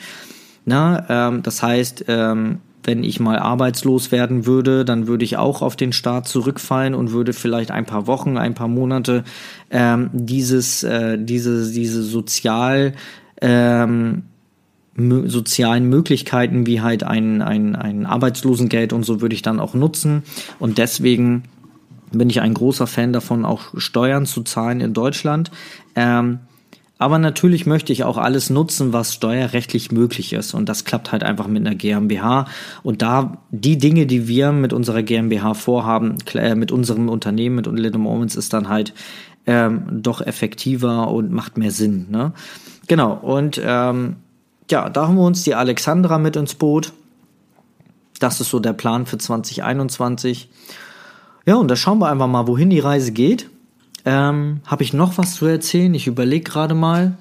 Na, 0.64 1.04
ähm, 1.08 1.42
das 1.42 1.64
heißt, 1.64 2.04
ähm, 2.06 2.60
wenn 2.84 3.02
ich 3.02 3.18
mal 3.18 3.38
arbeitslos 3.38 4.12
werden 4.12 4.46
würde, 4.46 4.84
dann 4.84 5.08
würde 5.08 5.24
ich 5.24 5.36
auch 5.36 5.62
auf 5.62 5.74
den 5.74 5.92
Staat 5.92 6.28
zurückfallen 6.28 6.94
und 6.94 7.10
würde 7.10 7.32
vielleicht 7.32 7.72
ein 7.72 7.86
paar 7.86 8.06
Wochen, 8.06 8.38
ein 8.38 8.54
paar 8.54 8.68
Monate 8.68 9.24
ähm, 9.70 10.10
dieses, 10.12 10.84
äh, 10.84 11.18
diese, 11.18 11.72
diese 11.72 12.02
Sozial 12.02 12.94
ähm, 13.42 14.22
sozialen 15.26 15.88
Möglichkeiten 15.88 16.66
wie 16.66 16.80
halt 16.80 17.04
ein, 17.04 17.40
ein, 17.40 17.76
ein 17.76 18.06
Arbeitslosengeld 18.06 18.92
und 18.92 19.04
so 19.04 19.20
würde 19.20 19.34
ich 19.34 19.42
dann 19.42 19.60
auch 19.60 19.74
nutzen. 19.74 20.22
Und 20.58 20.78
deswegen 20.78 21.44
bin 22.12 22.30
ich 22.30 22.40
ein 22.40 22.54
großer 22.54 22.86
Fan 22.86 23.12
davon, 23.12 23.44
auch 23.44 23.74
Steuern 23.76 24.26
zu 24.26 24.42
zahlen 24.42 24.80
in 24.80 24.94
Deutschland. 24.94 25.50
Ähm, 25.94 26.40
aber 27.00 27.20
natürlich 27.20 27.64
möchte 27.64 27.92
ich 27.92 28.02
auch 28.02 28.16
alles 28.16 28.50
nutzen, 28.50 28.92
was 28.92 29.14
steuerrechtlich 29.14 29.92
möglich 29.92 30.32
ist. 30.32 30.52
Und 30.52 30.68
das 30.68 30.84
klappt 30.84 31.12
halt 31.12 31.22
einfach 31.22 31.46
mit 31.46 31.64
einer 31.64 31.76
GmbH. 31.76 32.46
Und 32.82 33.02
da 33.02 33.38
die 33.50 33.78
Dinge, 33.78 34.06
die 34.06 34.26
wir 34.26 34.50
mit 34.50 34.72
unserer 34.72 35.04
GmbH 35.04 35.54
vorhaben, 35.54 36.16
äh, 36.34 36.56
mit 36.56 36.72
unserem 36.72 37.08
Unternehmen, 37.08 37.54
mit 37.54 37.66
Little 37.66 38.00
Moments, 38.00 38.34
ist 38.34 38.52
dann 38.52 38.68
halt 38.68 38.94
ähm, 39.46 39.84
doch 40.02 40.20
effektiver 40.20 41.08
und 41.08 41.30
macht 41.30 41.56
mehr 41.56 41.70
Sinn. 41.70 42.06
Ne? 42.10 42.32
Genau. 42.88 43.12
Und 43.12 43.60
ähm, 43.64 44.16
ja, 44.70 44.88
da 44.88 45.08
haben 45.08 45.16
wir 45.16 45.24
uns 45.24 45.44
die 45.44 45.54
Alexandra 45.54 46.18
mit 46.18 46.36
ins 46.36 46.54
Boot. 46.54 46.92
Das 48.18 48.40
ist 48.40 48.50
so 48.50 48.58
der 48.58 48.72
Plan 48.72 49.06
für 49.06 49.18
2021. 49.18 50.48
Ja, 51.46 51.56
und 51.56 51.68
da 51.68 51.76
schauen 51.76 51.98
wir 51.98 52.10
einfach 52.10 52.26
mal, 52.26 52.46
wohin 52.46 52.70
die 52.70 52.80
Reise 52.80 53.12
geht. 53.12 53.48
Ähm, 54.04 54.60
Habe 54.66 54.82
ich 54.82 54.92
noch 54.92 55.18
was 55.18 55.34
zu 55.34 55.46
erzählen? 55.46 55.94
Ich 55.94 56.06
überlege 56.06 56.44
gerade 56.44 56.74
mal. 56.74 57.16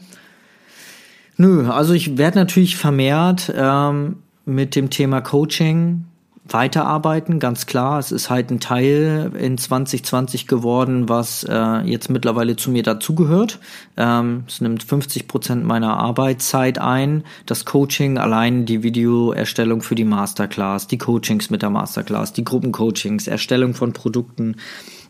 Nö, 1.37 1.69
also 1.69 1.93
ich 1.93 2.17
werde 2.17 2.39
natürlich 2.39 2.77
vermehrt 2.77 3.53
ähm, 3.55 4.17
mit 4.45 4.75
dem 4.75 4.89
Thema 4.89 5.21
Coaching 5.21 6.05
weiterarbeiten, 6.49 7.39
ganz 7.39 7.65
klar. 7.65 7.99
Es 7.99 8.11
ist 8.11 8.29
halt 8.29 8.51
ein 8.51 8.59
Teil 8.59 9.31
in 9.37 9.57
2020 9.57 10.47
geworden, 10.47 11.09
was 11.09 11.43
äh, 11.43 11.81
jetzt 11.81 12.09
mittlerweile 12.09 12.55
zu 12.55 12.71
mir 12.71 12.83
dazugehört. 12.83 13.59
Ähm, 13.97 14.43
es 14.47 14.61
nimmt 14.61 14.83
50 14.83 15.27
Prozent 15.27 15.65
meiner 15.65 15.97
Arbeitszeit 15.97 16.79
ein. 16.79 17.23
Das 17.45 17.65
Coaching, 17.65 18.17
allein 18.17 18.65
die 18.65 18.83
Videoerstellung 18.83 19.81
für 19.81 19.95
die 19.95 20.05
Masterclass, 20.05 20.87
die 20.87 20.97
Coachings 20.97 21.49
mit 21.49 21.61
der 21.61 21.69
Masterclass, 21.69 22.33
die 22.33 22.43
Gruppencoachings, 22.43 23.27
Erstellung 23.27 23.73
von 23.73 23.93
Produkten 23.93 24.55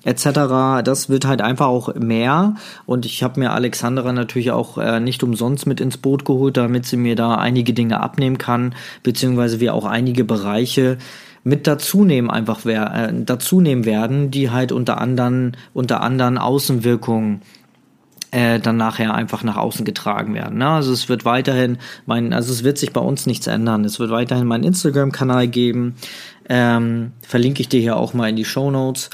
etc. 0.03 0.83
Das 0.83 1.09
wird 1.09 1.25
halt 1.25 1.41
einfach 1.41 1.67
auch 1.67 1.93
mehr 1.95 2.55
und 2.85 3.05
ich 3.05 3.23
habe 3.23 3.39
mir 3.39 3.51
Alexandra 3.51 4.13
natürlich 4.13 4.51
auch 4.51 4.77
äh, 4.77 4.99
nicht 4.99 5.21
umsonst 5.21 5.67
mit 5.67 5.81
ins 5.81 5.97
Boot 5.97 6.23
geholt, 6.23 6.55
damit 6.55 6.85
sie 6.85 6.97
mir 6.97 7.15
da 7.15 7.35
einige 7.35 7.73
Dinge 7.73 7.99
abnehmen 7.99 8.37
kann, 8.37 8.73
beziehungsweise 9.03 9.59
wir 9.59 9.73
auch 9.73 9.85
einige 9.85 10.23
Bereiche 10.23 10.97
mit 11.47 11.65
dazunehmen 11.65 12.29
einfach 12.29 12.61
wer, 12.65 12.93
äh, 12.93 13.13
dazunehmen 13.23 13.85
werden, 13.85 14.31
die 14.31 14.51
halt 14.51 14.73
unter 14.73 14.99
anderen 14.99 15.55
unter 15.73 16.01
anderen 16.01 16.37
Außenwirkungen 16.37 17.41
äh, 18.31 18.59
dann 18.59 18.75
nachher 18.75 19.13
einfach 19.13 19.43
nach 19.43 19.55
außen 19.55 19.85
getragen 19.85 20.33
werden. 20.33 20.57
Ne? 20.57 20.67
Also 20.67 20.91
es 20.91 21.07
wird 21.07 21.23
weiterhin 21.23 21.77
mein, 22.05 22.33
also 22.33 22.51
es 22.51 22.65
wird 22.65 22.77
sich 22.77 22.91
bei 22.91 22.99
uns 22.99 23.25
nichts 23.25 23.47
ändern. 23.47 23.85
Es 23.85 23.97
wird 23.97 24.11
weiterhin 24.11 24.45
meinen 24.45 24.65
Instagram-Kanal 24.65 25.47
geben. 25.47 25.95
Ähm, 26.49 27.13
verlinke 27.21 27.61
ich 27.61 27.69
dir 27.69 27.79
hier 27.79 27.95
auch 27.95 28.13
mal 28.13 28.29
in 28.29 28.35
die 28.35 28.45
Show 28.45 28.69
Notes. 28.69 29.09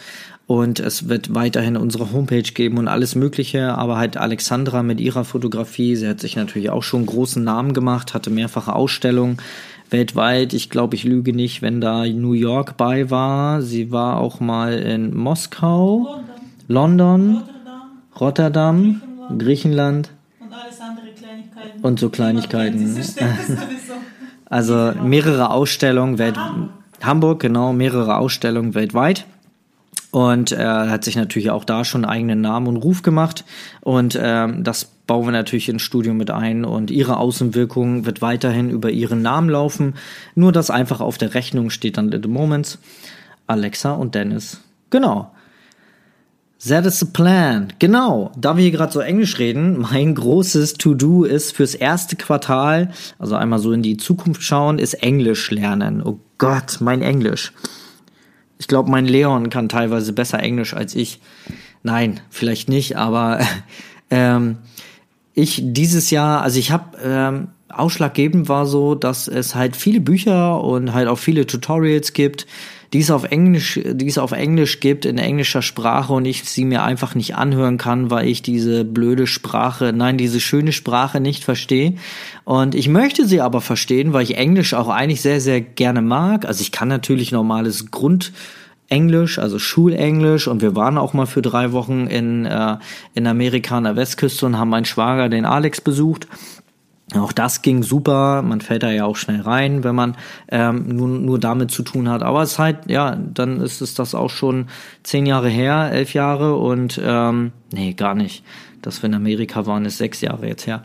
Und 0.48 0.80
es 0.80 1.08
wird 1.08 1.34
weiterhin 1.36 1.78
unsere 1.78 2.12
Homepage 2.12 2.42
geben 2.42 2.78
und 2.80 2.88
alles 2.88 3.14
Mögliche. 3.14 3.76
Aber 3.76 3.98
halt 3.98 4.18
Alexandra 4.18 4.82
mit 4.82 5.00
ihrer 5.00 5.24
Fotografie, 5.24 5.96
sie 5.96 6.08
hat 6.08 6.20
sich 6.20 6.36
natürlich 6.36 6.72
auch 6.72 6.84
schon 6.84 7.06
großen 7.06 7.44
Namen 7.44 7.74
gemacht, 7.74 8.16
hatte 8.16 8.32
mehrfache 8.32 8.74
Ausstellungen 8.74 9.38
weltweit. 9.94 10.54
Ich 10.54 10.70
glaube, 10.70 10.96
ich 10.96 11.06
lüge 11.06 11.32
nicht, 11.32 11.62
wenn 11.62 11.80
da 11.80 12.06
New 12.06 12.34
York 12.34 12.76
bei 12.76 13.10
war. 13.10 13.62
Sie 13.62 13.92
war 13.92 14.18
auch 14.18 14.42
mal 14.42 14.74
in 14.74 15.16
Moskau, 15.16 16.20
London, 16.68 17.36
London 17.36 17.44
Rotterdam, 18.20 19.02
Rotterdam 19.02 19.38
Griechenland, 19.38 20.10
und 20.40 20.54
alles 20.54 20.82
andere 20.82 21.08
Kleinigkeiten. 21.16 21.82
Und 21.82 22.00
so 22.00 22.10
Kleinigkeiten. 22.10 22.98
also 24.46 24.94
mehrere 25.02 25.50
Ausstellungen 25.52 26.18
weltweit. 26.18 26.70
Hamburg, 27.02 27.42
genau, 27.42 27.74
mehrere 27.74 28.18
Ausstellungen 28.18 28.76
weltweit. 28.76 29.26
Und 30.12 30.52
er 30.52 30.86
äh, 30.86 30.90
hat 30.90 31.04
sich 31.04 31.16
natürlich 31.16 31.50
auch 31.50 31.66
da 31.66 31.84
schon 31.84 32.06
einen 32.06 32.12
eigenen 32.12 32.42
Namen 32.42 32.68
und 32.68 32.78
Ruf 32.78 33.02
gemacht. 33.02 33.44
Und 33.82 34.18
ähm, 34.22 34.64
das 34.64 34.93
bauen 35.08 35.26
wir 35.26 35.32
natürlich 35.32 35.70
ins 35.70 35.82
Studio 35.82 36.14
mit 36.14 36.32
ein. 36.32 36.66
Und 36.66 36.92
ihre 36.92 37.18
Außenwirkung 37.18 38.06
wird 38.06 38.22
weiterhin 38.22 38.70
über 38.70 38.90
ihren 38.90 39.22
Namen 39.22 39.50
laufen. 39.50 39.96
Nur 40.36 40.52
das 40.52 40.70
einfach 40.70 41.02
auf 41.02 41.18
der 41.18 41.34
Rechnung 41.34 41.70
steht 41.70 41.98
dann 41.98 42.12
The 42.12 42.28
Moments. 42.28 42.80
Alexa 43.48 43.94
und 43.94 44.16
Dennis. 44.16 44.62
Genau. 44.90 45.32
That 46.68 46.86
is 46.86 47.00
the 47.00 47.08
plan. 47.08 47.74
Genau. 47.80 48.32
Da 48.38 48.56
wir 48.56 48.62
hier 48.62 48.72
gerade 48.72 48.94
so 48.94 49.02
Englisch 49.02 49.38
reden, 49.38 49.80
mein 49.80 50.16
großes 50.16 50.76
To-Do 50.76 51.26
ist 51.26 51.52
fürs 51.52 51.76
erste 51.76 52.16
Quartal, 52.16 52.92
also 53.20 53.36
einmal 53.36 53.60
so 53.60 53.74
in 53.74 53.82
die 53.82 53.98
Zukunft 53.98 54.44
schauen, 54.44 54.80
ist 54.80 54.94
Englisch 54.94 55.52
lernen. 55.52 56.02
Oh 56.02 56.20
Gott, 56.38 56.78
mein 56.80 57.02
Englisch. 57.02 57.52
Ich 58.60 58.68
glaube, 58.68 58.90
mein 58.90 59.06
Leon 59.06 59.50
kann 59.50 59.68
teilweise 59.68 60.14
besser 60.14 60.40
Englisch 60.40 60.74
als 60.74 60.96
ich. 60.96 61.20
Nein, 61.84 62.22
vielleicht 62.30 62.70
nicht, 62.70 62.96
aber 62.96 63.42
ähm, 64.10 64.60
ich 65.34 65.62
dieses 65.64 66.10
Jahr, 66.12 66.42
also 66.42 66.60
ich 66.60 66.72
habe 66.72 66.98
ähm, 67.04 67.48
ausschlaggebend 67.70 68.50
war 68.50 68.66
so, 68.66 68.96
dass 68.96 69.28
es 69.28 69.56
halt 69.56 69.76
viele 69.76 70.00
Bücher 70.00 70.64
und 70.64 70.94
halt 70.94 71.08
auch 71.08 71.18
viele 71.18 71.48
Tutorials 71.48 72.14
gibt, 72.14 72.46
die 72.94 73.00
es 73.00 73.10
auf 73.10 73.24
Englisch, 73.24 73.80
die 73.84 74.08
es 74.08 74.20
auf 74.20 74.32
Englisch 74.32 74.80
gibt, 74.80 75.06
in 75.06 75.18
englischer 75.18 75.64
Sprache 75.64 76.14
und 76.14 76.26
ich 76.26 76.44
sie 76.44 76.64
mir 76.64 76.84
einfach 76.84 77.16
nicht 77.16 77.36
anhören 77.36 77.80
kann, 77.80 78.12
weil 78.12 78.28
ich 78.28 78.44
diese 78.44 78.86
blöde 78.86 79.26
Sprache, 79.26 79.92
nein, 79.96 80.18
diese 80.18 80.40
schöne 80.40 80.72
Sprache 80.72 81.20
nicht 81.20 81.44
verstehe. 81.44 81.96
Und 82.44 82.76
ich 82.76 82.88
möchte 82.88 83.26
sie 83.26 83.42
aber 83.42 83.62
verstehen, 83.62 84.14
weil 84.14 84.24
ich 84.24 84.38
Englisch 84.38 84.76
auch 84.76 84.90
eigentlich 84.90 85.22
sehr, 85.22 85.42
sehr 85.42 85.60
gerne 85.62 86.04
mag. 86.04 86.46
Also 86.46 86.62
ich 86.62 86.72
kann 86.72 86.88
natürlich 86.88 87.32
normales 87.32 87.90
Grund 87.90 88.32
Englisch, 88.94 89.40
also 89.40 89.58
Schulenglisch 89.58 90.48
und 90.48 90.62
wir 90.62 90.76
waren 90.76 91.00
auch 91.00 91.14
mal 91.14 91.26
für 91.26 91.42
drei 91.42 91.72
Wochen 91.72 92.06
in, 92.06 92.46
äh, 92.46 92.78
in 93.16 93.26
Amerika 93.26 93.78
an 93.78 93.86
der 93.86 93.96
Westküste 93.96 94.46
und 94.46 94.60
haben 94.60 94.70
meinen 94.70 94.86
Schwager, 94.86 95.30
den 95.30 95.46
Alex, 95.46 95.82
besucht 95.82 96.28
auch 97.16 97.32
das 97.32 97.62
ging 97.62 97.84
super, 97.84 98.42
man 98.42 98.62
fällt 98.62 98.84
da 98.84 98.92
ja 98.92 99.06
auch 99.06 99.18
schnell 99.18 99.42
rein, 99.42 99.84
wenn 99.84 99.94
man 99.94 100.16
ähm, 100.50 100.96
nur, 100.96 101.08
nur 101.08 101.40
damit 101.40 101.70
zu 101.70 101.84
tun 101.84 102.10
hat. 102.10 102.24
Aber 102.24 102.42
es 102.42 102.54
ist 102.54 102.60
halt, 102.60 102.90
ja, 102.90 103.16
dann 103.16 103.62
ist 103.62 103.82
es 103.82 103.94
das 103.94 104.16
auch 104.16 104.30
schon 104.30 104.68
zehn 105.04 105.26
Jahre 105.26 105.50
her, 105.50 105.92
elf 105.92 106.14
Jahre 106.14 106.56
und 106.56 107.00
ähm, 107.04 107.52
nee, 107.72 107.94
gar 107.94 108.16
nicht. 108.16 108.44
Dass 108.82 109.02
wir 109.02 109.10
in 109.10 109.16
Amerika 109.16 109.66
waren, 109.66 109.86
ist 109.86 109.98
sechs 109.98 110.22
Jahre 110.22 110.48
jetzt 110.48 110.66
her. 110.66 110.84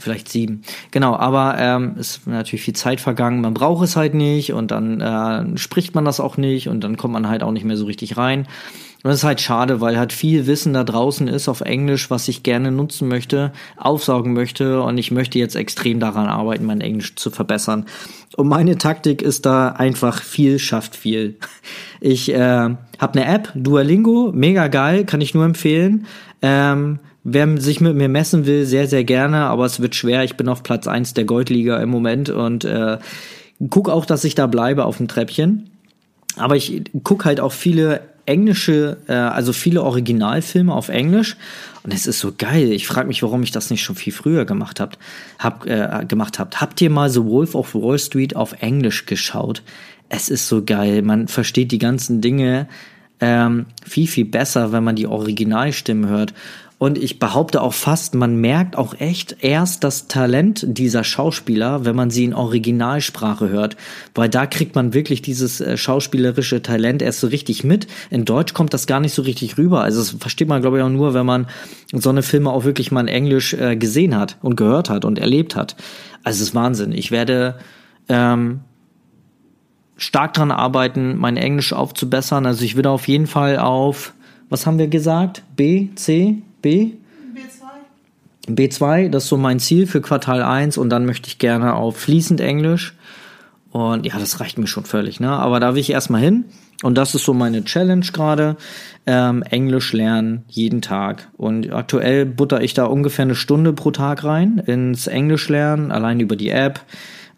Vielleicht 0.00 0.30
sieben. 0.30 0.62
Genau, 0.90 1.14
aber 1.14 1.56
ähm, 1.58 1.96
ist 1.98 2.26
natürlich 2.26 2.64
viel 2.64 2.74
Zeit 2.74 3.00
vergangen. 3.00 3.42
Man 3.42 3.52
braucht 3.52 3.84
es 3.84 3.96
halt 3.96 4.14
nicht 4.14 4.54
und 4.54 4.70
dann 4.70 5.00
äh, 5.02 5.58
spricht 5.58 5.94
man 5.94 6.06
das 6.06 6.20
auch 6.20 6.38
nicht 6.38 6.68
und 6.68 6.82
dann 6.82 6.96
kommt 6.96 7.12
man 7.12 7.28
halt 7.28 7.42
auch 7.42 7.52
nicht 7.52 7.64
mehr 7.64 7.76
so 7.76 7.84
richtig 7.84 8.16
rein. 8.16 8.46
Und 9.02 9.08
das 9.08 9.18
ist 9.18 9.24
halt 9.24 9.40
schade, 9.40 9.80
weil 9.80 9.98
halt 9.98 10.12
viel 10.12 10.46
Wissen 10.46 10.72
da 10.72 10.84
draußen 10.84 11.28
ist 11.28 11.48
auf 11.48 11.60
Englisch, 11.60 12.10
was 12.10 12.28
ich 12.28 12.42
gerne 12.42 12.70
nutzen 12.70 13.08
möchte, 13.08 13.52
aufsaugen 13.78 14.32
möchte 14.32 14.82
und 14.82 14.96
ich 14.98 15.10
möchte 15.10 15.38
jetzt 15.38 15.54
extrem 15.54 16.00
daran 16.00 16.26
arbeiten, 16.28 16.66
mein 16.66 16.80
Englisch 16.80 17.16
zu 17.16 17.30
verbessern. 17.30 17.86
Und 18.36 18.48
meine 18.48 18.76
Taktik 18.78 19.22
ist 19.22 19.44
da 19.44 19.68
einfach 19.68 20.22
viel 20.22 20.58
schafft 20.58 20.96
viel. 20.96 21.36
Ich 22.00 22.32
äh, 22.32 22.38
habe 22.38 22.78
eine 23.00 23.24
App, 23.26 23.52
Duolingo, 23.54 24.32
mega 24.34 24.68
geil, 24.68 25.04
kann 25.04 25.20
ich 25.20 25.34
nur 25.34 25.44
empfehlen. 25.44 26.06
Ähm, 26.42 27.00
wer 27.24 27.60
sich 27.60 27.80
mit 27.80 27.96
mir 27.96 28.08
messen 28.08 28.46
will, 28.46 28.64
sehr, 28.64 28.86
sehr 28.86 29.04
gerne, 29.04 29.38
aber 29.46 29.66
es 29.66 29.80
wird 29.80 29.94
schwer. 29.94 30.24
Ich 30.24 30.36
bin 30.36 30.48
auf 30.48 30.62
Platz 30.62 30.86
eins 30.86 31.14
der 31.14 31.24
Goldliga 31.24 31.80
im 31.82 31.90
Moment 31.90 32.30
und 32.30 32.64
äh, 32.64 32.98
guck 33.68 33.88
auch, 33.88 34.06
dass 34.06 34.24
ich 34.24 34.34
da 34.34 34.46
bleibe 34.46 34.84
auf 34.84 34.96
dem 34.96 35.08
Treppchen. 35.08 35.70
Aber 36.36 36.56
ich 36.56 36.82
guck 37.02 37.24
halt 37.24 37.40
auch 37.40 37.52
viele 37.52 38.00
englische, 38.26 38.98
äh, 39.08 39.12
also 39.12 39.52
viele 39.52 39.82
Originalfilme 39.82 40.72
auf 40.72 40.88
Englisch. 40.88 41.36
Und 41.82 41.92
es 41.92 42.06
ist 42.06 42.20
so 42.20 42.32
geil. 42.36 42.72
Ich 42.72 42.86
frage 42.86 43.08
mich, 43.08 43.22
warum 43.22 43.42
ich 43.42 43.50
das 43.50 43.70
nicht 43.70 43.82
schon 43.82 43.96
viel 43.96 44.12
früher 44.12 44.44
gemacht 44.44 44.80
habt, 44.80 44.98
hab, 45.38 45.66
äh, 45.66 46.04
gemacht 46.06 46.38
habt. 46.38 46.60
Habt 46.60 46.80
ihr 46.80 46.90
mal 46.90 47.10
The 47.10 47.24
Wolf 47.24 47.54
of 47.54 47.74
Wall 47.74 47.98
Street 47.98 48.36
auf 48.36 48.52
Englisch 48.60 49.06
geschaut? 49.06 49.62
Es 50.08 50.28
ist 50.28 50.48
so 50.48 50.62
geil. 50.64 51.02
Man 51.02 51.28
versteht 51.28 51.72
die 51.72 51.78
ganzen 51.78 52.20
Dinge 52.20 52.68
ähm, 53.20 53.66
viel, 53.86 54.06
viel 54.06 54.24
besser, 54.24 54.72
wenn 54.72 54.84
man 54.84 54.96
die 54.96 55.06
Originalstimmen 55.06 56.08
hört. 56.08 56.34
Und 56.80 56.96
ich 56.96 57.18
behaupte 57.18 57.60
auch 57.60 57.74
fast, 57.74 58.14
man 58.14 58.36
merkt 58.36 58.74
auch 58.74 58.98
echt 58.98 59.36
erst 59.42 59.84
das 59.84 60.08
Talent 60.08 60.64
dieser 60.66 61.04
Schauspieler, 61.04 61.84
wenn 61.84 61.94
man 61.94 62.08
sie 62.08 62.24
in 62.24 62.32
Originalsprache 62.32 63.50
hört. 63.50 63.76
Weil 64.14 64.30
da 64.30 64.46
kriegt 64.46 64.74
man 64.74 64.94
wirklich 64.94 65.20
dieses 65.20 65.60
äh, 65.60 65.76
schauspielerische 65.76 66.62
Talent 66.62 67.02
erst 67.02 67.20
so 67.20 67.26
richtig 67.26 67.64
mit. 67.64 67.86
In 68.08 68.24
Deutsch 68.24 68.54
kommt 68.54 68.72
das 68.72 68.86
gar 68.86 68.98
nicht 68.98 69.12
so 69.12 69.20
richtig 69.20 69.58
rüber. 69.58 69.82
Also 69.82 70.00
das 70.00 70.10
versteht 70.12 70.48
man, 70.48 70.62
glaube 70.62 70.78
ich, 70.78 70.82
auch 70.82 70.88
nur, 70.88 71.12
wenn 71.12 71.26
man 71.26 71.48
so 71.92 72.08
eine 72.08 72.22
Filme 72.22 72.50
auch 72.50 72.64
wirklich 72.64 72.90
mal 72.90 73.02
in 73.02 73.08
Englisch 73.08 73.52
äh, 73.52 73.76
gesehen 73.76 74.16
hat 74.16 74.38
und 74.40 74.56
gehört 74.56 74.88
hat 74.88 75.04
und 75.04 75.18
erlebt 75.18 75.56
hat. 75.56 75.76
Also 76.24 76.38
es 76.38 76.48
ist 76.48 76.54
Wahnsinn. 76.54 76.92
Ich 76.92 77.10
werde 77.10 77.58
ähm, 78.08 78.60
stark 79.98 80.32
dran 80.32 80.50
arbeiten, 80.50 81.18
mein 81.18 81.36
Englisch 81.36 81.74
aufzubessern. 81.74 82.46
Also 82.46 82.64
ich 82.64 82.74
würde 82.74 82.88
auf 82.88 83.06
jeden 83.06 83.26
Fall 83.26 83.58
auf, 83.58 84.14
was 84.48 84.64
haben 84.64 84.78
wir 84.78 84.88
gesagt? 84.88 85.42
B, 85.56 85.90
C? 85.94 86.40
B? 86.62 86.92
B2. 87.34 88.54
B2, 88.54 89.08
das 89.08 89.24
ist 89.24 89.28
so 89.28 89.36
mein 89.36 89.60
Ziel 89.60 89.86
für 89.86 90.00
Quartal 90.00 90.42
1 90.42 90.78
und 90.78 90.90
dann 90.90 91.06
möchte 91.06 91.28
ich 91.28 91.38
gerne 91.38 91.74
auf 91.74 91.96
fließend 91.96 92.40
Englisch. 92.40 92.94
Und 93.70 94.04
ja, 94.04 94.18
das 94.18 94.40
reicht 94.40 94.58
mir 94.58 94.66
schon 94.66 94.84
völlig, 94.84 95.20
ne? 95.20 95.30
Aber 95.30 95.60
da 95.60 95.74
will 95.74 95.80
ich 95.80 95.90
erstmal 95.90 96.20
hin. 96.20 96.44
Und 96.82 96.96
das 96.96 97.14
ist 97.14 97.24
so 97.24 97.34
meine 97.34 97.64
Challenge 97.64 98.06
gerade. 98.12 98.56
Ähm, 99.06 99.42
Englisch 99.42 99.92
lernen 99.92 100.44
jeden 100.48 100.82
Tag. 100.82 101.28
Und 101.36 101.72
aktuell 101.72 102.26
butter 102.26 102.62
ich 102.62 102.74
da 102.74 102.86
ungefähr 102.86 103.24
eine 103.24 103.34
Stunde 103.34 103.72
pro 103.72 103.90
Tag 103.90 104.24
rein 104.24 104.58
ins 104.66 105.06
Englisch 105.06 105.48
lernen, 105.48 105.92
allein 105.92 106.20
über 106.20 106.36
die 106.36 106.50
App. 106.50 106.80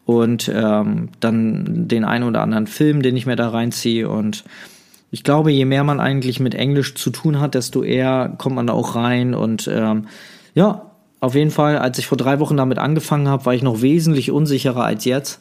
Und 0.04 0.50
ähm, 0.52 1.10
dann 1.20 1.88
den 1.88 2.04
einen 2.04 2.24
oder 2.24 2.40
anderen 2.40 2.66
Film, 2.66 3.02
den 3.02 3.16
ich 3.16 3.26
mir 3.26 3.36
da 3.36 3.48
reinziehe. 3.48 4.08
Und 4.08 4.44
ich 5.12 5.24
glaube, 5.24 5.52
je 5.52 5.66
mehr 5.66 5.84
man 5.84 6.00
eigentlich 6.00 6.40
mit 6.40 6.54
Englisch 6.54 6.94
zu 6.94 7.10
tun 7.10 7.38
hat, 7.38 7.54
desto 7.54 7.82
eher 7.82 8.34
kommt 8.38 8.56
man 8.56 8.66
da 8.66 8.72
auch 8.72 8.96
rein. 8.96 9.34
Und 9.34 9.68
ähm, 9.72 10.06
ja, 10.54 10.90
auf 11.20 11.34
jeden 11.34 11.50
Fall, 11.50 11.76
als 11.76 11.98
ich 11.98 12.06
vor 12.06 12.16
drei 12.16 12.40
Wochen 12.40 12.56
damit 12.56 12.78
angefangen 12.78 13.28
habe, 13.28 13.44
war 13.44 13.54
ich 13.54 13.62
noch 13.62 13.82
wesentlich 13.82 14.30
unsicherer 14.30 14.84
als 14.84 15.04
jetzt. 15.04 15.38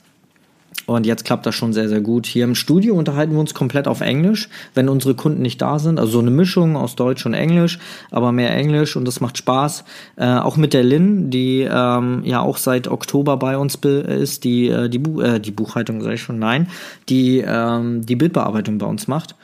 Und 0.88 1.06
jetzt 1.06 1.24
klappt 1.24 1.46
das 1.46 1.56
schon 1.56 1.72
sehr, 1.72 1.88
sehr 1.88 2.02
gut. 2.02 2.26
Hier 2.26 2.44
im 2.44 2.54
Studio 2.54 2.96
unterhalten 2.96 3.32
wir 3.32 3.40
uns 3.40 3.54
komplett 3.54 3.88
auf 3.88 4.02
Englisch, 4.02 4.50
wenn 4.74 4.90
unsere 4.90 5.16
Kunden 5.16 5.42
nicht 5.42 5.62
da 5.62 5.80
sind. 5.80 6.00
Also 6.00 6.14
so 6.14 6.20
eine 6.20 6.32
Mischung 6.32 6.76
aus 6.76 6.96
Deutsch 6.96 7.26
und 7.26 7.34
Englisch, 7.34 7.80
aber 8.10 8.34
mehr 8.34 8.54
Englisch 8.54 8.98
und 8.98 9.06
das 9.06 9.22
macht 9.22 9.38
Spaß. 9.38 9.86
Äh, 10.18 10.26
auch 10.26 10.58
mit 10.58 10.74
der 10.74 10.84
Lynn, 10.84 11.30
die 11.30 11.62
ähm, 11.62 12.24
ja 12.26 12.42
auch 12.42 12.58
seit 12.58 12.90
Oktober 12.90 13.38
bei 13.38 13.58
uns 13.58 13.76
ist, 13.76 14.44
die 14.44 14.68
äh, 14.68 14.90
die, 14.90 15.00
Bu 15.00 15.22
äh, 15.22 15.40
die 15.40 15.52
Buchhaltung 15.52 16.02
sage 16.02 16.16
ich 16.16 16.22
schon, 16.22 16.40
nein, 16.40 16.68
die 17.08 17.42
ähm, 17.46 18.06
die 18.06 18.18
Bildbearbeitung 18.18 18.78
bei 18.78 18.86
uns 18.86 19.08
macht. 19.08 19.36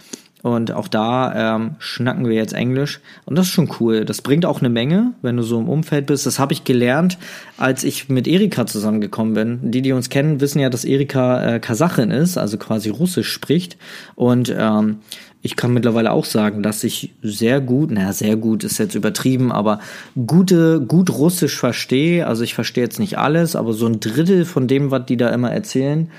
Und 0.44 0.72
auch 0.72 0.88
da 0.88 1.56
ähm, 1.56 1.76
schnacken 1.80 2.28
wir 2.28 2.36
jetzt 2.36 2.54
Englisch. 2.54 3.00
Und 3.26 3.38
das 3.38 3.48
ist 3.48 3.54
schon 3.54 3.72
cool. 3.80 4.06
Das 4.06 4.22
bringt 4.22 4.46
auch 4.46 4.60
eine 4.60 4.70
Menge, 4.70 5.14
wenn 5.22 5.36
du 5.36 5.44
so 5.44 5.60
im 5.60 5.68
Umfeld 5.68 6.06
bist. 6.06 6.26
Das 6.26 6.38
habe 6.38 6.54
ich 6.54 6.64
gelernt, 6.64 7.18
als 7.58 7.84
ich 7.84 8.08
mit 8.08 8.28
Erika 8.28 8.68
zusammengekommen 8.68 9.34
bin. 9.34 9.72
Die, 9.72 9.82
die 9.82 9.94
uns 9.94 10.10
kennen, 10.10 10.40
wissen 10.40 10.60
ja, 10.60 10.70
dass 10.70 10.86
Erika 10.86 11.56
äh, 11.56 11.60
Kasachin 11.60 12.12
ist, 12.12 12.38
also 12.38 12.58
quasi 12.58 12.90
Russisch 12.90 13.32
spricht. 13.32 13.78
Und 14.16 14.54
ähm, 14.56 14.98
ich 15.42 15.56
kann 15.56 15.74
mittlerweile 15.74 16.12
auch 16.12 16.26
sagen, 16.26 16.62
dass 16.62 16.84
ich 16.84 17.14
sehr 17.22 17.60
gut, 17.60 17.90
naja, 17.90 18.14
sehr 18.14 18.36
gut 18.36 18.64
ist 18.64 18.78
jetzt 18.78 18.96
übertrieben, 18.96 19.52
aber 19.52 19.80
gute, 20.28 20.82
gut 20.82 21.10
Russisch 21.10 21.58
verstehe. 21.58 22.28
Also 22.28 22.44
ich 22.44 22.54
verstehe 22.54 22.84
jetzt 22.84 23.00
nicht 23.00 23.18
alles, 23.18 23.56
aber 23.56 23.74
so 23.74 23.88
ein 23.88 24.00
Drittel 24.00 24.46
von 24.46 24.68
dem, 24.68 24.92
was 24.92 25.06
die 25.06 25.18
da 25.18 25.30
immer 25.30 25.52
erzählen, 25.52 26.12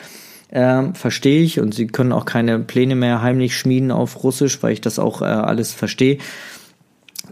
ähm, 0.50 0.94
verstehe 0.94 1.42
ich 1.42 1.60
und 1.60 1.74
sie 1.74 1.86
können 1.86 2.12
auch 2.12 2.24
keine 2.24 2.58
Pläne 2.58 2.94
mehr 2.94 3.22
heimlich 3.22 3.56
schmieden 3.56 3.90
auf 3.90 4.22
Russisch, 4.22 4.62
weil 4.62 4.72
ich 4.72 4.80
das 4.80 4.98
auch 4.98 5.22
äh, 5.22 5.26
alles 5.26 5.72
verstehe. 5.72 6.18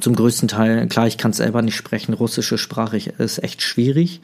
Zum 0.01 0.15
größten 0.15 0.49
Teil, 0.49 0.87
klar, 0.89 1.07
ich 1.07 1.17
kann 1.17 1.31
es 1.31 1.39
selber 1.39 1.63
nicht 1.63 1.77
sprechen, 1.77 2.13
russische 2.13 2.59
Sprache 2.59 2.99
ist 2.99 3.43
echt 3.43 3.63
schwierig. 3.63 4.21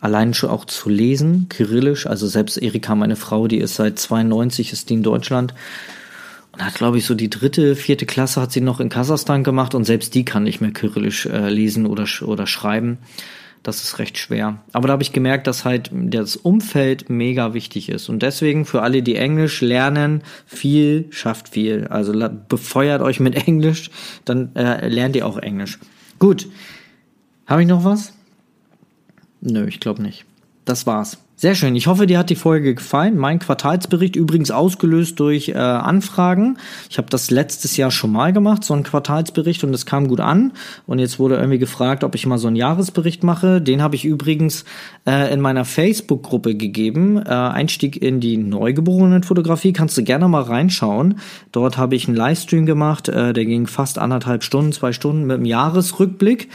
Allein 0.00 0.34
schon 0.34 0.50
auch 0.50 0.66
zu 0.66 0.90
lesen, 0.90 1.46
kyrillisch, 1.48 2.06
also 2.06 2.26
selbst 2.26 2.58
Erika, 2.60 2.94
meine 2.94 3.16
Frau, 3.16 3.48
die 3.48 3.56
ist 3.56 3.76
seit 3.76 3.98
92, 3.98 4.72
ist 4.72 4.90
die 4.90 4.94
in 4.94 5.02
Deutschland. 5.02 5.54
und 6.52 6.62
hat, 6.62 6.74
glaube 6.74 6.98
ich, 6.98 7.06
so 7.06 7.14
die 7.14 7.30
dritte, 7.30 7.74
vierte 7.74 8.04
Klasse 8.04 8.42
hat 8.42 8.52
sie 8.52 8.60
noch 8.60 8.80
in 8.80 8.90
Kasachstan 8.90 9.44
gemacht 9.44 9.74
und 9.74 9.84
selbst 9.84 10.14
die 10.14 10.26
kann 10.26 10.42
nicht 10.42 10.60
mehr 10.60 10.72
Kyrillisch 10.72 11.24
äh, 11.24 11.48
lesen 11.48 11.86
oder, 11.86 12.06
oder 12.26 12.46
schreiben. 12.46 12.98
Das 13.64 13.82
ist 13.82 13.98
recht 13.98 14.18
schwer. 14.18 14.58
Aber 14.74 14.88
da 14.88 14.92
habe 14.92 15.02
ich 15.02 15.12
gemerkt, 15.12 15.46
dass 15.46 15.64
halt 15.64 15.90
das 15.90 16.36
Umfeld 16.36 17.08
mega 17.08 17.54
wichtig 17.54 17.88
ist. 17.88 18.10
Und 18.10 18.22
deswegen 18.22 18.66
für 18.66 18.82
alle, 18.82 19.02
die 19.02 19.16
Englisch 19.16 19.62
lernen, 19.62 20.22
viel 20.44 21.06
schafft 21.10 21.48
viel. 21.48 21.86
Also 21.88 22.12
befeuert 22.46 23.00
euch 23.00 23.20
mit 23.20 23.34
Englisch, 23.48 23.90
dann 24.26 24.54
äh, 24.54 24.86
lernt 24.86 25.16
ihr 25.16 25.26
auch 25.26 25.38
Englisch. 25.38 25.78
Gut. 26.18 26.46
Habe 27.46 27.62
ich 27.62 27.68
noch 27.68 27.84
was? 27.84 28.12
Nö, 29.40 29.66
ich 29.66 29.80
glaube 29.80 30.02
nicht. 30.02 30.26
Das 30.66 30.86
war's. 30.86 31.23
Sehr 31.36 31.56
schön. 31.56 31.74
Ich 31.74 31.88
hoffe, 31.88 32.06
dir 32.06 32.20
hat 32.20 32.30
die 32.30 32.36
Folge 32.36 32.76
gefallen. 32.76 33.18
Mein 33.18 33.40
Quartalsbericht 33.40 34.14
übrigens 34.14 34.52
ausgelöst 34.52 35.18
durch 35.18 35.48
äh, 35.48 35.54
Anfragen. 35.54 36.58
Ich 36.88 36.96
habe 36.96 37.10
das 37.10 37.28
letztes 37.28 37.76
Jahr 37.76 37.90
schon 37.90 38.12
mal 38.12 38.32
gemacht, 38.32 38.62
so 38.62 38.72
einen 38.72 38.84
Quartalsbericht, 38.84 39.64
und 39.64 39.74
es 39.74 39.84
kam 39.84 40.06
gut 40.06 40.20
an. 40.20 40.52
Und 40.86 41.00
jetzt 41.00 41.18
wurde 41.18 41.34
irgendwie 41.34 41.58
gefragt, 41.58 42.04
ob 42.04 42.14
ich 42.14 42.24
mal 42.26 42.38
so 42.38 42.46
einen 42.46 42.54
Jahresbericht 42.54 43.24
mache. 43.24 43.60
Den 43.60 43.82
habe 43.82 43.96
ich 43.96 44.04
übrigens 44.04 44.64
äh, 45.08 45.34
in 45.34 45.40
meiner 45.40 45.64
Facebook-Gruppe 45.64 46.54
gegeben. 46.54 47.16
Äh, 47.16 47.30
Einstieg 47.30 48.00
in 48.00 48.20
die 48.20 48.36
Neugeborenenfotografie. 48.36 49.72
Kannst 49.72 49.98
du 49.98 50.04
gerne 50.04 50.28
mal 50.28 50.42
reinschauen. 50.42 51.18
Dort 51.50 51.76
habe 51.76 51.96
ich 51.96 52.06
einen 52.06 52.16
Livestream 52.16 52.64
gemacht. 52.64 53.08
Äh, 53.08 53.32
der 53.32 53.44
ging 53.44 53.66
fast 53.66 53.98
anderthalb 53.98 54.44
Stunden, 54.44 54.70
zwei 54.70 54.92
Stunden 54.92 55.24
mit 55.24 55.38
einem 55.38 55.46
Jahresrückblick. 55.46 56.48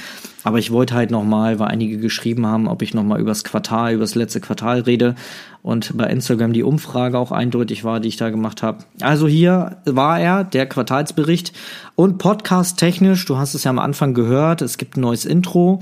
Aber 0.44 0.58
ich 0.58 0.72
wollte 0.72 0.96
halt 0.96 1.12
nochmal, 1.12 1.60
weil 1.60 1.68
einige 1.68 1.98
geschrieben 1.98 2.46
haben, 2.46 2.68
ob 2.70 2.82
ich 2.82 2.94
nochmal 2.94 3.20
übers 3.20 3.44
Quartal, 3.44 3.94
übers 3.94 4.16
letzte 4.16 4.40
Quartal 4.40 4.69
rede 4.78 5.16
und 5.62 5.98
bei 5.98 6.06
Instagram 6.06 6.54
die 6.54 6.64
Umfrage 6.64 7.18
auch 7.18 7.32
eindeutig 7.32 7.84
war, 7.84 8.00
die 8.00 8.08
ich 8.08 8.18
da 8.18 8.30
gemacht 8.30 8.64
habe. 8.64 8.80
Also 9.02 9.28
hier 9.28 9.78
war 9.86 10.20
er, 10.20 10.44
der 10.44 10.66
Quartalsbericht 10.68 11.54
und 11.96 12.18
Podcast 12.18 12.78
technisch, 12.78 13.26
du 13.26 13.38
hast 13.38 13.56
es 13.56 13.66
ja 13.66 13.72
am 13.72 13.80
Anfang 13.80 14.14
gehört, 14.14 14.62
es 14.62 14.78
gibt 14.78 14.98
ein 14.98 15.02
neues 15.02 15.26
Intro. 15.26 15.82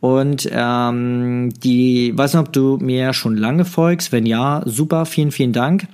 Und 0.00 0.48
ähm, 0.50 1.50
die, 1.62 2.16
weiß 2.16 2.32
nicht, 2.32 2.40
ob 2.40 2.52
du 2.54 2.78
mir 2.80 3.12
schon 3.12 3.36
lange 3.36 3.66
folgst. 3.66 4.12
Wenn 4.12 4.24
ja, 4.24 4.62
super, 4.64 5.04
vielen, 5.04 5.30
vielen 5.30 5.52
Dank. 5.52 5.88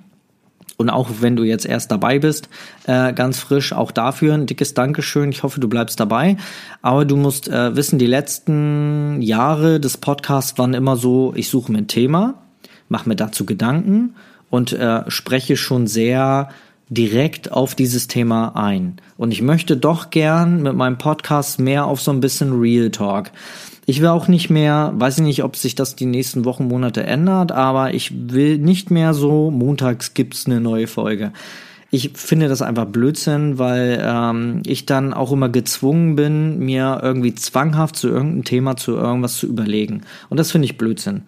Und 0.76 0.90
auch 0.90 1.08
wenn 1.20 1.36
du 1.36 1.44
jetzt 1.44 1.64
erst 1.66 1.90
dabei 1.90 2.18
bist, 2.18 2.48
äh, 2.86 3.12
ganz 3.12 3.38
frisch, 3.38 3.72
auch 3.72 3.90
dafür 3.90 4.34
ein 4.34 4.46
dickes 4.46 4.74
Dankeschön. 4.74 5.30
Ich 5.30 5.42
hoffe, 5.42 5.58
du 5.60 5.68
bleibst 5.68 5.98
dabei. 5.98 6.36
Aber 6.82 7.04
du 7.04 7.16
musst 7.16 7.48
äh, 7.48 7.74
wissen, 7.74 7.98
die 7.98 8.06
letzten 8.06 9.22
Jahre 9.22 9.80
des 9.80 9.96
Podcasts 9.96 10.58
waren 10.58 10.74
immer 10.74 10.96
so, 10.96 11.32
ich 11.34 11.48
suche 11.48 11.72
mir 11.72 11.78
ein 11.78 11.88
Thema, 11.88 12.34
mache 12.88 13.08
mir 13.08 13.16
dazu 13.16 13.46
Gedanken 13.46 14.14
und 14.50 14.72
äh, 14.72 15.10
spreche 15.10 15.56
schon 15.56 15.86
sehr 15.86 16.50
direkt 16.88 17.50
auf 17.50 17.74
dieses 17.74 18.06
Thema 18.06 18.54
ein. 18.54 18.96
Und 19.16 19.32
ich 19.32 19.42
möchte 19.42 19.76
doch 19.76 20.10
gern 20.10 20.62
mit 20.62 20.74
meinem 20.74 20.98
Podcast 20.98 21.58
mehr 21.58 21.86
auf 21.86 22.00
so 22.00 22.12
ein 22.12 22.20
bisschen 22.20 22.60
Real 22.60 22.90
Talk. 22.90 23.30
Ich 23.88 24.00
will 24.00 24.08
auch 24.08 24.26
nicht 24.26 24.50
mehr, 24.50 24.92
weiß 24.96 25.18
ich 25.18 25.24
nicht, 25.24 25.44
ob 25.44 25.54
sich 25.54 25.76
das 25.76 25.94
die 25.94 26.06
nächsten 26.06 26.44
Wochen, 26.44 26.66
Monate 26.66 27.04
ändert, 27.04 27.52
aber 27.52 27.94
ich 27.94 28.12
will 28.32 28.58
nicht 28.58 28.90
mehr 28.90 29.14
so, 29.14 29.52
montags 29.52 30.12
gibt's 30.12 30.46
eine 30.46 30.60
neue 30.60 30.88
Folge. 30.88 31.32
Ich 31.92 32.10
finde 32.14 32.48
das 32.48 32.62
einfach 32.62 32.86
Blödsinn, 32.86 33.60
weil 33.60 34.02
ähm, 34.02 34.62
ich 34.66 34.86
dann 34.86 35.14
auch 35.14 35.30
immer 35.30 35.48
gezwungen 35.48 36.16
bin, 36.16 36.58
mir 36.58 36.98
irgendwie 37.00 37.36
zwanghaft 37.36 37.94
zu 37.94 38.08
irgendeinem 38.08 38.42
Thema, 38.42 38.76
zu 38.76 38.96
irgendwas 38.96 39.36
zu 39.36 39.46
überlegen. 39.46 40.02
Und 40.30 40.38
das 40.40 40.50
finde 40.50 40.64
ich 40.64 40.78
Blödsinn, 40.78 41.22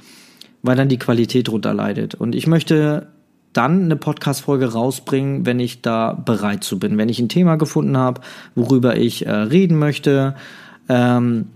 weil 0.62 0.74
dann 0.74 0.88
die 0.88 0.98
Qualität 0.98 1.46
drunter 1.46 1.74
leidet. 1.74 2.16
Und 2.16 2.34
ich 2.34 2.48
möchte 2.48 3.06
dann 3.52 3.84
eine 3.84 3.96
Podcast-Folge 3.96 4.72
rausbringen, 4.72 5.46
wenn 5.46 5.60
ich 5.60 5.80
da 5.80 6.12
bereit 6.12 6.64
zu 6.64 6.80
bin, 6.80 6.98
wenn 6.98 7.08
ich 7.08 7.20
ein 7.20 7.28
Thema 7.28 7.54
gefunden 7.54 7.96
habe, 7.96 8.20
worüber 8.56 8.96
ich 8.96 9.26
äh, 9.26 9.30
reden 9.30 9.78
möchte. 9.78 10.34
Ähm, 10.88 11.46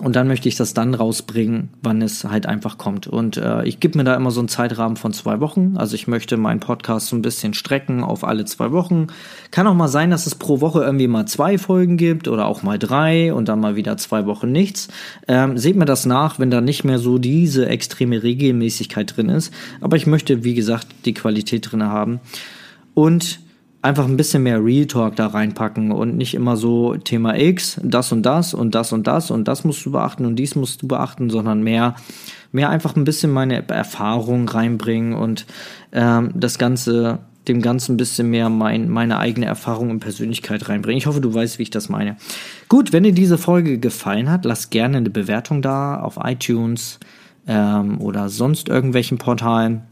und 0.00 0.14
dann 0.14 0.28
möchte 0.28 0.48
ich 0.48 0.54
das 0.54 0.74
dann 0.74 0.94
rausbringen, 0.94 1.70
wann 1.82 2.02
es 2.02 2.22
halt 2.22 2.46
einfach 2.46 2.78
kommt. 2.78 3.08
Und 3.08 3.36
äh, 3.36 3.64
ich 3.64 3.80
gebe 3.80 3.98
mir 3.98 4.04
da 4.04 4.14
immer 4.14 4.30
so 4.30 4.40
einen 4.40 4.48
Zeitrahmen 4.48 4.96
von 4.96 5.12
zwei 5.12 5.40
Wochen. 5.40 5.76
Also 5.76 5.96
ich 5.96 6.06
möchte 6.06 6.36
meinen 6.36 6.60
Podcast 6.60 7.08
so 7.08 7.16
ein 7.16 7.22
bisschen 7.22 7.52
strecken 7.52 8.04
auf 8.04 8.22
alle 8.22 8.44
zwei 8.44 8.70
Wochen. 8.70 9.08
Kann 9.50 9.66
auch 9.66 9.74
mal 9.74 9.88
sein, 9.88 10.10
dass 10.10 10.26
es 10.26 10.36
pro 10.36 10.60
Woche 10.60 10.82
irgendwie 10.82 11.08
mal 11.08 11.26
zwei 11.26 11.58
Folgen 11.58 11.96
gibt 11.96 12.28
oder 12.28 12.46
auch 12.46 12.62
mal 12.62 12.78
drei 12.78 13.34
und 13.34 13.48
dann 13.48 13.58
mal 13.58 13.74
wieder 13.74 13.96
zwei 13.96 14.24
Wochen 14.26 14.52
nichts. 14.52 14.86
Ähm, 15.26 15.58
seht 15.58 15.74
mir 15.74 15.84
das 15.84 16.06
nach, 16.06 16.38
wenn 16.38 16.50
da 16.50 16.60
nicht 16.60 16.84
mehr 16.84 17.00
so 17.00 17.18
diese 17.18 17.66
extreme 17.66 18.22
Regelmäßigkeit 18.22 19.16
drin 19.16 19.28
ist. 19.28 19.52
Aber 19.80 19.96
ich 19.96 20.06
möchte, 20.06 20.44
wie 20.44 20.54
gesagt, 20.54 20.86
die 21.06 21.14
Qualität 21.14 21.72
drin 21.72 21.82
haben. 21.82 22.20
Und 22.94 23.40
einfach 23.80 24.06
ein 24.06 24.16
bisschen 24.16 24.42
mehr 24.42 24.64
Real 24.64 24.86
Talk 24.86 25.16
da 25.16 25.28
reinpacken 25.28 25.92
und 25.92 26.16
nicht 26.16 26.34
immer 26.34 26.56
so 26.56 26.96
Thema 26.96 27.38
X, 27.38 27.80
das 27.82 28.12
und 28.12 28.22
das 28.24 28.54
und 28.54 28.74
das 28.74 28.92
und 28.92 29.06
das 29.06 29.30
und 29.30 29.46
das 29.46 29.64
musst 29.64 29.84
du 29.86 29.92
beachten 29.92 30.26
und 30.26 30.36
dies 30.36 30.56
musst 30.56 30.82
du 30.82 30.88
beachten, 30.88 31.30
sondern 31.30 31.62
mehr, 31.62 31.94
mehr 32.50 32.70
einfach 32.70 32.96
ein 32.96 33.04
bisschen 33.04 33.32
meine 33.32 33.66
Erfahrung 33.68 34.48
reinbringen 34.48 35.14
und 35.14 35.46
ähm, 35.92 36.32
das 36.34 36.58
Ganze, 36.58 37.20
dem 37.46 37.62
Ganzen 37.62 37.94
ein 37.94 37.98
bisschen 37.98 38.28
mehr 38.30 38.48
mein, 38.48 38.88
meine 38.88 39.18
eigene 39.18 39.46
Erfahrung 39.46 39.90
und 39.90 40.00
Persönlichkeit 40.00 40.68
reinbringen. 40.68 40.98
Ich 40.98 41.06
hoffe, 41.06 41.20
du 41.20 41.32
weißt, 41.32 41.58
wie 41.58 41.64
ich 41.64 41.70
das 41.70 41.88
meine. 41.88 42.16
Gut, 42.68 42.92
wenn 42.92 43.04
dir 43.04 43.12
diese 43.12 43.38
Folge 43.38 43.78
gefallen 43.78 44.28
hat, 44.28 44.44
lass 44.44 44.70
gerne 44.70 44.96
eine 44.96 45.10
Bewertung 45.10 45.62
da 45.62 46.00
auf 46.00 46.18
iTunes 46.22 46.98
ähm, 47.46 48.00
oder 48.00 48.28
sonst 48.28 48.68
irgendwelchen 48.68 49.18
Portalen. 49.18 49.82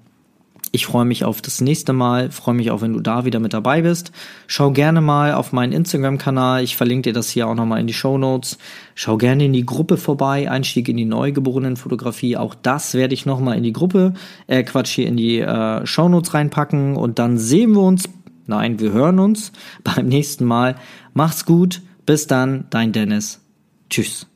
Ich 0.76 0.84
freue 0.84 1.06
mich 1.06 1.24
auf 1.24 1.40
das 1.40 1.62
nächste 1.62 1.94
Mal, 1.94 2.30
freue 2.30 2.54
mich 2.54 2.70
auch, 2.70 2.82
wenn 2.82 2.92
du 2.92 3.00
da 3.00 3.24
wieder 3.24 3.40
mit 3.40 3.54
dabei 3.54 3.80
bist. 3.80 4.12
Schau 4.46 4.72
gerne 4.72 5.00
mal 5.00 5.32
auf 5.32 5.50
meinen 5.50 5.72
Instagram-Kanal, 5.72 6.62
ich 6.62 6.76
verlinke 6.76 7.08
dir 7.08 7.12
das 7.14 7.30
hier 7.30 7.48
auch 7.48 7.54
nochmal 7.54 7.80
in 7.80 7.86
die 7.86 7.94
Show 7.94 8.18
Notes. 8.18 8.58
Schau 8.94 9.16
gerne 9.16 9.46
in 9.46 9.54
die 9.54 9.64
Gruppe 9.64 9.96
vorbei, 9.96 10.50
Einstieg 10.50 10.90
in 10.90 10.98
die 10.98 11.06
Neugeborenenfotografie, 11.06 12.36
auch 12.36 12.54
das 12.54 12.92
werde 12.92 13.14
ich 13.14 13.24
nochmal 13.24 13.56
in 13.56 13.62
die 13.62 13.72
Gruppe, 13.72 14.12
äh 14.48 14.64
Quatsch, 14.64 14.90
hier 14.90 15.06
in 15.06 15.16
die 15.16 15.40
äh, 15.40 15.86
Show 15.86 16.10
Notes 16.10 16.34
reinpacken 16.34 16.96
und 16.96 17.18
dann 17.18 17.38
sehen 17.38 17.72
wir 17.72 17.80
uns, 17.80 18.10
nein, 18.46 18.78
wir 18.78 18.92
hören 18.92 19.18
uns 19.18 19.52
beim 19.82 20.08
nächsten 20.08 20.44
Mal. 20.44 20.76
Mach's 21.14 21.46
gut, 21.46 21.80
bis 22.04 22.26
dann, 22.26 22.66
dein 22.68 22.92
Dennis. 22.92 23.40
Tschüss. 23.88 24.26